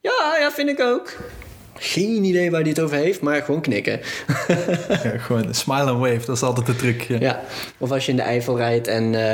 ja, 0.00 0.36
ja, 0.38 0.50
vind 0.50 0.68
ik 0.68 0.80
ook. 0.80 1.16
Geen 1.74 2.24
idee 2.24 2.50
waar 2.50 2.60
hij 2.60 2.68
het 2.68 2.80
over 2.80 2.96
heeft, 2.96 3.20
maar 3.20 3.42
gewoon 3.42 3.60
knikken. 3.60 4.00
Ja, 5.02 5.18
gewoon 5.18 5.54
smile 5.54 5.90
and 5.90 6.00
wave, 6.00 6.26
dat 6.26 6.36
is 6.36 6.42
altijd 6.42 6.66
de 6.66 6.76
truc. 6.76 7.02
Ja. 7.02 7.16
Ja, 7.20 7.42
of 7.78 7.90
als 7.90 8.04
je 8.04 8.10
in 8.10 8.16
de 8.16 8.22
Eifel 8.22 8.56
rijdt 8.56 8.86
en, 8.86 9.14
eh, 9.14 9.30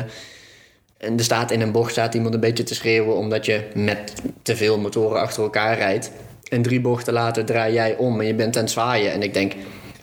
en 0.99 1.19
er 1.19 1.25
staat 1.25 1.51
in 1.51 1.61
een 1.61 1.73
bocht 1.73 1.91
staat 1.91 2.15
iemand 2.15 2.35
een 2.35 2.41
beetje 2.41 2.63
te 2.63 2.75
schreeuwen 2.75 3.17
omdat 3.17 3.47
je 3.47 3.63
met 3.75 4.15
te 4.43 4.57
veel 4.57 4.79
motoren 4.79 5.21
achter 5.21 5.43
elkaar 5.43 5.77
rijdt. 5.77 6.11
En 6.49 6.63
drie 6.63 6.81
bochten 6.81 7.13
later 7.13 7.45
draai 7.45 7.73
jij 7.73 7.97
om 7.97 8.21
en 8.21 8.27
je 8.27 8.35
bent 8.35 8.57
aan 8.57 8.63
het 8.63 8.73
zwaaien. 8.73 9.13
En 9.13 9.23
ik 9.23 9.35
denk, 9.35 9.53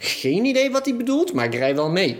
geen 0.04 0.46
idee 0.46 0.72
wat 0.72 0.86
hij 0.86 0.96
bedoelt, 0.96 1.34
maar 1.34 1.46
ik 1.46 1.56
rij 1.56 1.76
wel 1.76 1.90
mee. 1.90 2.20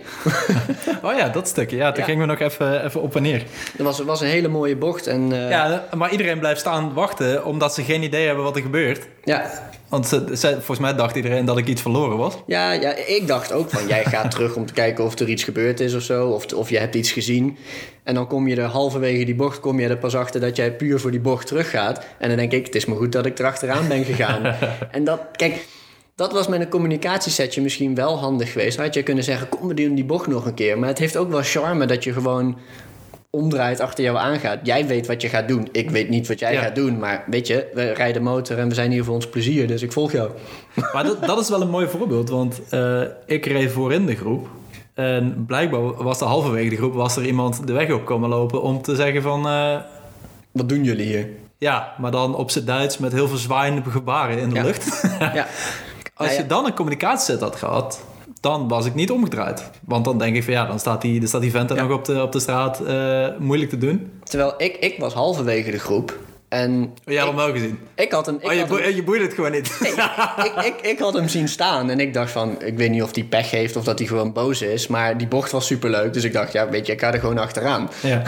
Oh 1.02 1.16
ja, 1.16 1.28
dat 1.28 1.48
stukje. 1.48 1.76
Ja, 1.76 1.88
toen 1.92 2.00
Ja. 2.00 2.04
gingen 2.08 2.20
we 2.20 2.26
nog 2.26 2.40
even, 2.40 2.84
even 2.84 3.02
op 3.02 3.16
en 3.16 3.22
neer. 3.22 3.42
Het 3.72 3.82
was, 3.82 3.98
was 4.00 4.20
een 4.20 4.26
hele 4.26 4.48
mooie 4.48 4.76
bocht. 4.76 5.06
En, 5.06 5.32
eh, 5.32 5.50
Ja, 5.50 5.88
maar 5.96 6.10
iedereen 6.10 6.38
blijft 6.38 6.60
staan 6.60 6.92
wachten 6.94 7.44
omdat 7.44 7.74
ze 7.74 7.82
geen 7.82 8.02
idee 8.02 8.26
hebben 8.26 8.44
wat 8.44 8.56
er 8.56 8.62
gebeurt. 8.62 9.06
ja, 9.24 9.50
Want 9.88 10.06
ze, 10.06 10.24
ze- 10.36 10.52
volgens 10.52 10.78
mij 10.78 10.94
dacht 10.94 11.16
iedereen 11.16 11.44
dat 11.44 11.58
ik 11.58 11.66
iets 11.66 11.82
verloren 11.82 12.16
was. 12.16 12.34
Ja, 12.46 12.72
ja, 12.72 12.94
ik 13.06 13.26
dacht 13.26 13.52
ook 13.52 13.70
van 13.70 13.86
jij 13.86 14.04
gaat 14.04 14.30
terug 14.34 14.54
om 14.54 14.66
te 14.66 14.72
kijken 14.72 15.04
of 15.04 15.18
er 15.18 15.28
iets 15.28 15.44
gebeurd 15.44 15.80
is 15.80 15.94
of 15.94 16.02
zo. 16.02 16.28
Of, 16.28 16.52
of 16.52 16.70
je 16.70 16.78
hebt 16.78 16.94
iets 16.94 17.12
gezien. 17.12 17.56
En 18.04 18.14
dan 18.14 18.26
kom 18.26 18.48
je 18.48 18.56
er 18.56 18.64
halverwege 18.64 19.24
die 19.24 19.34
bocht, 19.34 19.60
kom 19.60 19.80
je 19.80 19.88
er 19.88 19.98
pas 19.98 20.14
achter 20.16 20.40
dat 20.40 20.56
jij 20.56 20.72
puur 20.72 21.00
voor 21.00 21.10
die 21.10 21.20
bocht 21.20 21.46
teruggaat. 21.46 22.04
En 22.18 22.28
dan 22.28 22.36
denk 22.36 22.52
ik, 22.52 22.64
het 22.66 22.74
is 22.74 22.84
maar 22.84 22.96
goed 22.96 23.12
dat 23.12 23.26
ik 23.26 23.38
erachteraan 23.38 23.88
ben 23.88 24.04
gegaan. 24.04 24.54
en 24.90 25.04
dat, 25.04 25.20
kijk, 25.36 25.54
dat 26.14 26.32
was 26.32 26.48
met 26.48 26.60
een 26.60 26.68
communicatiesetje 26.68 27.62
misschien 27.62 27.94
wel 27.94 28.18
handig 28.18 28.52
geweest. 28.52 28.78
Had 28.78 28.94
je 28.94 29.02
kunnen 29.02 29.24
zeggen, 29.24 29.48
kom 29.48 29.68
we 29.68 29.74
doen 29.74 29.94
die 29.94 30.04
bocht 30.04 30.26
nog 30.26 30.46
een 30.46 30.54
keer. 30.54 30.78
Maar 30.78 30.88
het 30.88 30.98
heeft 30.98 31.16
ook 31.16 31.30
wel 31.30 31.42
charme 31.42 31.86
dat 31.86 32.04
je 32.04 32.12
gewoon 32.12 32.58
omdraait 33.30 33.80
achter 33.80 34.04
jou 34.04 34.16
aangaat. 34.16 34.58
Jij 34.62 34.86
weet 34.86 35.06
wat 35.06 35.22
je 35.22 35.28
gaat 35.28 35.48
doen. 35.48 35.68
Ik 35.72 35.90
weet 35.90 36.08
niet 36.08 36.28
wat 36.28 36.38
jij 36.38 36.52
Ja. 36.52 36.60
gaat 36.62 36.74
doen. 36.74 36.98
Maar 36.98 37.24
weet 37.26 37.46
je, 37.46 37.66
we 37.74 37.92
rijden 37.92 38.22
motor 38.22 38.58
en 38.58 38.68
we 38.68 38.74
zijn 38.74 38.90
hier 38.90 39.04
voor 39.04 39.14
ons 39.14 39.28
plezier. 39.28 39.66
Dus 39.66 39.82
ik 39.82 39.92
volg 39.92 40.12
jou. 40.12 40.30
Maar 40.92 41.04
dat, 41.04 41.24
dat 41.26 41.38
is 41.40 41.48
wel 41.48 41.60
een 41.60 41.70
mooi 41.70 41.86
voorbeeld, 41.88 42.28
want 42.28 42.60
eh, 42.70 43.00
ik 43.26 43.46
reed 43.46 43.70
voorin 43.70 44.06
de 44.06 44.16
groep. 44.16 44.48
En 44.94 45.44
blijkbaar 45.46 45.80
was 46.04 46.20
er 46.20 46.26
halverwege 46.26 46.68
de 46.70 46.76
groep 46.76 46.94
was 46.94 47.16
er 47.16 47.24
iemand 47.26 47.66
de 47.66 47.72
weg 47.72 47.90
op 47.92 48.04
komen 48.04 48.28
lopen 48.28 48.62
om 48.62 48.82
te 48.82 48.94
zeggen 48.96 49.22
van... 49.22 49.46
eh, 49.48 49.76
Wat 50.52 50.68
doen 50.68 50.84
jullie 50.84 51.06
hier? 51.06 51.28
ja, 51.58 51.94
maar 51.98 52.10
dan 52.10 52.34
op 52.36 52.50
zijn 52.50 52.64
Duits 52.64 52.98
met 52.98 53.12
heel 53.12 53.28
veel 53.28 53.36
zwaaiende 53.36 53.82
gebaren 53.90 54.38
in 54.38 54.48
de 54.48 54.54
Ja. 54.54 54.62
lucht. 54.62 55.02
Ja. 55.18 55.46
Als 56.22 56.30
Nou 56.30 56.40
ja. 56.42 56.48
je 56.48 56.54
dan 56.54 56.66
een 56.66 56.74
communicatieset 56.74 57.40
had 57.40 57.56
gehad, 57.56 58.00
dan 58.40 58.68
was 58.68 58.86
ik 58.86 58.94
niet 58.94 59.10
omgedraaid. 59.10 59.70
Want 59.84 60.04
dan 60.04 60.18
denk 60.18 60.36
ik 60.36 60.44
van 60.44 60.52
ja, 60.52 60.66
dan 60.66 60.78
staat 60.78 61.02
die, 61.02 61.18
dan 61.18 61.28
staat 61.28 61.40
die 61.40 61.50
vent 61.50 61.70
er 61.70 61.76
Ja. 61.76 61.82
nog 61.82 61.92
op 61.98 62.04
de, 62.04 62.22
op 62.22 62.32
de 62.32 62.40
straat 62.40 62.80
eh, 62.80 63.26
moeilijk 63.38 63.70
te 63.70 63.78
doen. 63.78 64.10
Terwijl 64.24 64.54
ik, 64.56 64.76
ik 64.76 64.98
was 64.98 65.14
halverwege 65.14 65.70
de 65.70 65.78
groep. 65.78 66.18
En 66.52 66.82
Oh, 66.82 67.12
jij 67.12 67.16
had 67.16 67.28
ik, 67.32 67.36
hem 67.38 67.44
wel 67.46 67.52
gezien. 67.54 67.78
ik 67.94 68.12
had 68.12 68.26
hem... 68.26 68.34
Ik, 68.40 68.44
oh, 68.46 68.52
je, 68.52 68.58
had 68.58 68.68
boe- 68.68 68.80
hem 68.80 68.94
je 68.94 69.02
boeide 69.02 69.24
het 69.24 69.34
gewoon 69.34 69.50
niet. 69.50 69.78
ik, 69.80 70.64
ik, 70.64 70.74
ik 70.82 70.98
had 70.98 71.14
hem 71.14 71.28
zien 71.28 71.48
staan 71.48 71.90
en 71.90 72.00
ik 72.00 72.14
dacht 72.14 72.30
van... 72.30 72.56
Ik 72.62 72.76
weet 72.76 72.90
niet 72.90 73.02
of 73.02 73.14
hij 73.14 73.24
pech 73.24 73.50
heeft 73.50 73.76
of 73.76 73.84
dat 73.84 73.98
hij 73.98 74.08
gewoon 74.08 74.32
boos 74.32 74.62
is. 74.62 74.86
Maar 74.86 75.18
die 75.18 75.26
bocht 75.26 75.50
was 75.50 75.66
superleuk. 75.66 76.12
Dus 76.12 76.24
ik 76.24 76.32
dacht, 76.32 76.52
ja, 76.52 76.68
weet 76.68 76.86
je, 76.86 76.92
ik 76.92 77.00
ga 77.00 77.12
er 77.12 77.20
gewoon 77.20 77.38
achteraan. 77.38 77.90
ja, 78.02 78.22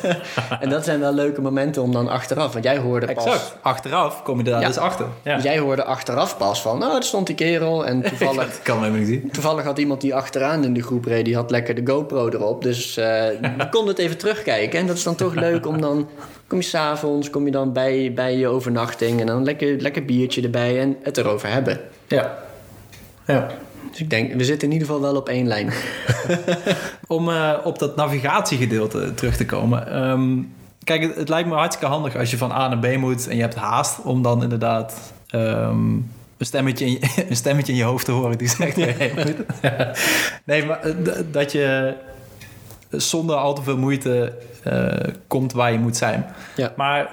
En 0.60 0.68
dat 0.68 0.84
zijn 0.84 1.00
wel 1.00 1.12
leuke 1.14 1.40
momenten 1.40 1.82
om 1.82 1.92
dan 1.92 2.08
achteraf. 2.08 2.52
Want 2.52 2.64
jij 2.64 2.78
hoorde 2.78 3.12
pas... 3.12 3.24
exact. 3.24 3.56
Achteraf 3.62 4.22
kom 4.22 4.38
je 4.38 4.44
daar 4.44 4.60
Ja. 4.60 4.66
dus 4.66 4.78
achter. 4.78 5.06
Ja. 5.22 5.38
Jij 5.40 5.58
hoorde 5.58 5.84
achteraf 5.84 6.36
pas 6.36 6.62
van... 6.62 6.78
Nou, 6.78 6.92
daar 6.92 7.02
stond 7.02 7.26
die 7.26 7.36
kerel. 7.36 7.86
En 7.86 8.02
toevallig, 8.08 8.44
Dat 8.46 8.60
kan 8.62 8.76
me 8.78 8.84
helemaal 8.86 9.06
niet 9.06 9.20
zien. 9.20 9.30
toevallig 9.30 9.64
had 9.64 9.78
iemand 9.78 10.00
die 10.00 10.14
achteraan 10.14 10.64
in 10.64 10.74
de 10.74 10.82
groep 10.82 11.04
reed... 11.04 11.24
Die 11.24 11.34
had 11.36 11.50
lekker 11.50 11.74
de 11.84 11.92
GoPro 11.92 12.28
erop. 12.28 12.62
Dus 12.62 12.96
eh 12.96 13.04
je 13.40 13.68
kon 13.70 13.88
het 13.88 13.98
even 13.98 14.18
terugkijken. 14.18 14.78
En 14.78 14.86
dat 14.86 14.96
is 14.96 15.02
dan 15.02 15.14
toch 15.14 15.34
leuk 15.34 15.66
om 15.66 15.80
dan... 15.80 16.08
Kom 16.46 16.60
je 16.60 16.66
s'avonds, 16.66 17.30
kom 17.30 17.44
je 17.44 17.50
dan 17.50 17.61
bij, 17.66 18.12
bij 18.14 18.36
je 18.36 18.48
overnachting... 18.48 19.20
En 19.20 19.26
dan 19.26 19.44
lekker, 19.44 19.80
lekker 19.80 20.04
biertje 20.04 20.42
erbij 20.42 20.80
en 20.80 20.96
het 21.02 21.16
erover 21.16 21.48
hebben. 21.48 21.80
Ja. 22.06 22.38
ja. 23.26 23.48
Dus 23.90 24.00
ik 24.00 24.10
denk, 24.10 24.32
we 24.32 24.44
zitten 24.44 24.68
in 24.68 24.72
ieder 24.72 24.86
geval 24.86 25.02
wel 25.02 25.16
op 25.16 25.28
één 25.28 25.46
lijn. 25.46 25.72
Om 27.06 27.28
eh, 27.28 27.52
op 27.64 27.78
dat 27.78 27.96
navigatiegedeelte 27.96 29.14
terug 29.14 29.36
te 29.36 29.46
komen. 29.46 29.86
Ehm, 29.86 30.42
kijk, 30.84 31.02
het, 31.02 31.16
het 31.16 31.28
lijkt 31.28 31.48
me 31.48 31.54
hartstikke 31.54 31.92
handig 31.92 32.16
als 32.16 32.30
je 32.30 32.36
van 32.36 32.52
A 32.52 32.68
naar 32.68 32.78
B 32.78 32.96
moet 32.96 33.28
en 33.28 33.36
je 33.36 33.42
hebt 33.42 33.54
haast 33.54 34.02
om 34.02 34.22
dan 34.22 34.42
inderdaad 34.42 35.12
ehm, 35.28 35.90
een, 36.36 36.46
stemmetje 36.46 36.84
in 36.84 36.92
je, 36.92 36.98
een 37.28 37.36
stemmetje 37.36 37.72
in 37.72 37.78
je 37.78 37.84
hoofd 37.84 38.04
te 38.04 38.12
horen 38.12 38.38
die 38.38 38.48
zegt: 38.48 38.76
"Hey, 38.76 39.12
je 39.16 39.24
moet." 39.24 39.62
Nee, 40.44 40.66
maar 40.66 40.80
eh, 40.80 40.94
dat 41.30 41.52
je 41.52 41.94
zonder 42.90 43.36
al 43.36 43.54
te 43.54 43.62
veel 43.62 43.78
moeite 43.78 44.32
eh, 44.62 45.14
komt 45.26 45.52
waar 45.52 45.72
je 45.72 45.78
moet 45.78 45.96
zijn. 45.96 46.26
Ja. 46.56 46.72
Maar 46.76 47.10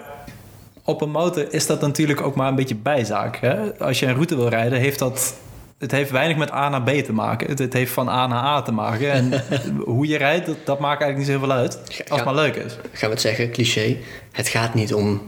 op 0.89 1.01
een 1.01 1.11
motor 1.11 1.53
is 1.53 1.65
dat 1.65 1.81
natuurlijk 1.81 2.21
ook 2.21 2.35
maar 2.35 2.47
een 2.47 2.55
beetje 2.55 2.75
bijzaak. 2.75 3.37
Hè? 3.37 3.79
Als 3.79 3.99
je 3.99 4.05
een 4.05 4.13
route 4.13 4.35
wil 4.35 4.47
rijden, 4.47 4.79
heeft 4.79 4.99
dat. 4.99 5.33
Het 5.77 5.91
heeft 5.91 6.11
weinig 6.11 6.37
met 6.37 6.51
A 6.51 6.69
naar 6.69 6.83
B 6.83 6.89
te 6.89 7.13
maken. 7.13 7.47
Het, 7.47 7.59
het 7.59 7.73
heeft 7.73 7.91
van 7.91 8.09
A 8.09 8.27
naar 8.27 8.43
A 8.43 8.61
te 8.61 8.71
maken. 8.71 9.11
En 9.11 9.43
hoe 9.85 10.07
je 10.07 10.17
rijdt, 10.17 10.45
dat, 10.45 10.57
dat 10.65 10.79
maakt 10.79 11.01
eigenlijk 11.01 11.17
niet 11.17 11.39
zoveel 11.39 11.57
uit. 11.57 11.79
Als 12.07 12.19
het 12.19 12.25
maar 12.25 12.35
leuk 12.35 12.55
is. 12.55 12.73
Gaan 12.73 13.09
we 13.09 13.15
het 13.15 13.21
zeggen, 13.21 13.51
cliché. 13.51 13.97
Het 14.31 14.47
gaat 14.47 14.73
niet 14.73 14.93
om... 14.93 15.21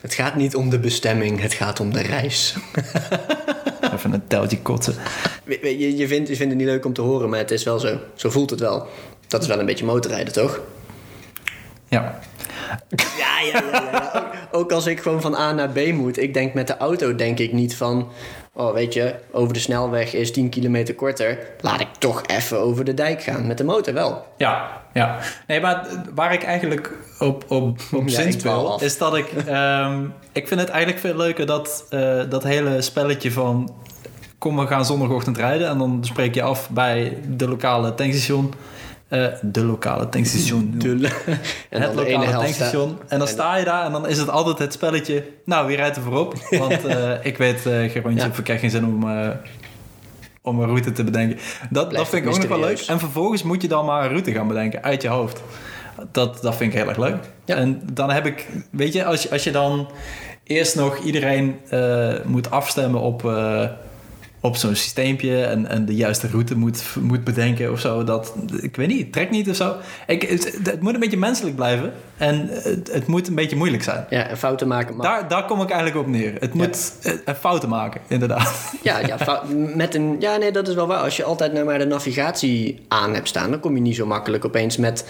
Het 0.00 0.14
gaat 0.14 0.34
niet 0.34 0.56
om 0.56 0.70
de 0.70 0.78
bestemming, 0.78 1.40
het 1.40 1.54
gaat 1.54 1.80
om 1.80 1.92
de 1.92 2.02
reis. 2.02 2.56
Even 3.94 4.12
een 4.12 4.26
teltje 4.26 4.58
kotsen. 4.58 4.94
Je, 5.44 5.96
je, 5.96 6.08
vindt, 6.08 6.28
je 6.28 6.36
vindt 6.36 6.52
het 6.52 6.62
niet 6.62 6.70
leuk 6.70 6.84
om 6.84 6.92
te 6.92 7.00
horen, 7.00 7.28
maar 7.28 7.38
het 7.38 7.50
is 7.50 7.64
wel 7.64 7.78
zo. 7.78 7.98
Zo 8.14 8.30
voelt 8.30 8.50
het 8.50 8.60
wel. 8.60 8.86
Dat 9.26 9.42
is 9.42 9.48
wel 9.48 9.58
een 9.58 9.66
beetje 9.66 9.84
motorrijden, 9.84 10.32
toch? 10.32 10.60
Ja. 11.88 12.18
Ja, 13.44 13.62
ja, 13.62 13.70
ja. 13.72 13.90
ja. 13.92 14.12
Ook, 14.14 14.26
ook 14.60 14.72
als 14.72 14.86
ik 14.86 15.00
gewoon 15.00 15.20
van 15.20 15.34
A 15.34 15.52
naar 15.52 15.68
B 15.68 15.92
moet. 15.92 16.18
Ik 16.18 16.34
denk 16.34 16.54
met 16.54 16.66
de 16.66 16.76
auto 16.76 17.14
denk 17.14 17.38
ik 17.38 17.52
niet 17.52 17.76
van... 17.76 18.08
Oh, 18.52 18.72
weet 18.72 18.92
je, 18.94 19.14
over 19.32 19.52
de 19.52 19.58
snelweg 19.60 20.14
is 20.14 20.32
10 20.32 20.48
kilometer 20.48 20.94
korter. 20.94 21.38
Laat 21.60 21.80
ik 21.80 21.88
toch 21.98 22.22
even 22.26 22.58
over 22.58 22.84
de 22.84 22.94
dijk 22.94 23.22
gaan. 23.22 23.46
Met 23.46 23.58
de 23.58 23.64
motor 23.64 23.94
wel. 23.94 24.26
Ja, 24.36 24.82
ja. 24.92 25.18
Nee, 25.46 25.60
maar 25.60 25.86
waar 26.14 26.32
ik 26.32 26.42
eigenlijk 26.42 26.92
op, 27.18 27.44
op, 27.48 27.78
op 27.92 28.08
Ja, 28.08 28.30
dwaal 28.30 28.72
af. 28.72 28.82
is 28.82 28.98
dat 28.98 29.16
ik... 29.16 29.26
ehm, 29.46 30.04
ik 30.32 30.48
vind 30.48 30.60
het 30.60 30.68
eigenlijk 30.68 31.00
veel 31.00 31.16
leuker 31.16 31.46
dat, 31.46 31.86
eh, 31.90 32.20
dat 32.28 32.42
hele 32.42 32.82
spelletje 32.82 33.32
van... 33.32 33.74
Kom, 34.38 34.56
we 34.56 34.66
gaan 34.66 34.84
zondagochtend 34.84 35.36
rijden. 35.36 35.68
En 35.68 35.78
dan 35.78 35.98
spreek 36.02 36.34
je 36.34 36.42
af 36.42 36.70
bij 36.70 37.18
de 37.28 37.48
lokale 37.48 37.94
tankstation. 37.94 38.52
Eh, 39.10 39.26
de 39.42 39.64
lokale 39.64 40.08
tankstation. 40.08 40.74
De, 40.76 40.88
en 41.70 41.82
het 41.82 41.94
dan 41.94 42.04
lokale 42.04 42.30
tankstation. 42.30 42.98
En 43.08 43.18
dan 43.18 43.28
sta 43.28 43.56
je 43.56 43.64
daar 43.64 43.84
en 43.84 43.92
dan 43.92 44.08
is 44.08 44.18
het 44.18 44.28
altijd 44.28 44.58
het 44.58 44.72
spelletje... 44.72 45.24
Nou, 45.44 45.66
wie 45.66 45.76
rijdt 45.76 45.96
er 45.96 46.02
voorop? 46.02 46.34
Want 46.50 46.84
eh, 46.84 47.12
ik 47.22 47.36
weet, 47.38 47.66
eh 47.66 47.90
Gerontje, 47.90 48.24
Ja. 48.26 48.32
ik 48.38 48.46
heb 48.46 48.58
geen 48.58 48.70
zin 48.70 48.84
om... 48.84 49.04
om 50.42 50.60
een 50.60 50.66
route 50.66 50.92
te 50.92 51.04
bedenken. 51.04 51.38
Dat, 51.70 51.90
dat 51.90 52.08
vind 52.08 52.24
ik 52.24 52.30
ook 52.30 52.38
nog 52.38 52.48
wel 52.48 52.60
leuk. 52.60 52.80
En 52.80 52.98
vervolgens 52.98 53.42
moet 53.42 53.62
je 53.62 53.68
dan 53.68 53.84
maar 53.84 54.02
een 54.02 54.10
route 54.10 54.32
gaan 54.32 54.48
bedenken 54.48 54.82
uit 54.82 55.02
je 55.02 55.08
hoofd. 55.08 55.42
Dat, 56.12 56.42
dat 56.42 56.56
vind 56.56 56.72
ik 56.72 56.78
heel 56.78 56.88
erg 56.88 56.98
leuk. 56.98 57.16
Ja. 57.44 57.56
En 57.56 57.82
dan 57.92 58.10
heb 58.10 58.26
ik, 58.26 58.46
weet 58.70 58.92
je, 58.92 59.04
als 59.04 59.22
je, 59.22 59.30
als 59.30 59.44
je 59.44 59.50
dan 59.50 59.90
eerst 60.44 60.76
nog 60.76 60.98
iedereen 60.98 61.60
moet 62.24 62.50
afstemmen 62.50 63.00
op, 63.00 63.22
op 64.42 64.56
zo'n 64.56 64.74
systeempje 64.74 65.44
en, 65.44 65.66
en 65.66 65.84
de 65.86 65.94
juiste 65.94 66.28
route 66.28 66.56
moet, 66.56 66.82
moet 67.00 67.24
bedenken 67.24 67.72
of 67.72 67.80
zo. 67.80 68.04
Dat, 68.04 68.34
ik 68.60 68.76
weet 68.76 68.88
niet, 68.88 69.12
trekt 69.12 69.30
niet 69.30 69.48
of 69.48 69.56
zo. 69.56 69.74
Ik, 70.06 70.22
het, 70.22 70.58
het 70.62 70.80
moet 70.80 70.94
een 70.94 71.00
beetje 71.00 71.16
menselijk 71.16 71.56
blijven 71.56 71.92
en 72.16 72.48
het, 72.50 72.90
het 72.92 73.06
moet 73.06 73.28
een 73.28 73.34
beetje 73.34 73.56
moeilijk 73.56 73.82
zijn. 73.82 74.04
Ja, 74.10 74.26
en 74.28 74.36
fouten 74.38 74.68
maken 74.68 74.96
mag. 74.96 75.06
Daar, 75.06 75.28
daar 75.28 75.44
kom 75.44 75.60
ik 75.62 75.70
eigenlijk 75.70 76.00
op 76.00 76.12
neer. 76.12 76.32
Het 76.40 76.54
moet 76.54 76.92
eh, 77.24 77.34
fouten 77.34 77.68
maken, 77.68 78.00
inderdaad. 78.08 78.72
Ja, 78.82 78.98
ja, 78.98 79.42
met 79.76 79.94
een, 79.94 80.16
ja, 80.18 80.36
nee, 80.36 80.52
dat 80.52 80.68
is 80.68 80.74
wel 80.74 80.86
waar. 80.86 81.02
Als 81.02 81.16
je 81.16 81.24
altijd 81.24 81.52
nou 81.52 81.64
maar 81.64 81.78
de 81.78 81.84
navigatie 81.86 82.84
aan 82.88 83.14
hebt 83.14 83.28
staan... 83.28 83.50
dan 83.50 83.60
kom 83.60 83.74
je 83.74 83.80
niet 83.80 83.96
zo 83.96 84.06
makkelijk 84.06 84.44
opeens 84.44 84.76
met, 84.76 85.04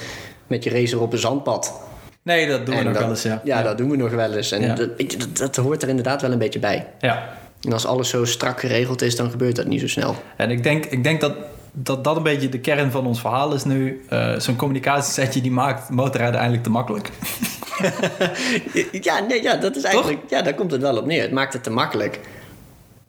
met 0.46 0.64
je 0.64 0.70
racer 0.70 1.00
op 1.00 1.12
een 1.12 1.18
zandpad. 1.18 1.80
Nee, 2.22 2.48
dat 2.48 2.66
doen 2.66 2.74
we 2.74 2.80
En 2.80 2.84
nog 2.86 2.92
dat- 2.94 3.02
wel 3.02 3.10
eens, 3.10 3.22
ja. 3.22 3.40
Ja, 3.44 3.62
dat 3.62 3.78
doen 3.78 3.90
we 3.90 3.96
nog 3.96 4.10
wel 4.10 4.32
eens. 4.32 4.52
En 4.52 4.60
Ja. 4.62 4.74
dat, 4.74 4.88
dat 5.36 5.56
hoort 5.56 5.82
er 5.82 5.88
inderdaad 5.88 6.22
wel 6.22 6.32
een 6.32 6.38
beetje 6.38 6.58
bij. 6.58 6.86
ja. 7.00 7.38
En 7.62 7.72
als 7.72 7.86
alles 7.86 8.08
zo 8.08 8.24
strak 8.24 8.60
geregeld 8.60 9.02
is, 9.02 9.16
dan 9.16 9.30
gebeurt 9.30 9.56
dat 9.56 9.66
niet 9.66 9.80
zo 9.80 9.88
snel. 9.88 10.14
En 10.36 10.50
ik 10.50 10.62
denk, 10.62 10.84
ik 10.84 11.04
denk 11.04 11.20
dat, 11.20 11.32
dat 11.72 12.04
dat 12.04 12.16
een 12.16 12.22
beetje 12.22 12.48
de 12.48 12.58
kern 12.60 12.90
van 12.90 13.06
ons 13.06 13.20
verhaal 13.20 13.54
is 13.54 13.64
nu. 13.64 14.04
Eh, 14.08 14.38
Zo'n 14.38 14.56
communicatiesetje 14.56 15.40
die 15.40 15.50
maakt 15.50 15.90
motorrijden 15.90 16.34
eigenlijk 16.34 16.64
te 16.64 16.70
makkelijk. 16.70 17.10
Ja, 18.92 19.18
nee, 19.20 19.42
ja, 19.42 19.56
dat 19.56 19.76
is 19.76 19.82
eigenlijk... 19.82 20.18
Ja, 20.28 20.42
daar 20.42 20.54
komt 20.54 20.70
het 20.70 20.80
wel 20.80 20.96
op 20.96 21.06
neer. 21.06 21.22
Het 21.22 21.32
maakt 21.32 21.52
het 21.52 21.62
te 21.62 21.70
makkelijk. 21.70 22.20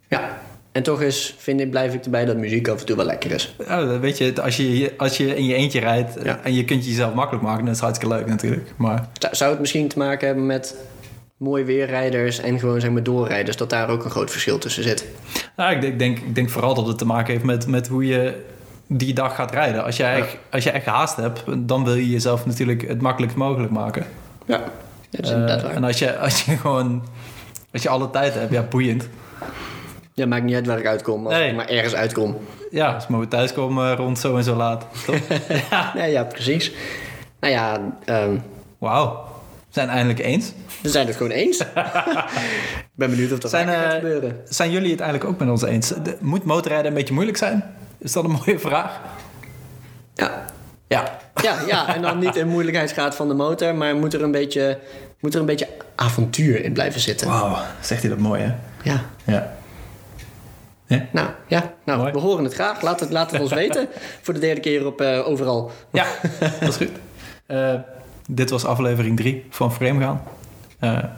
Ja. 0.08 0.38
En 0.72 0.84
toch 0.84 1.02
is, 1.02 1.36
vind 1.38 1.60
ik, 1.60 1.70
blijf 1.70 1.94
ik 1.94 2.04
erbij 2.04 2.26
dat 2.26 2.38
muziek 2.38 2.68
af 2.68 2.80
en 2.80 2.86
toe 2.86 2.96
wel 2.96 3.06
lekker 3.06 3.32
is. 3.32 3.56
Ja, 3.68 4.00
weet 4.00 4.18
je, 4.18 4.42
als 4.42 4.58
je, 4.58 4.94
als 4.98 5.18
je 5.18 5.36
in 5.36 5.46
je 5.46 5.54
eentje 5.56 5.80
rijdt 5.80 6.14
Ja. 6.24 6.40
en 6.44 6.54
je 6.54 6.66
kunt 6.66 6.84
je 6.84 6.90
jezelf 6.90 7.14
makkelijk 7.14 7.44
maken, 7.44 7.60
dan 7.64 7.74
is 7.74 7.80
het 7.80 7.86
hartstikke 7.86 8.16
leuk 8.16 8.28
natuurlijk. 8.28 8.74
Maar 8.78 9.08
Zou 9.32 9.52
het 9.52 9.60
misschien 9.60 9.88
te 9.88 9.98
maken 9.98 10.28
hebben 10.28 10.46
met 10.46 10.76
mooi 11.42 11.64
weerrijders 11.64 12.40
en 12.40 12.60
gewoon 12.60 12.80
zeg 12.82 12.90
maar 12.92 13.04
doorrijders... 13.04 13.58
dat 13.58 13.70
daar 13.70 13.90
ook 13.90 14.04
een 14.06 14.12
groot 14.12 14.32
verschil 14.32 14.58
tussen 14.58 14.84
zit? 14.84 15.06
nou, 15.56 15.72
ik, 15.76 15.82
denk- 15.82 15.94
ik, 15.94 16.00
denk, 16.00 16.18
ik 16.18 16.36
denk 16.36 16.50
vooral 16.50 16.74
dat 16.74 16.88
het 16.88 16.98
te 16.98 17.06
maken 17.06 17.34
heeft 17.34 17.46
met, 17.46 17.68
met 17.68 17.88
hoe 17.88 18.06
je 18.08 18.46
die 18.88 19.14
dag 19.14 19.36
gaat 19.36 19.52
rijden. 19.52 19.84
Als 19.84 19.98
je, 19.98 20.04
echt, 20.04 20.38
als 20.52 20.64
je 20.64 20.70
echt 20.72 20.86
haast 20.86 21.16
hebt, 21.16 21.44
dan 21.58 21.84
wil 21.84 21.94
je 21.94 22.10
jezelf 22.10 22.46
natuurlijk 22.46 22.88
het 22.88 23.02
makkelijkst 23.02 23.38
mogelijk 23.38 23.72
maken. 23.72 24.06
Ja, 24.46 24.62
dat 25.10 25.26
is 25.26 25.32
Eh, 25.32 25.38
waar. 25.46 25.64
en 25.66 25.84
als 25.84 26.00
je, 26.00 26.18
als 26.18 26.44
je 26.44 26.58
gewoon, 26.58 27.04
als 27.74 27.82
je 27.82 27.90
alle 27.90 28.10
tijd 28.10 28.34
hebt, 28.34 28.52
ja, 28.52 28.62
boeiend. 28.62 29.10
Ja, 30.14 30.26
maakt 30.26 30.44
niet 30.44 30.56
uit 30.56 30.68
waar 30.68 30.80
ik 30.80 30.88
uitkom, 30.88 31.26
als 31.26 31.34
Nee. 31.36 31.50
ik 31.50 31.56
maar 31.56 31.68
ergens 31.70 31.94
uitkom. 31.96 32.38
Ja, 32.72 32.94
als 32.94 33.08
we 33.08 33.28
thuiskomen 33.28 33.96
rond 33.96 34.20
zo 34.20 34.38
en 34.38 34.44
zo 34.44 34.56
laat. 34.56 34.86
Toch? 35.06 35.16
Ja, 35.96 36.06
ja, 36.06 36.24
precies. 36.24 36.72
Nou 37.40 37.54
ja, 37.54 37.94
ehm, 38.06 38.36
Wauw. 38.78 39.30
Zijn 39.72 39.90
eindelijk 39.90 40.20
eens. 40.20 40.52
We 40.82 40.90
zijn 40.90 41.08
het 41.08 41.16
gewoon 41.16 41.32
eens. 41.32 41.58
Ik 42.92 43.08
ben 43.08 43.10
benieuwd 43.10 43.32
of 43.32 43.40
dat 43.40 43.52
Zijn, 43.52 43.68
gaat 43.68 43.84
eh, 43.86 43.92
gebeuren. 43.92 44.42
Zijn 44.46 44.72
jullie 44.72 44.92
het 44.92 45.00
eigenlijk 45.00 45.32
ook 45.32 45.40
met 45.40 45.50
ons 45.50 45.62
eens? 45.64 45.88
De- 45.88 46.18
moet 46.20 46.44
motorrijden 46.44 46.88
een 46.88 46.94
beetje 46.98 47.14
moeilijk 47.14 47.38
zijn? 47.38 47.64
Is 47.98 48.12
dat 48.12 48.24
een 48.24 48.32
mooie 48.46 48.60
vraag? 48.60 49.00
Ja. 50.14 50.46
Ja. 50.88 51.20
Ja, 51.42 51.56
ja, 51.68 51.96
en 51.96 52.02
dan 52.02 52.20
niet 52.20 52.36
in 52.36 52.48
moeilijkheidsgraad 52.48 53.16
van 53.16 53.28
de 53.28 53.34
motor, 53.34 53.76
maar 53.76 53.96
moet 53.96 54.14
er 54.14 54.24
een 54.24 54.32
beetje, 54.32 54.80
moet 55.20 55.34
er 55.34 55.40
een 55.40 55.46
beetje 55.46 55.68
avontuur 55.96 56.64
in 56.64 56.74
blijven 56.74 57.02
zitten. 57.02 57.28
Wauw, 57.28 57.58
zegt 57.82 58.02
hij 58.02 58.10
dat 58.10 58.20
mooi, 58.20 58.42
hè? 58.42 58.54
Ja. 58.92 59.02
Ja. 59.24 59.54
Nou, 61.12 61.30
ja, 61.48 61.74
nou, 61.86 62.00
Mooi. 62.00 62.12
we 62.12 62.20
horen 62.20 62.44
het 62.44 62.54
graag. 62.54 62.82
Laat 62.82 63.00
het, 63.00 63.10
laat 63.12 63.32
het 63.32 63.42
ons 63.42 63.54
weten. 63.64 63.88
Voor 64.22 64.34
de 64.34 64.40
derde 64.40 64.62
keer 64.62 64.86
op 64.86 65.02
eh, 65.02 65.28
overal. 65.28 65.72
Ja, 65.92 66.06
dat 66.60 66.70
is 66.70 66.76
goed. 66.76 66.90
Eh, 67.46 67.74
dit 68.34 68.50
was 68.50 68.66
aflevering 68.66 69.18
3 69.18 69.46
van 69.50 69.74
Framegaan. 69.74 70.22
gaan. 70.80 71.04
Eh, 71.04 71.10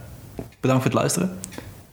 bedankt 0.59 0.84
voor 0.84 0.91
het 0.91 0.99
luisteren. 0.99 1.38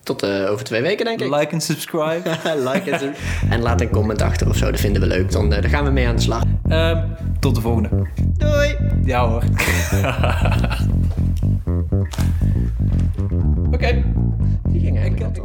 Tot 0.02 0.22
eh, 0.22 0.50
over 0.50 0.64
twee 0.64 0.82
weken, 0.82 1.04
denk 1.04 1.20
ik. 1.20 1.30
Like 1.34 1.46
en 1.46 1.60
subscribe. 1.60 2.22
like 2.72 2.90
en, 2.90 3.14
en 3.50 3.62
laat 3.62 3.80
een 3.80 3.90
comment 3.90 4.22
achter 4.22 4.48
of 4.48 4.56
zo, 4.56 4.70
dat 4.70 4.80
vinden 4.80 5.02
we 5.02 5.08
leuk. 5.08 5.32
Dan 5.32 5.52
eh, 5.52 5.60
daar 5.62 5.70
gaan 5.70 5.84
we 5.84 5.90
mee 5.90 6.08
aan 6.08 6.16
de 6.16 6.22
slag. 6.22 6.42
Ehm, 6.68 7.06
tot 7.40 7.54
de 7.54 7.60
volgende. 7.60 7.88
Doei. 8.36 8.76
Ja 9.04 9.28
hoor. 9.28 9.42
Oké. 13.74 14.02
Die 14.68 14.80
ging 14.80 14.98
eigenlijk 14.98 15.36
ik, 15.36 15.42